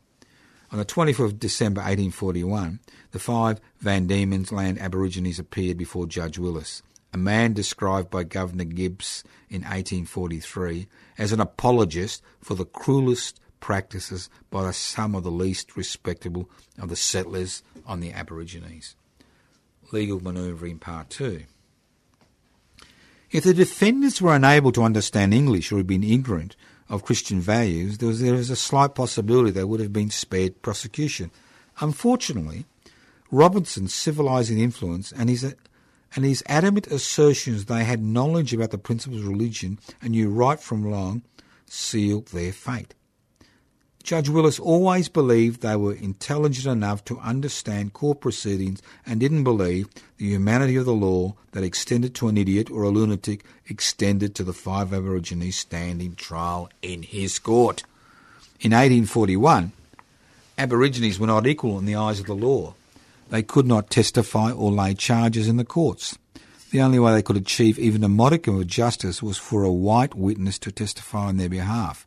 On 0.71 0.79
the 0.79 0.85
24th 0.85 1.25
of 1.25 1.39
December 1.39 1.81
1841, 1.81 2.81
the 3.13 3.19
five 3.19 3.61
Van 3.81 4.07
Diemen's 4.07 4.53
Land 4.53 4.79
Aborigines 4.79 5.39
appeared 5.39 5.79
before 5.79 6.07
Judge 6.07 6.39
Willis, 6.39 6.83
a 7.13 7.17
man 7.17 7.53
described 7.53 8.11
by 8.11 8.25
Governor 8.25 8.65
Gipps 8.65 9.23
in 9.49 9.63
1843 9.63 10.89
as 11.17 11.33
an 11.33 11.41
apologist 11.41 12.23
for 12.41 12.55
the 12.55 12.65
cruelest 12.65 13.41
practices 13.65 14.29
by 14.51 14.71
some 14.73 15.15
of 15.15 15.25
the 15.25 15.31
least 15.31 15.75
respectable 15.75 16.51
of 16.79 16.91
the 16.91 16.97
settlers 16.97 17.63
on 17.87 18.01
the 18.01 18.13
Aborigines. 18.13 18.95
Legal 19.91 20.21
Manoeuvring 20.21 20.79
Part 20.79 21.09
2 21.09 21.45
If 23.31 23.43
the 23.43 23.55
defendants 23.55 24.21
were 24.21 24.35
unable 24.35 24.71
to 24.73 24.83
understand 24.83 25.33
English 25.33 25.73
or 25.73 25.79
had 25.79 25.87
been 25.87 26.05
ignorant 26.05 26.57
of 26.91 27.07
Christian 27.07 27.41
values, 27.41 27.97
there 27.97 28.09
was, 28.09 28.21
there 28.21 28.35
was 28.35 28.51
a 28.51 28.57
slight 28.57 28.95
possibility 28.95 29.51
they 29.51 29.65
would 29.65 29.81
have 29.81 29.95
been 29.95 30.11
spared 30.11 30.61
prosecution. 30.61 31.31
Unfortunately, 31.81 32.67
Robinson's 33.31 33.95
civilizing 33.95 34.59
influence 34.59 35.11
and 35.11 35.31
his 35.31 35.55
and 36.15 36.25
his 36.27 36.45
adamant 36.47 36.87
assertions 36.89 37.65
they 37.65 37.85
had 37.85 38.03
knowledge 38.03 38.53
about 38.53 38.73
the 38.73 38.79
principles 38.79 39.23
of 39.23 39.29
religion 39.29 39.79
and 40.03 40.11
knew 40.11 40.29
right 40.29 40.61
from 40.61 40.85
wrong 40.85 41.23
sealed 41.65 42.27
their 42.27 42.53
fate. 42.53 42.95
Judge 44.05 44.29
Willis 44.29 44.61
always 44.61 45.09
believed 45.09 45.63
they 45.63 45.77
were 45.77 45.95
intelligent 45.95 46.67
enough 46.67 47.03
to 47.07 47.19
understand 47.21 47.95
court 47.95 48.21
proceedings 48.21 48.83
and 49.07 49.19
didn't 49.19 49.45
believe 49.45 49.89
the 50.19 50.27
humanity 50.27 50.77
of 50.77 50.85
the 50.85 50.93
law 50.93 51.35
that 51.53 51.65
extended 51.65 52.15
to 52.15 52.29
an 52.29 52.37
idiot 52.37 52.71
or 52.71 52.83
a 52.83 52.91
lunatic 52.91 53.47
extended 53.67 54.35
to 54.35 54.45
the 54.45 54.53
five 54.53 54.93
Aborigines 54.93 55.57
standing 55.57 56.15
trial 56.17 56.69
in 56.83 57.03
his 57.03 57.39
court. 57.39 57.83
In 58.61 58.73
1841, 58.73 59.73
Aborigines 60.59 61.19
were 61.19 61.27
not 61.27 61.47
equal 61.47 61.79
in 61.79 61.87
the 61.87 61.97
eyes 61.97 62.21
of 62.21 62.27
the 62.27 62.35
law. 62.35 62.75
They 63.31 63.43
could 63.43 63.67
not 63.67 63.89
testify 63.89 64.53
or 64.53 64.71
lay 64.71 64.93
charges 64.93 65.49
in 65.49 65.57
the 65.57 65.65
courts. 65.65 66.19
The 66.73 66.83
only 66.83 66.99
way 66.99 67.15
they 67.15 67.23
could 67.23 67.39
achieve 67.39 67.79
even 67.79 68.05
a 68.05 68.11
modicum 68.11 68.61
of 68.61 68.67
justice 68.67 69.23
was 69.23 69.39
for 69.39 69.65
a 69.65 69.73
white 69.73 70.15
witness 70.15 70.59
to 70.59 70.71
testify 70.71 71.29
on 71.29 71.39
their 71.39 71.49
behalf. 71.49 72.07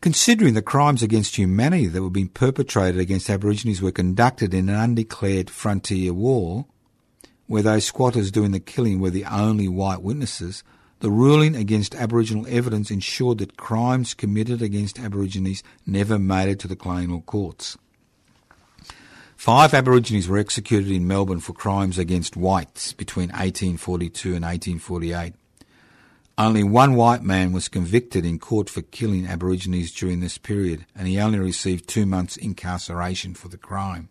Considering 0.00 0.54
the 0.54 0.62
crimes 0.62 1.02
against 1.02 1.36
humanity 1.36 1.86
that 1.86 2.02
were 2.02 2.10
being 2.10 2.28
perpetrated 2.28 3.00
against 3.00 3.28
Aborigines 3.28 3.82
were 3.82 3.90
conducted 3.90 4.54
in 4.54 4.68
an 4.68 4.76
undeclared 4.76 5.50
frontier 5.50 6.12
war, 6.12 6.66
where 7.48 7.62
those 7.62 7.84
squatters 7.84 8.30
doing 8.30 8.52
the 8.52 8.60
killing 8.60 9.00
were 9.00 9.10
the 9.10 9.24
only 9.24 9.66
white 9.66 10.00
witnesses, 10.00 10.62
the 11.00 11.10
ruling 11.10 11.56
against 11.56 11.96
Aboriginal 11.96 12.46
evidence 12.48 12.92
ensured 12.92 13.38
that 13.38 13.56
crimes 13.56 14.14
committed 14.14 14.62
against 14.62 15.00
Aborigines 15.00 15.64
never 15.84 16.18
made 16.18 16.48
it 16.48 16.60
to 16.60 16.68
the 16.68 16.76
colonial 16.76 17.22
courts. 17.22 17.76
Five 19.36 19.74
Aborigines 19.74 20.28
were 20.28 20.38
executed 20.38 20.90
in 20.90 21.06
Melbourne 21.06 21.40
for 21.40 21.52
crimes 21.52 21.98
against 21.98 22.36
whites 22.36 22.92
between 22.92 23.28
1842 23.28 24.34
and 24.34 24.44
1848. 24.44 25.34
Only 26.38 26.62
one 26.62 26.94
white 26.94 27.24
man 27.24 27.50
was 27.50 27.66
convicted 27.66 28.24
in 28.24 28.38
court 28.38 28.70
for 28.70 28.82
killing 28.82 29.26
Aborigines 29.26 29.90
during 29.90 30.20
this 30.20 30.38
period, 30.38 30.86
and 30.94 31.08
he 31.08 31.18
only 31.18 31.40
received 31.40 31.88
two 31.88 32.06
months' 32.06 32.36
incarceration 32.36 33.34
for 33.34 33.48
the 33.48 33.58
crime. 33.58 34.08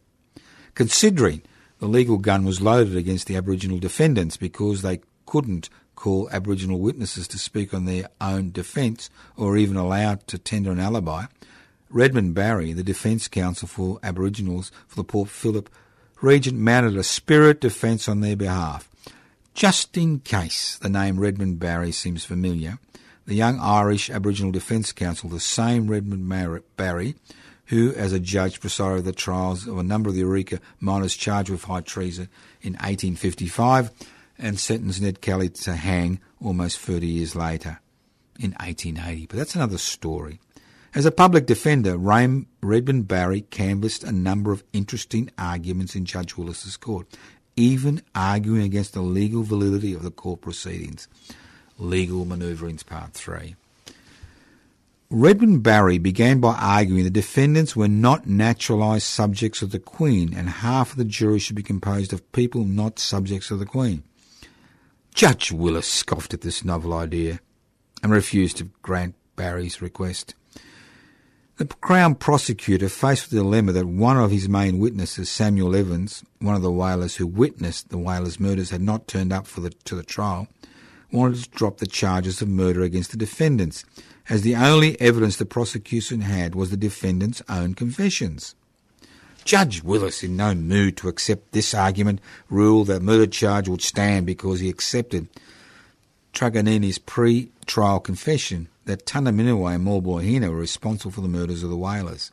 Considering 0.76 1.42
the 1.80 1.88
legal 1.88 2.18
gun 2.18 2.44
was 2.44 2.60
loaded 2.60 2.98
against 2.98 3.28
the 3.28 3.38
Aboriginal 3.38 3.80
defendants 3.80 4.36
because 4.36 4.82
they 4.82 5.00
couldn't 5.26 5.70
call 5.96 6.30
Aboriginal 6.30 6.82
witnesses 6.82 7.30
to 7.30 7.40
speak 7.40 7.74
on 7.74 7.86
their 7.86 8.10
own 8.20 8.52
defence 8.52 9.10
or 9.38 9.56
even 9.56 9.78
allowed 9.78 10.28
to 10.28 10.38
tender 10.38 10.72
an 10.72 10.82
alibi, 10.82 11.28
Redmond 11.90 12.36
Barry, 12.36 12.74
the 12.74 12.84
defence 12.84 13.30
counsel 13.30 13.70
for 13.70 14.00
Aboriginals 14.04 14.70
for 14.86 14.98
the 14.98 15.06
Port 15.06 15.30
Phillip 15.30 15.70
region, 16.20 16.62
mounted 16.62 16.98
a 16.98 17.04
spirit 17.04 17.62
defence 17.62 18.10
on 18.10 18.20
their 18.20 18.36
behalf. 18.36 18.90
Just 19.58 19.98
in 19.98 20.20
case 20.20 20.78
the 20.78 20.88
name 20.88 21.20
Redmond 21.20 21.58
Barry 21.58 21.92
seems 21.92 22.24
familiar, 22.24 22.78
the 23.26 23.34
young 23.34 23.60
Irish 23.60 24.08
Aboriginal 24.08 24.52
Defence 24.52 24.92
Counsel, 24.92 25.32
the 25.32 25.40
same 25.40 25.88
Redmond 25.88 26.64
Barry, 26.76 27.16
who, 27.66 27.92
as 27.96 28.14
a 28.14 28.20
judge, 28.20 28.60
presided 28.60 28.92
over 28.92 29.02
the 29.02 29.12
trials 29.12 29.68
of 29.68 29.80
a 29.80 29.84
number 29.84 30.10
of 30.10 30.14
the 30.14 30.22
Eureka 30.22 30.60
miners 30.80 31.16
charged 31.16 31.50
with 31.50 31.64
high 31.64 31.82
treason 31.82 32.30
in 32.62 32.74
1855, 32.74 33.90
and 34.38 34.60
sentenced 34.60 35.02
Ned 35.02 35.22
Kelly 35.22 35.50
to 35.50 35.74
hang 35.74 36.20
almost 36.40 36.78
30 36.78 37.08
years 37.08 37.36
later 37.36 37.80
in 38.40 38.52
1880. 38.60 39.26
But 39.26 39.38
that's 39.38 39.56
another 39.56 39.80
story. 39.80 40.40
As 40.94 41.06
a 41.06 41.12
public 41.12 41.48
defender, 41.48 41.98
Redmond 41.98 43.08
Barry 43.08 43.42
canvassed 43.42 44.04
a 44.04 44.12
number 44.12 44.52
of 44.52 44.64
interesting 44.72 45.32
arguments 45.38 45.96
in 45.96 46.06
Judge 46.06 46.38
Willis's 46.38 46.78
court, 46.78 47.08
even 47.58 48.02
arguing 48.16 48.64
against 48.64 48.94
the 48.94 49.02
legal 49.02 49.44
validity 49.44 49.94
of 49.94 50.04
the 50.04 50.12
court 50.12 50.40
proceedings. 50.40 51.10
Legal 51.78 52.26
Manoeuvrings 52.26 52.86
Part 52.86 53.14
3. 53.14 53.56
Redmond 55.10 55.64
Barry 55.64 55.98
began 55.98 56.40
by 56.40 56.54
arguing 56.54 57.04
the 57.04 57.10
defendants 57.10 57.76
were 57.76 57.88
not 57.88 58.28
naturalised 58.28 59.06
subjects 59.06 59.62
of 59.62 59.72
the 59.72 59.80
Queen 59.80 60.34
and 60.34 60.50
half 60.50 60.92
of 60.92 60.98
the 60.98 61.06
jury 61.06 61.40
should 61.40 61.56
be 61.56 61.64
composed 61.64 62.12
of 62.12 62.30
people 62.34 62.66
not 62.66 63.00
subjects 63.00 63.50
of 63.50 63.60
the 63.60 63.66
Queen. 63.66 64.04
Judge 65.14 65.52
Willis 65.52 65.88
scoffed 65.88 66.34
at 66.34 66.42
this 66.42 66.66
novel 66.66 66.94
idea 66.94 67.40
and 68.04 68.12
refused 68.12 68.58
to 68.58 68.70
grant 68.82 69.16
Barry's 69.36 69.82
request. 69.82 70.36
The 71.58 71.66
Crown 71.66 72.14
prosecutor, 72.14 72.88
faced 72.88 73.32
the 73.32 73.38
dilemma 73.38 73.72
that 73.72 73.88
one 73.88 74.18
of 74.18 74.30
his 74.30 74.48
main 74.48 74.78
witnesses, 74.78 75.28
Samuel 75.28 75.76
Evans, 75.76 76.24
one 76.38 76.54
of 76.54 76.62
the 76.62 76.72
whalers 76.72 77.16
who 77.16 77.26
witnessed 77.26 77.90
the 77.90 77.98
whalers' 77.98 78.40
murders, 78.40 78.70
had 78.70 78.82
not 78.82 79.08
turned 79.08 79.34
up 79.34 79.48
for 79.48 79.62
the, 79.62 79.72
to 79.86 79.96
the 79.96 80.04
trial, 80.04 80.48
wanted 81.12 81.44
to 81.44 81.50
drop 81.50 81.80
the 81.80 81.88
charges 81.88 82.44
of 82.44 82.48
murder 82.48 82.84
against 82.84 83.10
the 83.10 83.18
defendants, 83.18 83.86
as 84.30 84.44
the 84.44 84.56
only 84.56 85.02
evidence 85.02 85.38
the 85.38 85.48
prosecution 85.48 86.22
had 86.22 86.54
was 86.54 86.70
the 86.70 86.78
defendants' 86.78 87.42
own 87.50 87.74
confessions. 87.74 88.54
Judge 89.44 89.82
Willis, 89.82 90.22
in 90.22 90.38
no 90.38 90.54
mood 90.54 90.96
to 90.98 91.08
accept 91.08 91.54
this 91.54 91.74
argument, 91.74 92.22
ruled 92.52 92.86
that 92.86 93.02
murder 93.02 93.26
charge 93.26 93.68
would 93.68 93.82
stand 93.82 94.28
because 94.28 94.60
he 94.60 94.70
accepted 94.70 95.28
Truganini's 96.34 97.00
pre-trial 97.00 98.00
confession 98.00 98.68
that 98.88 99.06
Tunnerminnerwait 99.06 99.76
and 99.76 99.86
Maulboyheenner 99.86 100.50
were 100.50 100.58
responsible 100.58 101.12
for 101.12 101.22
the 101.22 101.28
murders 101.28 101.64
of 101.64 101.70
the 101.70 101.78
whalers. 101.78 102.32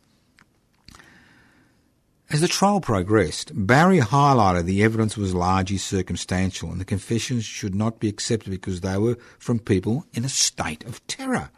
As 2.31 2.41
the 2.41 2.49
trial 2.49 2.81
progressed, 2.81 3.53
Barry 3.55 3.99
highlighted 3.99 4.65
the 4.65 4.83
evidence 4.83 5.17
was 5.17 5.35
largely 5.35 5.77
circumstantial 5.77 6.71
and 6.73 6.81
the 6.81 6.85
confessions 6.85 7.45
should 7.45 7.75
not 7.75 8.01
be 8.01 8.09
accepted 8.09 8.51
because 8.51 8.81
they 8.81 8.97
were 8.97 9.19
from 9.39 9.59
people 9.59 10.07
in 10.15 10.25
a 10.25 10.29
state 10.29 10.85
of 10.85 11.07
terror. 11.07 11.51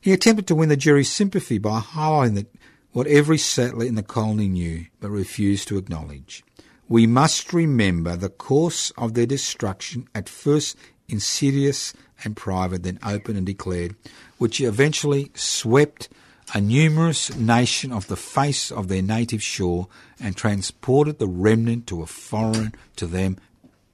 He 0.00 0.12
attempted 0.12 0.46
to 0.46 0.54
win 0.54 0.70
the 0.70 0.76
jury's 0.76 1.12
sympathy 1.12 1.58
by 1.58 1.80
highlighting 1.80 2.34
that 2.36 2.54
what 2.92 3.06
every 3.06 3.38
settler 3.38 3.84
in 3.84 3.96
the 3.96 4.02
colony 4.02 4.48
knew 4.48 4.86
but 5.00 5.10
refused 5.10 5.68
to 5.68 5.78
acknowledge. 5.78 6.42
We 6.88 7.06
must 7.06 7.52
remember 7.52 8.16
the 8.16 8.30
course 8.30 8.90
of 8.96 9.12
their 9.12 9.26
destruction, 9.26 10.08
at 10.14 10.28
first 10.28 10.76
insidious 11.08 11.92
and 12.24 12.36
private, 12.36 12.82
then 12.82 12.98
open 13.04 13.36
and 13.36 13.46
declared, 13.46 13.94
which 14.38 14.60
eventually 14.60 15.30
swept 15.34 16.08
a 16.54 16.60
numerous 16.60 17.34
nation 17.36 17.92
off 17.92 18.06
the 18.06 18.16
face 18.16 18.70
of 18.70 18.88
their 18.88 19.02
native 19.02 19.42
shore 19.42 19.88
and 20.18 20.36
transported 20.36 21.18
the 21.18 21.26
remnant 21.26 21.86
to 21.86 22.02
a 22.02 22.06
foreign, 22.06 22.74
to 22.96 23.06
them, 23.06 23.36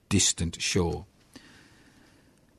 distant 0.08 0.60
shore. 0.60 1.06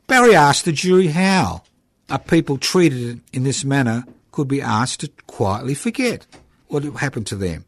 Barry 0.08 0.36
asked 0.36 0.66
the 0.66 0.72
jury 0.72 1.08
how 1.08 1.64
a 2.10 2.20
people 2.20 2.58
treated 2.58 3.22
in 3.34 3.44
this 3.44 3.64
manner 3.64 4.04
could 4.32 4.48
be 4.48 4.62
asked 4.62 5.00
to 5.00 5.10
quietly 5.28 5.74
forget 5.74 6.28
what 6.68 6.84
happened 6.84 7.28
to 7.28 7.36
them. 7.36 7.66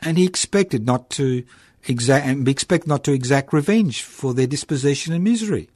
And 0.00 0.18
he 0.18 0.26
expected 0.26 0.84
not 0.84 1.08
to 1.10 1.44
exact 1.86 2.26
and 2.26 2.46
expect 2.48 2.86
not 2.86 3.04
to 3.04 3.12
exact 3.12 3.52
revenge 3.52 4.02
for 4.02 4.34
their 4.34 4.46
dispossession 4.46 5.12
and 5.14 5.24
misery. 5.24 5.68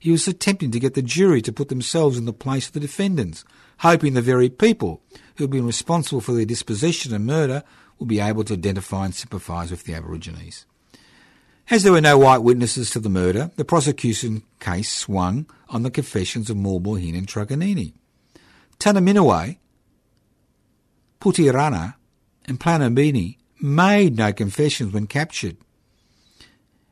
He 0.00 0.10
was 0.10 0.26
attempting 0.26 0.70
to 0.70 0.80
get 0.80 0.94
the 0.94 1.02
jury 1.02 1.42
to 1.42 1.52
put 1.52 1.68
themselves 1.68 2.16
in 2.16 2.24
the 2.24 2.32
place 2.32 2.66
of 2.66 2.72
the 2.72 2.80
defendants, 2.80 3.44
hoping 3.80 4.14
the 4.14 4.22
very 4.22 4.48
people 4.48 5.02
who 5.36 5.44
had 5.44 5.50
been 5.50 5.66
responsible 5.66 6.22
for 6.22 6.32
their 6.32 6.46
dispossession 6.46 7.14
and 7.14 7.26
murder 7.26 7.62
would 7.98 8.08
be 8.08 8.18
able 8.18 8.42
to 8.44 8.54
identify 8.54 9.04
and 9.04 9.14
sympathise 9.14 9.70
with 9.70 9.84
the 9.84 9.92
Aborigines. 9.92 10.64
As 11.68 11.82
there 11.82 11.92
were 11.92 12.00
no 12.00 12.16
white 12.16 12.42
witnesses 12.42 12.90
to 12.90 12.98
the 12.98 13.10
murder, 13.10 13.50
the 13.56 13.64
prosecution 13.64 14.42
case 14.58 14.90
swung 14.90 15.46
on 15.68 15.82
the 15.82 15.90
confessions 15.90 16.48
of 16.48 16.56
Maulboyheenner 16.56 17.18
and 17.18 17.28
Truganini. 17.28 17.92
Tunnerminnerwait, 18.78 19.58
Putirana, 21.20 21.94
and 22.46 22.58
Planabini 22.58 23.36
made 23.60 24.16
no 24.16 24.32
confessions 24.32 24.94
when 24.94 25.06
captured. 25.06 25.58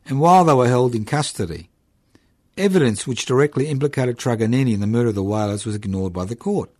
And 0.04 0.20
while 0.20 0.44
they 0.44 0.52
were 0.52 0.68
held 0.68 0.94
in 0.94 1.06
custody, 1.06 1.67
evidence 2.58 3.06
which 3.06 3.26
directly 3.26 3.68
implicated 3.68 4.18
Truganini 4.18 4.74
in 4.74 4.80
the 4.80 4.86
murder 4.86 5.10
of 5.10 5.14
the 5.14 5.22
whalers 5.22 5.64
was 5.64 5.74
ignored 5.74 6.12
by 6.12 6.24
the 6.24 6.36
court. 6.36 6.70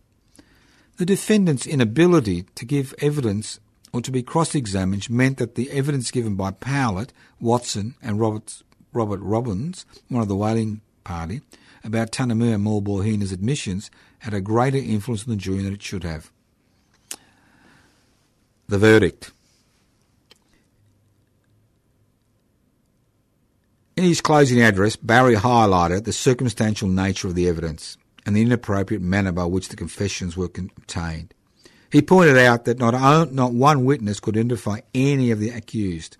The 0.97 1.05
defendant's 1.05 1.65
inability 1.65 2.43
to 2.55 2.65
give 2.65 2.93
evidence 2.99 3.59
or 3.93 4.01
to 4.01 4.11
be 4.11 4.21
cross-examined 4.21 5.09
meant 5.09 5.37
that 5.37 5.55
the 5.55 5.71
evidence 5.71 6.11
given 6.11 6.35
by 6.35 6.51
Powlett, 6.51 7.09
Watson 7.39 7.95
and 8.01 8.19
Robert, 8.19 8.61
Robert 8.93 9.19
Robbins, 9.21 9.85
one 10.09 10.21
of 10.21 10.27
the 10.27 10.35
whaling 10.35 10.81
party, 11.03 11.41
about 11.83 12.11
Tunnerminnerwait 12.11 12.55
and 12.55 12.63
Maulboyheenner's 12.65 13.31
admissions 13.31 13.89
had 14.19 14.33
a 14.33 14.41
greater 14.41 14.77
influence 14.77 15.23
on 15.23 15.31
the 15.31 15.37
jury 15.37 15.63
than 15.63 15.73
it 15.73 15.81
should 15.81 16.03
have. 16.03 16.31
The 18.67 18.77
verdict. 18.77 19.31
In 23.99 24.05
his 24.05 24.21
closing 24.21 24.61
address, 24.61 24.95
Barry 24.95 25.35
highlighted 25.35 26.05
the 26.05 26.13
circumstantial 26.13 26.87
nature 26.87 27.27
of 27.27 27.35
the 27.35 27.49
evidence 27.49 27.97
and 28.25 28.33
the 28.33 28.41
inappropriate 28.41 29.01
manner 29.01 29.33
by 29.33 29.43
which 29.43 29.67
the 29.67 29.75
confessions 29.75 30.37
were 30.37 30.45
obtained. 30.45 31.33
He 31.91 32.01
pointed 32.01 32.37
out 32.37 32.63
that 32.63 32.79
not, 32.79 33.33
not 33.33 33.51
one 33.51 33.83
witness 33.83 34.21
could 34.21 34.37
identify 34.37 34.79
any 34.95 35.31
of 35.31 35.39
the 35.41 35.49
accused. 35.49 36.15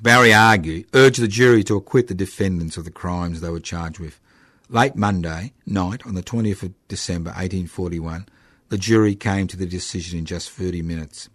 Barry 0.00 0.32
argued, 0.32 0.86
urged 0.94 1.20
the 1.20 1.26
jury 1.26 1.64
to 1.64 1.74
acquit 1.74 2.06
the 2.06 2.14
defendants 2.14 2.76
of 2.76 2.84
the 2.84 2.92
crimes 2.92 3.40
they 3.40 3.50
were 3.50 3.58
charged 3.58 3.98
with. 3.98 4.20
Late 4.68 4.94
Monday 4.94 5.54
night, 5.66 6.06
on 6.06 6.14
the 6.14 6.22
20th 6.22 6.62
of 6.62 6.74
December 6.86 7.30
1841, 7.30 8.26
the 8.68 8.78
jury 8.78 9.16
came 9.16 9.48
to 9.48 9.56
the 9.56 9.66
decision 9.66 10.20
in 10.20 10.24
just 10.24 10.52
30 10.52 10.82
minutes. 10.82 11.28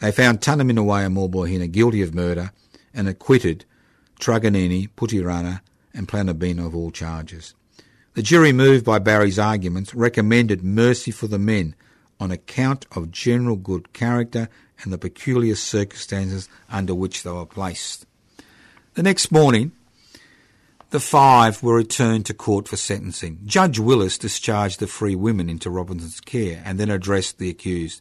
They 0.00 0.10
found 0.10 0.44
and 0.44 0.58
Maulboyheenner 0.68 1.70
guilty 1.70 2.02
of 2.02 2.12
murder 2.12 2.50
and 2.92 3.06
acquitted 3.06 3.66
Truganini, 4.20 4.88
Putirana 4.96 5.60
and 5.92 6.08
Planabino 6.08 6.66
of 6.66 6.74
all 6.74 6.90
charges. 6.90 7.54
The 8.14 8.22
jury, 8.22 8.52
moved 8.52 8.84
by 8.84 8.98
Barry's 9.00 9.38
arguments, 9.38 9.94
recommended 9.94 10.62
mercy 10.62 11.10
for 11.10 11.26
the 11.26 11.38
men 11.38 11.74
on 12.20 12.30
account 12.30 12.86
of 12.92 13.10
general 13.10 13.56
good 13.56 13.92
character 13.92 14.48
and 14.82 14.92
the 14.92 14.98
peculiar 14.98 15.56
circumstances 15.56 16.48
under 16.70 16.94
which 16.94 17.22
they 17.22 17.30
were 17.30 17.46
placed. 17.46 18.06
The 18.94 19.02
next 19.02 19.32
morning, 19.32 19.72
The 20.94 21.00
five 21.00 21.60
were 21.60 21.74
returned 21.74 22.24
to 22.26 22.34
court 22.34 22.68
for 22.68 22.76
sentencing. 22.76 23.40
Judge 23.46 23.80
Willis 23.80 24.16
discharged 24.16 24.78
the 24.78 24.86
three 24.86 25.16
women 25.16 25.50
into 25.50 25.68
Robinson's 25.68 26.20
care 26.20 26.62
and 26.64 26.78
then 26.78 26.88
addressed 26.88 27.38
the 27.38 27.50
accused. 27.50 28.00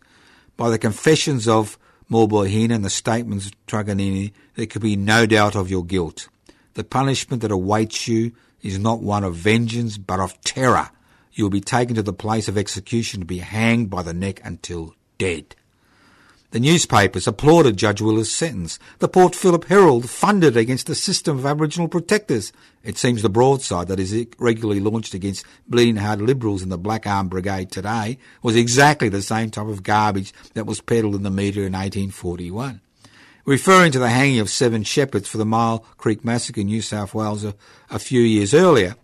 By 0.57 0.69
the 0.69 0.77
confessions 0.77 1.47
of 1.47 1.79
Maulboyheenner 2.09 2.75
and 2.75 2.85
the 2.85 2.89
statements 2.89 3.47
of 3.47 3.65
Truganini, 3.65 4.33
there 4.55 4.65
could 4.65 4.81
be 4.81 4.95
no 4.95 5.25
doubt 5.25 5.55
of 5.55 5.69
your 5.69 5.83
guilt. 5.83 6.27
The 6.73 6.83
punishment 6.83 7.41
that 7.41 7.51
awaits 7.51 8.07
you 8.07 8.33
is 8.61 8.79
not 8.79 9.01
one 9.01 9.23
of 9.23 9.35
vengeance, 9.35 9.97
but 9.97 10.19
of 10.19 10.39
terror. 10.41 10.89
You 11.33 11.45
will 11.45 11.51
be 11.51 11.61
taken 11.61 11.95
to 11.95 12.03
the 12.03 12.13
place 12.13 12.47
of 12.47 12.57
execution 12.57 13.19
to 13.19 13.25
be 13.25 13.39
hanged 13.39 13.89
by 13.89 14.03
the 14.03 14.13
neck 14.13 14.41
until 14.43 14.95
dead. 15.17 15.55
The 16.53 16.59
newspapers 16.59 17.25
applauded 17.25 17.77
Judge 17.77 17.99
Willis' 17.99 18.31
sentence. 18.31 18.77
The 18.99 19.07
Port 19.07 19.33
Phillip 19.33 19.65
Herald 19.65 20.07
funded 20.07 20.55
against 20.55 20.85
the 20.85 20.93
system 20.93 21.39
of 21.39 21.47
Aboriginal 21.47 21.87
protectors. 21.87 22.53
It 22.83 22.95
seems 22.99 23.23
the 23.23 23.29
broadside 23.29 23.87
that 23.87 23.99
is 23.99 24.27
regularly 24.37 24.79
launched 24.79 25.15
against 25.15 25.47
bleeding 25.67 25.95
heart 25.95 26.21
liberals 26.21 26.61
in 26.61 26.69
the 26.69 26.77
Black 26.77 27.07
Arm 27.07 27.27
Brigade 27.27 27.71
today 27.71 28.19
was 28.43 28.55
exactly 28.55 29.09
the 29.09 29.23
same 29.23 29.49
type 29.49 29.65
of 29.65 29.81
garbage 29.81 30.31
that 30.53 30.67
was 30.67 30.79
peddled 30.79 31.15
in 31.15 31.23
the 31.23 31.31
media 31.31 31.63
in 31.63 31.73
1841. 31.73 32.81
Referring 33.45 33.91
to 33.91 33.97
the 33.97 34.09
hanging 34.09 34.39
of 34.39 34.47
seven 34.47 34.83
shepherds 34.83 35.27
for 35.27 35.39
the 35.39 35.45
Myall 35.45 35.83
Creek 35.97 36.23
Massacre 36.23 36.61
in 36.61 36.67
New 36.67 36.83
South 36.83 37.15
Wales 37.15 37.43
a, 37.43 37.55
a 37.89 37.97
few 37.97 38.21
years 38.21 38.53
earlier, 38.53 38.95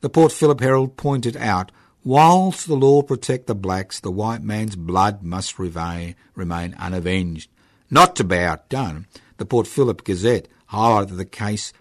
the 0.00 0.08
Port 0.08 0.32
Phillip 0.32 0.60
Herald 0.60 0.96
pointed 0.96 1.36
out 1.36 1.70
Whilst 2.04 2.66
the 2.66 2.74
law 2.74 3.00
protect 3.00 3.46
the 3.46 3.54
blacks, 3.54 3.98
the 3.98 4.10
white 4.10 4.42
man's 4.42 4.76
blood 4.76 5.22
must 5.22 5.58
remain, 5.58 6.14
unavenged. 6.36 7.48
Not 7.90 8.14
to 8.16 8.24
be 8.24 8.36
outdone, 8.36 9.06
the 9.38 9.46
Port 9.46 9.66
Phillip 9.66 10.04
Gazette 10.04 10.46
highlighted 10.70 11.08
that 11.08 11.14
the 11.14 11.24
case 11.24 11.72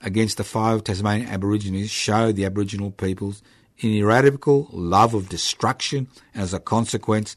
against 0.00 0.36
the 0.36 0.44
five 0.44 0.82
Tasmanian 0.82 1.28
Aborigines 1.28 1.90
showed 1.90 2.34
the 2.34 2.44
Aboriginal 2.44 2.90
people's 2.90 3.40
ineradicable 3.78 4.68
love 4.72 5.14
of 5.14 5.28
destruction 5.28 6.08
and 6.34 6.42
as 6.42 6.52
a 6.52 6.58
consequence 6.58 7.36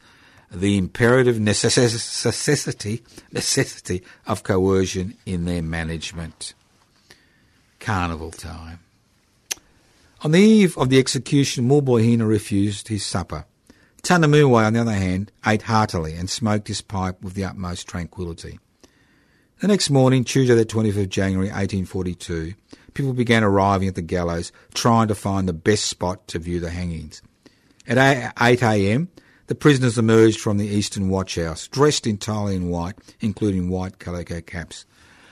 the 0.51 0.77
imperative 0.77 1.39
necessity, 1.39 3.03
necessity 3.31 4.03
of 4.25 4.43
coercion 4.43 5.15
in 5.25 5.45
their 5.45 5.61
management. 5.61 6.55
Carnival 7.79 8.31
time. 8.31 8.79
On 10.25 10.31
the 10.31 10.39
eve 10.39 10.75
of 10.79 10.89
the 10.89 10.97
execution, 10.97 11.69
Maulboyheenner 11.69 12.27
refused 12.27 12.87
his 12.87 13.05
supper. 13.05 13.45
Tunnerminnerwait, 14.01 14.65
on 14.65 14.73
the 14.73 14.81
other 14.81 14.91
hand, 14.91 15.31
ate 15.45 15.61
heartily 15.61 16.15
and 16.15 16.27
smoked 16.27 16.67
his 16.67 16.81
pipe 16.81 17.21
with 17.21 17.35
the 17.35 17.43
utmost 17.43 17.87
tranquillity. 17.87 18.57
The 19.59 19.67
next 19.67 19.91
morning, 19.91 20.23
Tuesday 20.23 20.55
the 20.55 20.65
25th 20.65 21.03
of 21.03 21.09
January 21.09 21.49
1842, 21.49 22.55
people 22.95 23.13
began 23.13 23.43
arriving 23.43 23.87
at 23.87 23.93
the 23.93 24.01
gallows, 24.01 24.51
trying 24.73 25.09
to 25.09 25.13
find 25.13 25.47
the 25.47 25.53
best 25.53 25.85
spot 25.85 26.27
to 26.29 26.39
view 26.39 26.59
the 26.59 26.71
hangings. 26.71 27.21
At 27.87 28.33
8 28.41 28.63
a.m., 28.63 29.09
the 29.45 29.53
prisoners 29.53 29.99
emerged 29.99 30.39
from 30.39 30.57
the 30.57 30.65
eastern 30.65 31.07
watchhouse, 31.07 31.67
dressed 31.67 32.07
entirely 32.07 32.55
in 32.55 32.69
white, 32.69 32.95
including 33.21 33.69
white 33.69 33.99
calico 33.99 34.41
caps. 34.41 34.87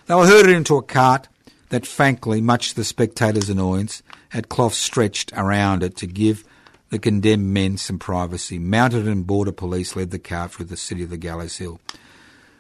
They 0.06 0.14
were 0.14 0.28
herded 0.28 0.56
into 0.56 0.78
a 0.78 0.84
cart 0.84 1.30
that, 1.74 1.88
frankly, 1.88 2.40
much 2.40 2.70
to 2.70 2.76
the 2.76 2.84
spectators' 2.84 3.50
annoyance, 3.50 4.04
had 4.30 4.48
cloth 4.48 4.76
stretched 4.76 5.34
around 5.34 5.82
it 5.82 5.96
to 5.98 6.06
give 6.06 6.44
the 6.92 7.00
condemned 7.00 7.52
men 7.52 7.78
some 7.78 7.98
privacy. 7.98 8.60
Mounted 8.60 9.08
and 9.08 9.26
border 9.26 9.52
police 9.52 9.96
led 9.96 10.12
the 10.12 10.20
car 10.20 10.48
through 10.48 10.68
the 10.68 10.78
city 10.78 11.02
of 11.02 11.10
the 11.10 11.18
Gallows 11.18 11.58
Hill. 11.58 11.82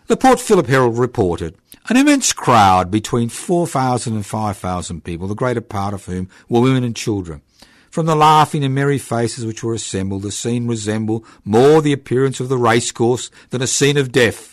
The 0.08 0.18
Port 0.18 0.40
Phillip 0.40 0.66
Herald 0.66 0.98
reported 0.98 1.56
an 1.90 1.98
immense 1.98 2.34
crowd 2.34 2.90
between 2.90 3.30
4,000 3.30 4.16
and 4.16 4.26
5,000 4.26 5.04
people, 5.04 5.28
the 5.28 5.36
greater 5.36 5.62
part 5.62 5.94
of 5.94 6.06
whom 6.06 6.28
were 6.50 6.62
women 6.62 6.84
and 6.84 6.96
children. 6.96 7.44
From 7.92 8.08
the 8.08 8.16
laughing 8.16 8.64
and 8.64 8.74
merry 8.74 8.98
faces 8.98 9.46
which 9.46 9.64
were 9.64 9.76
assembled, 9.76 10.24
the 10.24 10.32
scene 10.32 10.66
resembled 10.66 11.24
more 11.46 11.84
the 11.84 11.94
appearance 11.94 12.40
of 12.40 12.50
the 12.50 12.58
racecourse 12.58 13.30
than 13.52 13.62
a 13.62 13.68
scene 13.68 13.98
of 13.98 14.12
death. 14.12 14.53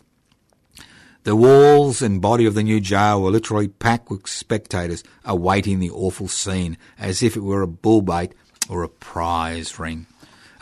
The 1.22 1.36
walls 1.36 2.00
and 2.00 2.22
body 2.22 2.46
of 2.46 2.54
the 2.54 2.62
new 2.62 2.80
jail 2.80 3.20
were 3.20 3.30
literally 3.30 3.68
packed 3.68 4.08
with 4.08 4.26
spectators 4.26 5.04
awaiting 5.22 5.78
the 5.78 5.90
awful 5.90 6.28
scene 6.28 6.78
as 6.98 7.22
if 7.22 7.36
it 7.36 7.42
were 7.42 7.60
a 7.60 7.66
bull 7.66 8.00
bait 8.00 8.32
or 8.70 8.82
a 8.82 8.88
prize 8.88 9.78
ring. 9.78 10.06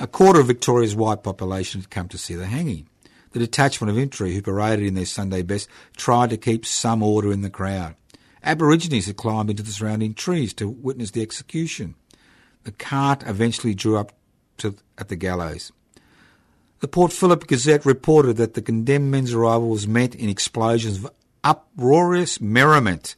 A 0.00 0.08
quarter 0.08 0.40
of 0.40 0.48
Victoria's 0.48 0.96
white 0.96 1.22
population 1.22 1.80
had 1.80 1.90
come 1.90 2.08
to 2.08 2.18
see 2.18 2.34
the 2.34 2.46
hanging. 2.46 2.88
The 3.30 3.38
detachment 3.38 3.90
of 3.90 3.98
infantry 3.98 4.34
who 4.34 4.42
paraded 4.42 4.86
in 4.86 4.94
their 4.94 5.06
Sunday 5.06 5.42
best 5.42 5.68
tried 5.96 6.30
to 6.30 6.36
keep 6.36 6.66
some 6.66 7.04
order 7.04 7.30
in 7.30 7.42
the 7.42 7.50
crowd. 7.50 7.94
Aborigines 8.42 9.06
had 9.06 9.16
climbed 9.16 9.50
into 9.50 9.62
the 9.62 9.70
surrounding 9.70 10.14
trees 10.14 10.52
to 10.54 10.68
witness 10.68 11.12
the 11.12 11.22
execution. 11.22 11.94
The 12.64 12.72
cart 12.72 13.22
eventually 13.26 13.74
drew 13.74 13.96
up 13.96 14.12
to, 14.58 14.74
at 14.96 15.08
the 15.08 15.16
gallows. 15.16 15.70
The 16.80 16.88
Port 16.88 17.12
Phillip 17.12 17.48
Gazette 17.48 17.84
reported 17.84 18.36
that 18.36 18.54
the 18.54 18.62
condemned 18.62 19.10
men's 19.10 19.32
arrival 19.32 19.68
was 19.68 19.88
met 19.88 20.14
in 20.14 20.28
explosions 20.28 21.04
of 21.04 21.10
uproarious 21.42 22.40
merriment. 22.40 23.16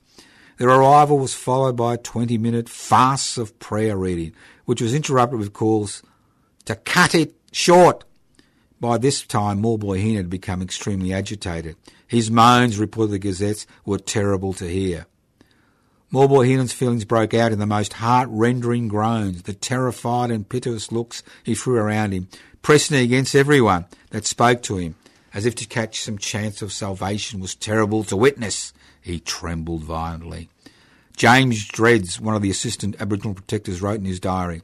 Their 0.56 0.70
arrival 0.70 1.18
was 1.18 1.34
followed 1.34 1.76
by 1.76 1.94
a 1.94 1.98
20 1.98 2.38
minute 2.38 2.70
farce 2.70 3.36
of 3.36 3.58
prayer 3.58 3.98
reading, 3.98 4.34
which 4.64 4.80
was 4.80 4.94
interrupted 4.94 5.38
with 5.38 5.52
calls 5.52 6.02
to 6.64 6.74
cut 6.74 7.14
it 7.14 7.34
short. 7.52 8.04
By 8.80 8.96
this 8.96 9.22
time, 9.24 9.60
Morboy 9.60 10.16
had 10.16 10.30
become 10.30 10.62
extremely 10.62 11.12
agitated. 11.12 11.76
His 12.06 12.30
moans, 12.30 12.78
reported 12.78 13.12
the 13.12 13.18
Gazettes, 13.18 13.66
were 13.84 13.98
terrible 13.98 14.54
to 14.54 14.66
hear. 14.66 15.06
Morboy 16.12 16.72
feelings 16.72 17.04
broke 17.04 17.34
out 17.34 17.52
in 17.52 17.60
the 17.60 17.66
most 17.66 17.92
heart-rendering 17.92 18.88
groans, 18.88 19.42
the 19.42 19.52
terrified 19.52 20.32
and 20.32 20.48
piteous 20.48 20.90
looks 20.90 21.22
he 21.44 21.54
threw 21.54 21.76
around 21.76 22.10
him, 22.10 22.26
pressing 22.62 22.96
against 22.98 23.34
everyone 23.34 23.86
that 24.10 24.26
spoke 24.26 24.62
to 24.62 24.76
him, 24.76 24.94
as 25.32 25.46
if 25.46 25.54
to 25.56 25.66
catch 25.66 26.00
some 26.00 26.18
chance 26.18 26.62
of 26.62 26.72
salvation 26.72 27.40
was 27.40 27.54
terrible 27.54 28.04
to 28.04 28.16
witness. 28.16 28.72
He 29.00 29.20
trembled 29.20 29.84
violently. 29.84 30.48
James 31.16 31.66
Dredge, 31.66 32.18
one 32.18 32.34
of 32.34 32.42
the 32.42 32.50
assistant 32.50 32.96
Aboriginal 33.00 33.34
protectors, 33.34 33.82
wrote 33.82 34.00
in 34.00 34.06
his 34.06 34.20
diary, 34.20 34.62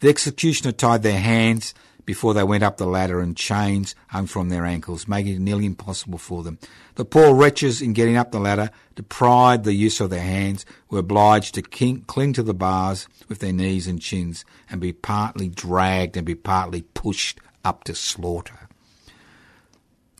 The 0.00 0.08
executioner 0.08 0.72
tied 0.72 1.02
their 1.02 1.20
hands 1.20 1.74
before 2.06 2.32
they 2.32 2.44
went 2.44 2.62
up 2.62 2.76
the 2.76 2.86
ladder 2.86 3.20
and 3.20 3.36
chains 3.36 3.94
hung 4.08 4.26
from 4.26 4.48
their 4.48 4.64
ankles, 4.64 5.06
making 5.08 5.34
it 5.34 5.40
nearly 5.40 5.66
impossible 5.66 6.18
for 6.18 6.42
them. 6.42 6.58
The 6.94 7.04
poor 7.04 7.34
wretches, 7.34 7.82
in 7.82 7.92
getting 7.92 8.16
up 8.16 8.30
the 8.30 8.38
ladder, 8.38 8.70
deprived 8.94 9.64
the 9.64 9.74
use 9.74 10.00
of 10.00 10.08
their 10.08 10.22
hands, 10.22 10.64
were 10.88 11.00
obliged 11.00 11.54
to 11.56 11.62
cling 11.62 12.32
to 12.32 12.42
the 12.42 12.54
bars 12.54 13.08
with 13.28 13.40
their 13.40 13.52
knees 13.52 13.86
and 13.88 14.00
chins, 14.00 14.44
and 14.70 14.80
be 14.80 14.92
partly 14.92 15.48
dragged 15.48 16.16
and 16.16 16.24
be 16.24 16.36
partly 16.36 16.82
pushed 16.82 17.40
up 17.64 17.84
to 17.84 17.94
slaughter. 17.94 18.68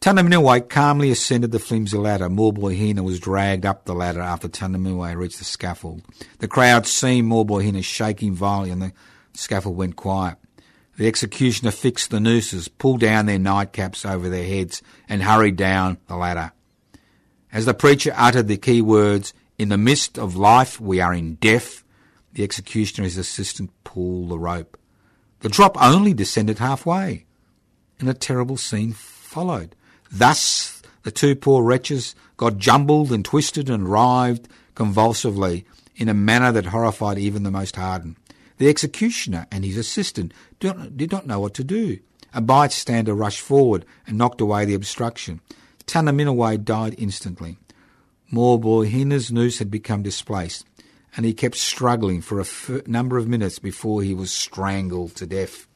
Tunnerminnerwait 0.00 0.68
calmly 0.68 1.10
ascended 1.10 1.52
the 1.52 1.58
flimsy 1.58 1.96
ladder. 1.96 2.28
Maulboyheenner 2.28 3.02
was 3.02 3.18
dragged 3.18 3.64
up 3.64 3.86
the 3.86 3.94
ladder 3.94 4.20
after 4.20 4.48
Tunnerminnerwait 4.48 5.16
reached 5.16 5.38
the 5.38 5.44
scaffold. 5.44 6.02
The 6.38 6.48
crowd 6.48 6.86
seen 6.86 7.24
Maulboyheenner 7.24 7.82
shaking 7.82 8.34
violently 8.34 8.70
and 8.72 8.82
the 8.82 8.92
scaffold 9.32 9.76
went 9.76 9.96
quiet. 9.96 10.36
The 10.96 11.06
executioner 11.06 11.70
fixed 11.70 12.10
the 12.10 12.20
nooses, 12.20 12.68
pulled 12.68 13.00
down 13.00 13.26
their 13.26 13.38
nightcaps 13.38 14.08
over 14.10 14.28
their 14.28 14.46
heads, 14.46 14.82
and 15.08 15.22
hurried 15.22 15.56
down 15.56 15.98
the 16.08 16.16
ladder. 16.16 16.52
As 17.52 17.66
the 17.66 17.74
preacher 17.74 18.12
uttered 18.16 18.48
the 18.48 18.56
key 18.56 18.80
words, 18.82 19.34
In 19.58 19.68
the 19.68 19.78
midst 19.78 20.18
of 20.18 20.36
life 20.36 20.80
we 20.80 21.00
are 21.00 21.14
in 21.14 21.36
death, 21.36 21.82
the 22.32 22.44
executioner 22.44 23.04
and 23.04 23.12
his 23.12 23.18
assistant 23.18 23.70
pulled 23.84 24.28
the 24.28 24.38
rope. 24.38 24.78
The 25.40 25.48
drop 25.48 25.80
only 25.80 26.12
descended 26.12 26.58
halfway, 26.58 27.24
and 27.98 28.08
a 28.08 28.14
terrible 28.14 28.56
scene 28.56 28.92
followed. 28.92 29.74
Thus 30.10 30.82
the 31.02 31.10
two 31.10 31.34
poor 31.34 31.62
wretches 31.62 32.14
got 32.36 32.58
jumbled 32.58 33.12
and 33.12 33.24
twisted 33.24 33.70
and 33.70 33.88
writhed 33.88 34.48
convulsively 34.74 35.64
in 35.94 36.08
a 36.08 36.14
manner 36.14 36.52
that 36.52 36.66
horrified 36.66 37.18
even 37.18 37.42
the 37.42 37.50
most 37.50 37.76
hardened. 37.76 38.16
The 38.58 38.68
executioner 38.68 39.46
and 39.50 39.64
his 39.64 39.76
assistant 39.76 40.32
did 40.60 41.12
not 41.12 41.26
know 41.26 41.40
what 41.40 41.54
to 41.54 41.64
do. 41.64 41.98
A 42.32 42.40
bystander 42.40 43.14
rushed 43.14 43.40
forward 43.40 43.84
and 44.06 44.18
knocked 44.18 44.40
away 44.40 44.64
the 44.64 44.74
obstruction. 44.74 45.40
Tunnerminnerwait 45.86 46.64
died 46.64 46.94
instantly. 46.98 47.58
Maulboyheenner's 48.30 49.30
noose 49.30 49.58
had 49.58 49.70
become 49.70 50.02
displaced, 50.02 50.66
and 51.16 51.24
he 51.24 51.32
kept 51.32 51.56
struggling 51.56 52.20
for 52.20 52.38
a 52.38 52.42
f- 52.42 52.86
number 52.86 53.18
of 53.18 53.28
minutes 53.28 53.58
before 53.58 54.02
he 54.02 54.14
was 54.14 54.32
strangled 54.32 55.14
to 55.16 55.26
death. 55.26 55.66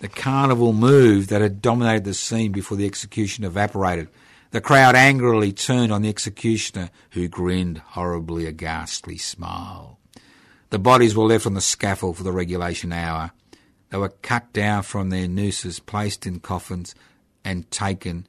The 0.00 0.08
carnival 0.08 0.72
move 0.72 1.28
that 1.28 1.40
had 1.40 1.62
dominated 1.62 2.04
the 2.04 2.14
scene 2.14 2.52
before 2.52 2.76
the 2.76 2.86
execution 2.86 3.44
evaporated. 3.44 4.08
The 4.50 4.60
crowd 4.60 4.94
angrily 4.94 5.52
turned 5.52 5.92
on 5.92 6.02
the 6.02 6.08
executioner, 6.08 6.90
who 7.10 7.28
grinned 7.28 7.78
horribly 7.78 8.46
a 8.46 8.52
ghastly 8.52 9.18
smile. 9.18 9.97
The 10.70 10.78
bodies 10.78 11.16
were 11.16 11.24
left 11.24 11.46
on 11.46 11.54
the 11.54 11.60
scaffold 11.60 12.18
for 12.18 12.24
the 12.24 12.32
regulation 12.32 12.92
hour. 12.92 13.32
They 13.90 13.96
were 13.96 14.10
cut 14.10 14.52
down 14.52 14.82
from 14.82 15.08
their 15.08 15.26
nooses, 15.26 15.80
placed 15.80 16.26
in 16.26 16.40
coffins, 16.40 16.94
and 17.42 17.70
taken 17.70 18.26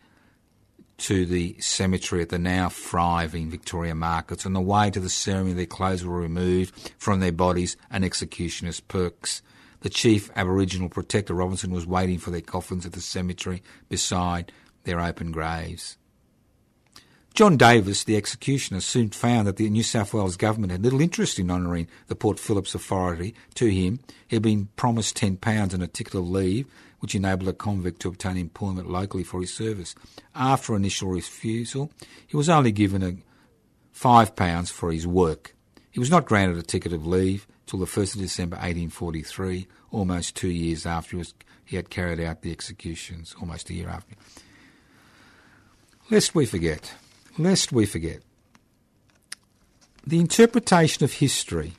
to 1.00 1.26
the 1.26 1.58
cemetery 1.60 2.22
at 2.22 2.30
the 2.30 2.40
now 2.40 2.70
thriving 2.70 3.50
Victoria 3.50 3.96
Markets. 3.96 4.46
On 4.46 4.54
the 4.54 4.62
way 4.62 4.90
to 4.90 5.00
the 5.00 5.10
ceremony, 5.10 5.54
their 5.54 5.66
clothes 5.66 6.06
were 6.06 6.20
removed 6.20 6.94
from 6.98 7.20
their 7.20 7.32
bodies 7.32 7.78
and 7.92 8.06
executioner's 8.06 8.80
perks. 8.80 9.42
The 9.82 9.90
chief 9.90 10.30
Aboriginal 10.36 10.90
protector, 10.90 11.34
Robinson, 11.34 11.72
was 11.72 11.86
waiting 11.86 12.20
for 12.20 12.32
their 12.32 12.42
coffins 12.42 12.86
at 12.86 12.92
the 12.94 13.02
cemetery 13.02 13.64
beside 13.88 14.52
their 14.84 15.00
open 15.00 15.32
graves. 15.32 15.98
John 17.34 17.56
Davis, 17.56 18.04
the 18.04 18.18
executioner, 18.18 18.82
soon 18.82 19.12
found 19.12 19.48
that 19.48 19.56
the 19.56 19.70
New 19.70 19.84
South 19.84 20.14
Wales 20.14 20.36
government 20.36 20.72
had 20.72 20.84
little 20.84 21.00
interest 21.00 21.40
in 21.40 21.50
honouring 21.50 21.88
the 22.08 22.16
Port 22.16 22.38
Phillips 22.38 22.76
Authority. 22.76 23.34
To 23.56 23.68
him, 23.68 24.00
he 24.28 24.36
had 24.36 24.44
been 24.44 24.68
promised 24.76 25.18
£10 25.18 25.74
and 25.74 25.82
a 25.82 25.88
ticket 25.88 26.16
of 26.16 26.30
leave, 26.30 26.68
which 27.00 27.16
enabled 27.16 27.48
a 27.48 27.54
convict 27.54 28.02
to 28.02 28.10
obtain 28.10 28.36
employment 28.36 28.90
locally 28.90 29.24
for 29.24 29.40
his 29.40 29.54
service. 29.54 29.96
After 30.36 30.76
initial 30.76 31.10
refusal, 31.10 31.92
he 32.28 32.36
was 32.36 32.50
only 32.50 32.74
given 32.74 33.04
a 33.04 33.16
£5 33.98 34.72
for 34.72 34.92
his 34.92 35.08
work. 35.08 35.56
He 35.92 36.00
was 36.00 36.12
not 36.12 36.26
granted 36.26 36.58
a 36.58 36.62
ticket 36.62 36.92
of 36.92 37.08
leave 37.08 37.48
till 37.66 37.80
the 37.80 37.86
1st 37.86 38.16
of 38.16 38.22
December 38.22 38.56
1843, 38.56 39.68
almost 39.92 40.36
two 40.36 40.50
years 40.50 40.86
after 40.86 41.12
he, 41.12 41.18
was, 41.18 41.34
he 41.64 41.76
had 41.76 41.90
carried 41.90 42.20
out 42.20 42.42
the 42.42 42.52
executions, 42.52 43.36
almost 43.40 43.70
a 43.70 43.74
year 43.74 43.88
after. 43.88 44.16
Lest 46.10 46.36
we 46.36 46.46
forget, 46.46 46.96
lest 47.38 47.72
we 47.72 47.86
forget, 47.86 48.22
the 50.06 50.20
interpretation 50.20 51.04
of 51.04 51.14
history 51.14 51.74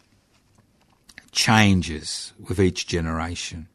changes 1.33 2.33
with 2.39 2.61
each 2.61 2.87
generation. 2.87 3.69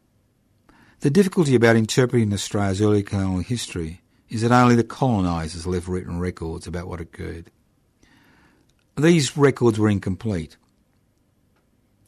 The 1.00 1.10
difficulty 1.10 1.54
about 1.54 1.76
interpreting 1.76 2.32
Australia's 2.32 2.80
early 2.80 3.02
colonial 3.02 3.40
history 3.40 4.00
is 4.28 4.42
that 4.42 4.52
only 4.52 4.74
the 4.74 4.84
colonisers 4.84 5.66
left 5.66 5.88
written 5.88 6.18
records 6.18 6.66
about 6.66 6.88
what 6.88 7.00
occurred. 7.00 7.50
These 8.96 9.36
records 9.36 9.78
were 9.78 9.90
incomplete. 9.90 10.56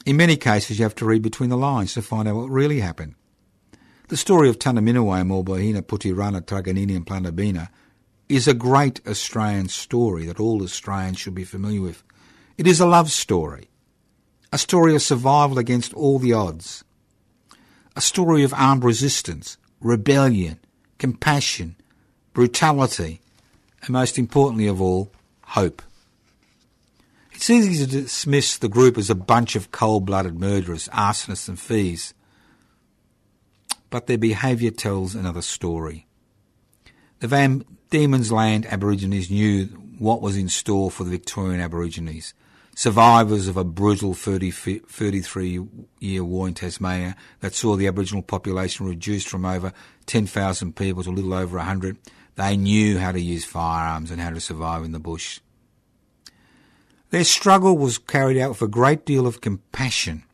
In 0.06 0.16
many 0.16 0.36
cases, 0.36 0.78
you 0.78 0.84
have 0.84 0.94
to 0.96 1.04
read 1.04 1.22
between 1.22 1.50
the 1.50 1.56
lines 1.56 1.94
to 1.94 2.02
find 2.02 2.26
out 2.26 2.36
what 2.36 2.48
really 2.48 2.80
happened. 2.80 3.14
The 4.08 4.16
story 4.16 4.48
of 4.48 4.58
Tunnerminnerwait, 4.58 5.26
Maulboyheenner, 5.26 5.82
Putirana, 5.82 6.40
Truganini 6.40 6.96
and 6.96 7.04
Plantabina 7.04 7.68
is 8.28 8.46
a 8.46 8.54
great 8.54 9.00
Australian 9.06 9.68
story 9.68 10.26
that 10.26 10.40
all 10.40 10.62
Australians 10.62 11.18
should 11.18 11.34
be 11.34 11.44
familiar 11.44 11.80
with. 11.80 12.02
It 12.56 12.66
is 12.66 12.80
a 12.80 12.86
love 12.86 13.10
story, 13.10 13.68
a 14.52 14.58
story 14.58 14.94
of 14.94 15.02
survival 15.02 15.58
against 15.58 15.94
all 15.94 16.18
the 16.18 16.32
odds, 16.32 16.84
a 17.96 18.00
story 18.00 18.42
of 18.42 18.52
armed 18.54 18.84
resistance, 18.84 19.56
rebellion, 19.80 20.58
compassion, 20.98 21.76
brutality, 22.32 23.20
and 23.82 23.90
most 23.90 24.18
importantly 24.18 24.66
of 24.66 24.80
all, 24.80 25.10
hope. 25.42 25.82
It's 27.32 27.50
easy 27.50 27.86
to 27.86 27.90
dismiss 27.90 28.58
the 28.58 28.68
group 28.68 28.98
as 28.98 29.08
a 29.08 29.14
bunch 29.14 29.54
of 29.54 29.70
cold-blooded 29.70 30.38
murderers, 30.38 30.88
arsonists 30.88 31.48
and 31.48 31.58
thieves, 31.58 32.12
but 33.90 34.06
their 34.06 34.18
behaviour 34.18 34.72
tells 34.72 35.14
another 35.14 35.40
story. 35.40 36.06
The 37.20 37.28
Van 37.28 37.64
Diemen's 37.90 38.30
Land 38.30 38.66
Aborigines 38.66 39.30
knew 39.30 39.64
what 39.98 40.20
was 40.20 40.36
in 40.36 40.50
store 40.50 40.90
for 40.90 41.04
the 41.04 41.10
Victorian 41.10 41.60
Aborigines, 41.60 42.34
survivors 42.76 43.48
of 43.48 43.56
a 43.56 43.64
brutal 43.64 44.12
30, 44.12 44.50
33 44.50 45.66
year 45.98 46.22
war 46.22 46.46
in 46.46 46.52
Tasmania 46.52 47.16
that 47.40 47.54
saw 47.54 47.76
the 47.76 47.86
Aboriginal 47.86 48.22
population 48.22 48.86
reduced 48.86 49.28
from 49.28 49.46
over 49.46 49.72
10,000 50.04 50.76
people 50.76 51.02
to 51.02 51.08
a 51.08 51.12
little 51.12 51.32
over 51.32 51.56
100. 51.56 51.96
They 52.34 52.58
knew 52.58 52.98
how 52.98 53.12
to 53.12 53.20
use 53.20 53.46
firearms 53.46 54.10
and 54.10 54.20
how 54.20 54.30
to 54.30 54.40
survive 54.40 54.84
in 54.84 54.92
the 54.92 55.00
bush. 55.00 55.40
Their 57.08 57.24
struggle 57.24 57.78
was 57.78 57.96
carried 57.96 58.38
out 58.38 58.50
with 58.50 58.62
a 58.62 58.68
great 58.68 59.06
deal 59.06 59.26
of 59.26 59.40
compassion. 59.40 60.24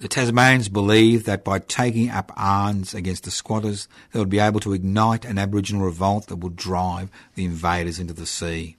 The 0.00 0.06
Tasmanians 0.06 0.68
believed 0.68 1.26
that 1.26 1.42
by 1.42 1.58
taking 1.58 2.08
up 2.08 2.30
arms 2.36 2.94
against 2.94 3.24
the 3.24 3.32
squatters, 3.32 3.88
they 4.12 4.20
would 4.20 4.28
be 4.28 4.38
able 4.38 4.60
to 4.60 4.72
ignite 4.72 5.24
an 5.24 5.38
Aboriginal 5.38 5.82
revolt 5.82 6.28
that 6.28 6.36
would 6.36 6.54
drive 6.54 7.10
the 7.34 7.44
invaders 7.44 7.98
into 7.98 8.14
the 8.14 8.26
sea. 8.26 8.76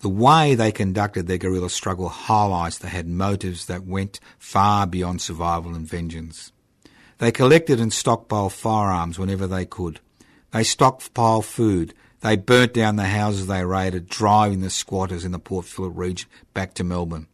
The 0.00 0.08
way 0.08 0.54
they 0.54 0.72
conducted 0.72 1.26
their 1.26 1.36
guerrilla 1.36 1.68
struggle 1.68 2.08
highlights 2.08 2.78
they 2.78 2.88
had 2.88 3.06
motives 3.06 3.66
that 3.66 3.84
went 3.84 4.18
far 4.38 4.86
beyond 4.86 5.20
survival 5.20 5.74
and 5.74 5.86
vengeance. 5.86 6.52
They 7.18 7.30
collected 7.30 7.78
and 7.78 7.92
stockpiled 7.92 8.52
firearms 8.52 9.18
whenever 9.18 9.46
they 9.46 9.66
could. 9.66 10.00
They 10.52 10.62
stockpiled 10.62 11.44
food, 11.44 11.92
they 12.20 12.36
burnt 12.36 12.72
down 12.72 12.96
the 12.96 13.04
houses 13.04 13.46
they 13.46 13.64
raided, 13.64 14.08
driving 14.08 14.60
the 14.60 14.70
squatters 14.70 15.24
in 15.24 15.32
the 15.32 15.38
Port 15.38 15.66
Phillip 15.66 15.92
region 15.94 16.30
back 16.54 16.72
to 16.74 16.84
Melbourne. 16.84 17.26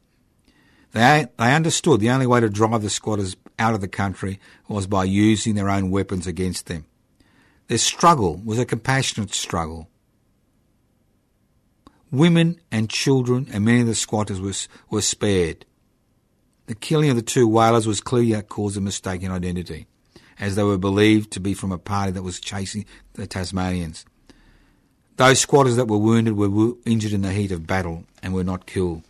They, 0.99 1.26
they 1.38 1.55
understood 1.55 2.01
the 2.01 2.11
only 2.11 2.26
way 2.26 2.40
to 2.40 2.51
drive 2.51 2.82
the 2.82 2.90
squatters 2.90 3.36
out 3.57 3.72
of 3.72 3.80
the 3.80 3.86
country 3.86 4.40
was 4.66 4.88
by 4.88 5.05
using 5.05 5.55
their 5.55 5.70
own 5.70 5.92
weapons 5.92 6.26
against 6.26 6.66
them. 6.66 6.86
Their 7.68 7.78
struggle 7.78 8.42
was 8.44 8.59
a 8.59 8.66
compassionate 8.66 9.32
struggle. 9.32 9.88
Women 12.11 12.61
and 12.72 12.90
children 12.90 13.46
and 13.53 13.64
many 13.64 13.82
of 13.82 13.86
the 13.86 13.94
squatters 13.94 14.40
were, 14.40 14.55
were 14.90 15.01
spared. 15.01 15.64
The 16.66 16.74
killing 16.74 17.11
of 17.11 17.16
the 17.16 17.22
two 17.22 17.46
whalers 17.46 17.86
was 17.86 18.01
clearly 18.01 18.32
a 18.32 18.42
cause 18.42 18.76
of 18.76 18.82
mistaken 18.82 19.30
identity, 19.30 19.86
as 20.40 20.57
they 20.57 20.64
were 20.64 20.78
believed 20.78 21.30
to 21.30 21.40
be 21.40 21.55
from 21.55 21.70
a 21.70 21.78
party 21.78 22.11
that 22.11 22.24
was 22.24 22.40
chasing 22.40 22.86
the 23.12 23.28
Tasmanians. 23.28 24.05
Those 25.14 25.38
squatters 25.38 25.76
that 25.76 25.86
were 25.86 25.99
wounded 25.99 26.36
were 26.36 26.72
injured 26.84 27.12
in 27.12 27.22
the 27.22 27.30
heat 27.30 27.53
of 27.53 27.68
battle 27.68 28.03
and 28.20 28.34
were 28.34 28.42
not 28.42 28.66
killed. 28.66 29.05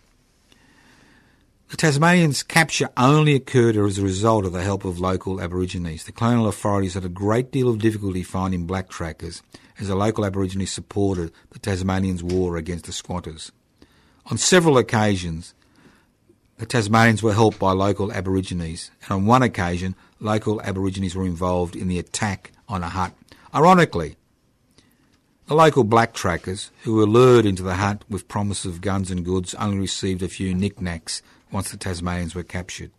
The 1.68 1.76
Tasmanians' 1.76 2.42
capture 2.42 2.88
only 2.96 3.34
occurred 3.34 3.76
as 3.76 3.98
a 3.98 4.02
result 4.02 4.46
of 4.46 4.52
the 4.52 4.62
help 4.62 4.86
of 4.86 5.00
local 5.00 5.38
Aborigines. 5.38 6.04
The 6.04 6.12
colonial 6.12 6.48
authorities 6.48 6.94
had 6.94 7.04
a 7.04 7.10
great 7.10 7.52
deal 7.52 7.68
of 7.68 7.78
difficulty 7.78 8.22
finding 8.22 8.64
black 8.64 8.88
trackers 8.88 9.42
as 9.78 9.88
the 9.88 9.94
local 9.94 10.24
Aborigines 10.24 10.70
supported 10.70 11.30
the 11.50 11.58
Tasmanians' 11.58 12.22
war 12.22 12.56
against 12.56 12.86
the 12.86 12.92
squatters. 12.92 13.52
On 14.30 14.38
several 14.38 14.78
occasions, 14.78 15.52
the 16.56 16.64
Tasmanians 16.64 17.22
were 17.22 17.34
helped 17.34 17.58
by 17.58 17.72
local 17.72 18.12
Aborigines, 18.12 18.90
and 19.02 19.10
on 19.10 19.26
one 19.26 19.42
occasion, 19.42 19.94
local 20.20 20.62
Aborigines 20.62 21.14
were 21.14 21.26
involved 21.26 21.76
in 21.76 21.88
the 21.88 21.98
attack 21.98 22.50
on 22.66 22.82
a 22.82 22.88
hut. 22.88 23.12
Ironically, 23.54 24.16
the 25.48 25.54
local 25.54 25.84
black 25.84 26.14
trackers, 26.14 26.70
who 26.84 26.94
were 26.94 27.06
lured 27.06 27.44
into 27.44 27.62
the 27.62 27.74
hut 27.74 28.04
with 28.08 28.26
promises 28.26 28.72
of 28.72 28.80
guns 28.80 29.10
and 29.10 29.22
goods, 29.22 29.54
only 29.54 29.78
received 29.78 30.22
a 30.22 30.28
few 30.28 30.54
knickknacks 30.54 31.20
once 31.50 31.70
the 31.70 31.76
Tasmanians 31.76 32.34
were 32.34 32.42
captured. 32.42 32.90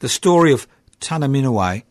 The 0.00 0.08
story 0.08 0.52
of 0.52 0.66
Tunnerminnerwait, 1.00 1.84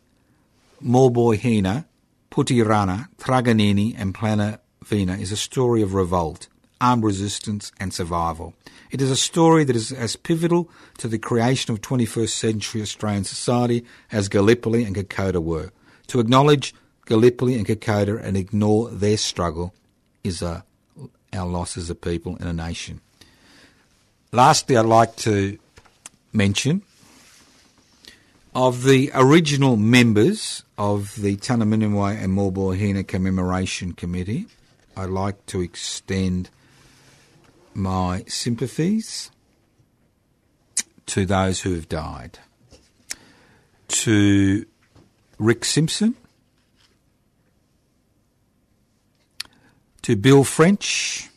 Maulboyheenner, 0.83 1.85
Putirana, 2.31 3.09
Truganini, 3.17 3.95
and 3.97 4.13
Planavina 4.13 5.19
is 5.19 5.31
a 5.31 5.37
story 5.37 5.81
of 5.81 5.93
revolt, 5.93 6.47
armed 6.79 7.03
resistance 7.03 7.71
and 7.79 7.93
survival. 7.93 8.53
It 8.91 9.01
is 9.01 9.11
a 9.11 9.15
story 9.15 9.63
that 9.65 9.75
is 9.75 9.91
as 9.91 10.15
pivotal 10.15 10.69
to 10.97 11.07
the 11.07 11.19
creation 11.19 11.73
of 11.73 11.81
21st 11.81 12.29
century 12.29 12.81
Australian 12.81 13.23
society 13.23 13.85
as 14.11 14.29
Gallipoli 14.29 14.83
and 14.83 14.95
Kokoda 14.95 15.41
were. 15.41 15.71
To 16.07 16.19
acknowledge 16.19 16.73
Gallipoli 17.05 17.55
and 17.55 17.65
Kokoda 17.65 18.19
and 18.23 18.37
ignore 18.37 18.89
their 18.89 19.17
struggle 19.17 19.73
is 20.23 20.41
a, 20.41 20.63
our 21.33 21.47
loss 21.47 21.77
as 21.77 21.89
a 21.89 21.95
people 21.95 22.37
and 22.39 22.47
a 22.47 22.53
nation. 22.53 23.01
Lastly, 24.31 24.77
I'd 24.77 24.85
like 24.85 25.15
to 25.17 25.57
mention 26.31 26.83
of 28.53 28.83
the 28.83 29.09
original 29.15 29.75
members 29.75 30.63
of 30.77 31.15
the 31.15 31.35
Tunnerminnerwait 31.37 32.23
and 32.23 32.37
Maulboyheenner 32.37 33.07
Commemoration 33.07 33.93
Committee, 33.93 34.45
I'd 34.95 35.09
like 35.09 35.45
to 35.47 35.61
extend 35.61 36.49
my 37.73 38.23
sympathies 38.27 39.31
to 41.07 41.25
those 41.25 41.61
who 41.61 41.73
have 41.73 41.89
died. 41.89 42.37
To 43.87 44.65
Rick 45.39 45.65
Simpson, 45.65 46.15
to 50.03 50.15
Bill 50.15 50.43
French, 50.43 51.28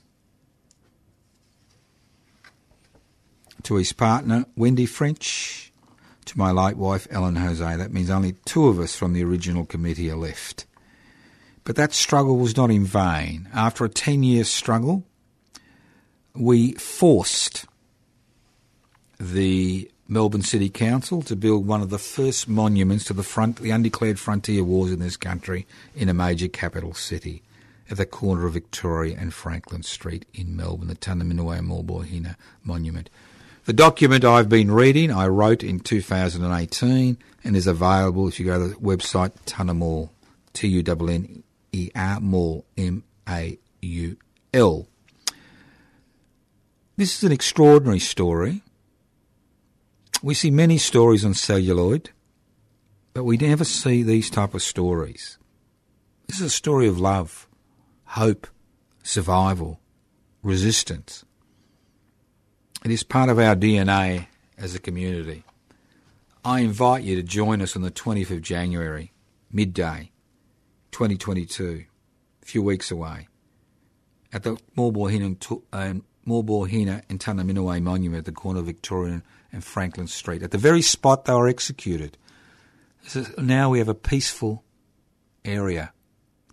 to 3.64 3.76
his 3.76 3.92
partner 3.92 4.44
Wendy 4.56 4.86
French, 4.86 5.72
to 6.24 6.38
my 6.38 6.50
late 6.50 6.76
wife 6.76 7.06
Ellen 7.10 7.36
Jose. 7.36 7.76
That 7.76 7.92
means 7.92 8.10
only 8.10 8.32
two 8.44 8.68
of 8.68 8.78
us 8.78 8.94
from 8.94 9.12
the 9.12 9.24
original 9.24 9.64
committee 9.64 10.10
are 10.10 10.16
left. 10.16 10.66
But 11.64 11.76
that 11.76 11.92
struggle 11.92 12.38
was 12.38 12.56
not 12.56 12.70
in 12.70 12.84
vain. 12.84 13.48
After 13.52 13.84
a 13.84 13.88
10 13.88 14.22
year 14.22 14.44
struggle, 14.44 15.04
we 16.34 16.72
forced 16.72 17.66
the 19.20 19.90
Melbourne 20.08 20.42
City 20.42 20.68
Council 20.68 21.22
to 21.22 21.36
build 21.36 21.66
one 21.66 21.80
of 21.80 21.90
the 21.90 21.98
first 21.98 22.48
monuments 22.48 23.04
to 23.04 23.12
the 23.12 23.22
front, 23.22 23.56
the 23.56 23.70
undeclared 23.70 24.18
frontier 24.18 24.64
wars 24.64 24.90
in 24.90 24.98
this 24.98 25.16
country 25.16 25.66
in 25.94 26.08
a 26.08 26.14
major 26.14 26.48
capital 26.48 26.94
city. 26.94 27.42
at 27.90 27.98
the 27.98 28.06
corner 28.06 28.46
of 28.46 28.54
Victoria 28.54 29.16
and 29.18 29.34
Franklin 29.34 29.82
Street 29.82 30.24
in 30.32 30.56
Melbourne, 30.56 30.88
the 30.88 30.94
Tunnerminnerwait 30.94 31.60
Maulboyheenner 31.60 32.36
Monument. 32.64 33.10
The 33.64 33.72
document 33.72 34.24
I've 34.24 34.48
been 34.48 34.72
reading, 34.72 35.12
I 35.12 35.28
wrote 35.28 35.62
in 35.62 35.78
2018 35.78 37.16
and 37.44 37.56
is 37.56 37.68
available 37.68 38.26
if 38.26 38.40
you 38.40 38.46
go 38.46 38.58
to 38.58 38.68
the 38.70 38.74
website 38.74 39.30
T-U-N-N-E-R, 40.52 42.20
Maul, 42.20 42.64
M-A-U-L. 42.76 44.88
This 46.96 47.16
is 47.16 47.22
an 47.22 47.30
extraordinary 47.30 48.00
story. 48.00 48.62
We 50.24 50.34
see 50.34 50.50
many 50.50 50.76
stories 50.76 51.24
on 51.24 51.34
celluloid, 51.34 52.10
but 53.14 53.22
we 53.22 53.36
never 53.36 53.62
see 53.62 54.02
these 54.02 54.28
type 54.28 54.54
of 54.54 54.62
stories. 54.62 55.38
This 56.26 56.40
is 56.40 56.46
a 56.46 56.50
story 56.50 56.88
of 56.88 56.98
love, 56.98 57.46
hope, 58.06 58.48
survival, 59.04 59.78
resistance. 60.42 61.24
It 62.84 62.90
is 62.90 63.04
part 63.04 63.28
of 63.28 63.38
our 63.38 63.54
DNA 63.54 64.26
as 64.58 64.74
a 64.74 64.80
community. 64.80 65.44
I 66.44 66.60
invite 66.60 67.04
you 67.04 67.14
to 67.14 67.22
join 67.22 67.62
us 67.62 67.76
on 67.76 67.82
the 67.82 67.92
20th 67.92 68.32
of 68.32 68.42
January, 68.42 69.12
midday, 69.52 70.10
2022, 70.90 71.84
a 72.42 72.44
few 72.44 72.60
weeks 72.60 72.90
away, 72.90 73.28
at 74.32 74.42
the 74.42 74.56
Maulboyheenner 74.76 75.62
and 75.72 76.00
uh, 76.00 76.28
Maulboyheenner 76.28 77.02
and 77.08 77.20
Tunnerminnerwait 77.20 77.82
Monument 77.82 78.18
at 78.18 78.24
the 78.24 78.32
corner 78.32 78.58
of 78.58 78.66
Victoria 78.66 79.22
and 79.52 79.62
Franklin 79.62 80.08
Street, 80.08 80.42
at 80.42 80.50
the 80.50 80.58
very 80.58 80.82
spot 80.82 81.24
they 81.24 81.34
were 81.34 81.46
executed. 81.46 82.18
now 83.38 83.70
we 83.70 83.78
have 83.78 83.88
a 83.88 83.94
peaceful 83.94 84.64
area 85.44 85.92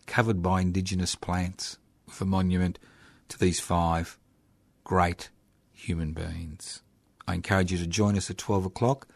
covered 0.06 0.44
by 0.44 0.62
indigenous 0.62 1.16
plants 1.16 1.80
with 2.06 2.22
a 2.22 2.26
monument 2.26 2.78
to 3.30 3.40
these 3.40 3.60
five 3.60 4.20
great 4.84 5.30
human 5.80 6.12
beings. 6.12 6.82
I 7.28 7.36
encourage 7.36 7.72
you 7.72 7.78
to 7.78 7.88
join 7.88 8.18
us 8.18 8.30
at 8.30 8.38
12 8.38 8.66
o'clock. 8.66 9.08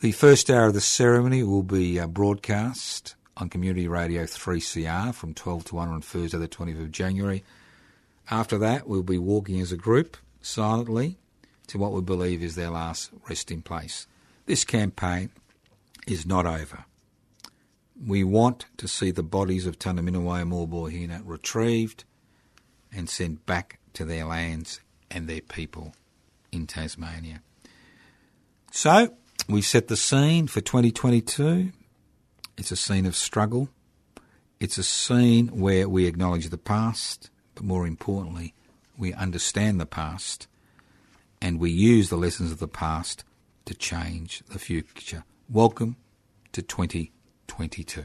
The 0.00 0.12
first 0.12 0.50
hour 0.50 0.66
of 0.66 0.74
the 0.74 0.80
ceremony 0.80 1.42
will 1.42 1.62
be 1.62 1.98
uh, 1.98 2.06
broadcast 2.06 3.14
on 3.36 3.48
Community 3.48 3.88
Radio 3.88 4.24
3CR 4.24 5.14
from 5.14 5.34
12 5.34 5.66
to 5.66 5.74
1 5.76 5.88
on 5.88 6.02
Thursday, 6.02 6.38
the 6.38 6.48
20th 6.48 6.82
of 6.82 6.90
January. 6.90 7.44
After 8.30 8.58
that, 8.58 8.88
we'll 8.88 9.02
be 9.02 9.18
walking 9.18 9.60
as 9.60 9.72
a 9.72 9.76
group 9.76 10.16
silently 10.40 11.18
to 11.68 11.78
what 11.78 11.92
we 11.92 12.00
believe 12.00 12.42
is 12.42 12.54
their 12.54 12.70
last 12.70 13.10
resting 13.28 13.62
place. 13.62 14.06
This 14.46 14.64
campaign 14.64 15.30
is 16.06 16.26
not 16.26 16.46
over. 16.46 16.84
We 18.04 18.24
want 18.24 18.66
to 18.76 18.88
see 18.88 19.10
the 19.10 19.22
bodies 19.22 19.66
of 19.66 19.78
Tunnerminnerwait 19.78 20.42
and 20.42 20.52
Maulboyheenner 20.52 21.22
retrieved 21.24 22.04
and 22.92 23.08
sent 23.08 23.46
back 23.46 23.78
to 23.94 24.04
their 24.04 24.24
lands 24.24 24.80
and 25.10 25.28
their 25.28 25.40
people 25.40 25.94
in 26.52 26.66
Tasmania. 26.66 27.42
So, 28.70 29.14
we 29.48 29.62
set 29.62 29.88
the 29.88 29.96
scene 29.96 30.46
for 30.48 30.60
2022. 30.60 31.72
It's 32.56 32.70
a 32.70 32.76
scene 32.76 33.06
of 33.06 33.16
struggle. 33.16 33.68
It's 34.58 34.78
a 34.78 34.82
scene 34.82 35.48
where 35.48 35.88
we 35.88 36.06
acknowledge 36.06 36.48
the 36.48 36.58
past, 36.58 37.30
but 37.54 37.64
more 37.64 37.86
importantly, 37.86 38.54
we 38.98 39.12
understand 39.12 39.80
the 39.80 39.86
past 39.86 40.48
and 41.40 41.60
we 41.60 41.70
use 41.70 42.08
the 42.08 42.16
lessons 42.16 42.50
of 42.50 42.58
the 42.58 42.68
past 42.68 43.24
to 43.66 43.74
change 43.74 44.42
the 44.48 44.58
future. 44.58 45.24
Welcome 45.48 45.96
to 46.52 46.62
2022. 46.62 48.04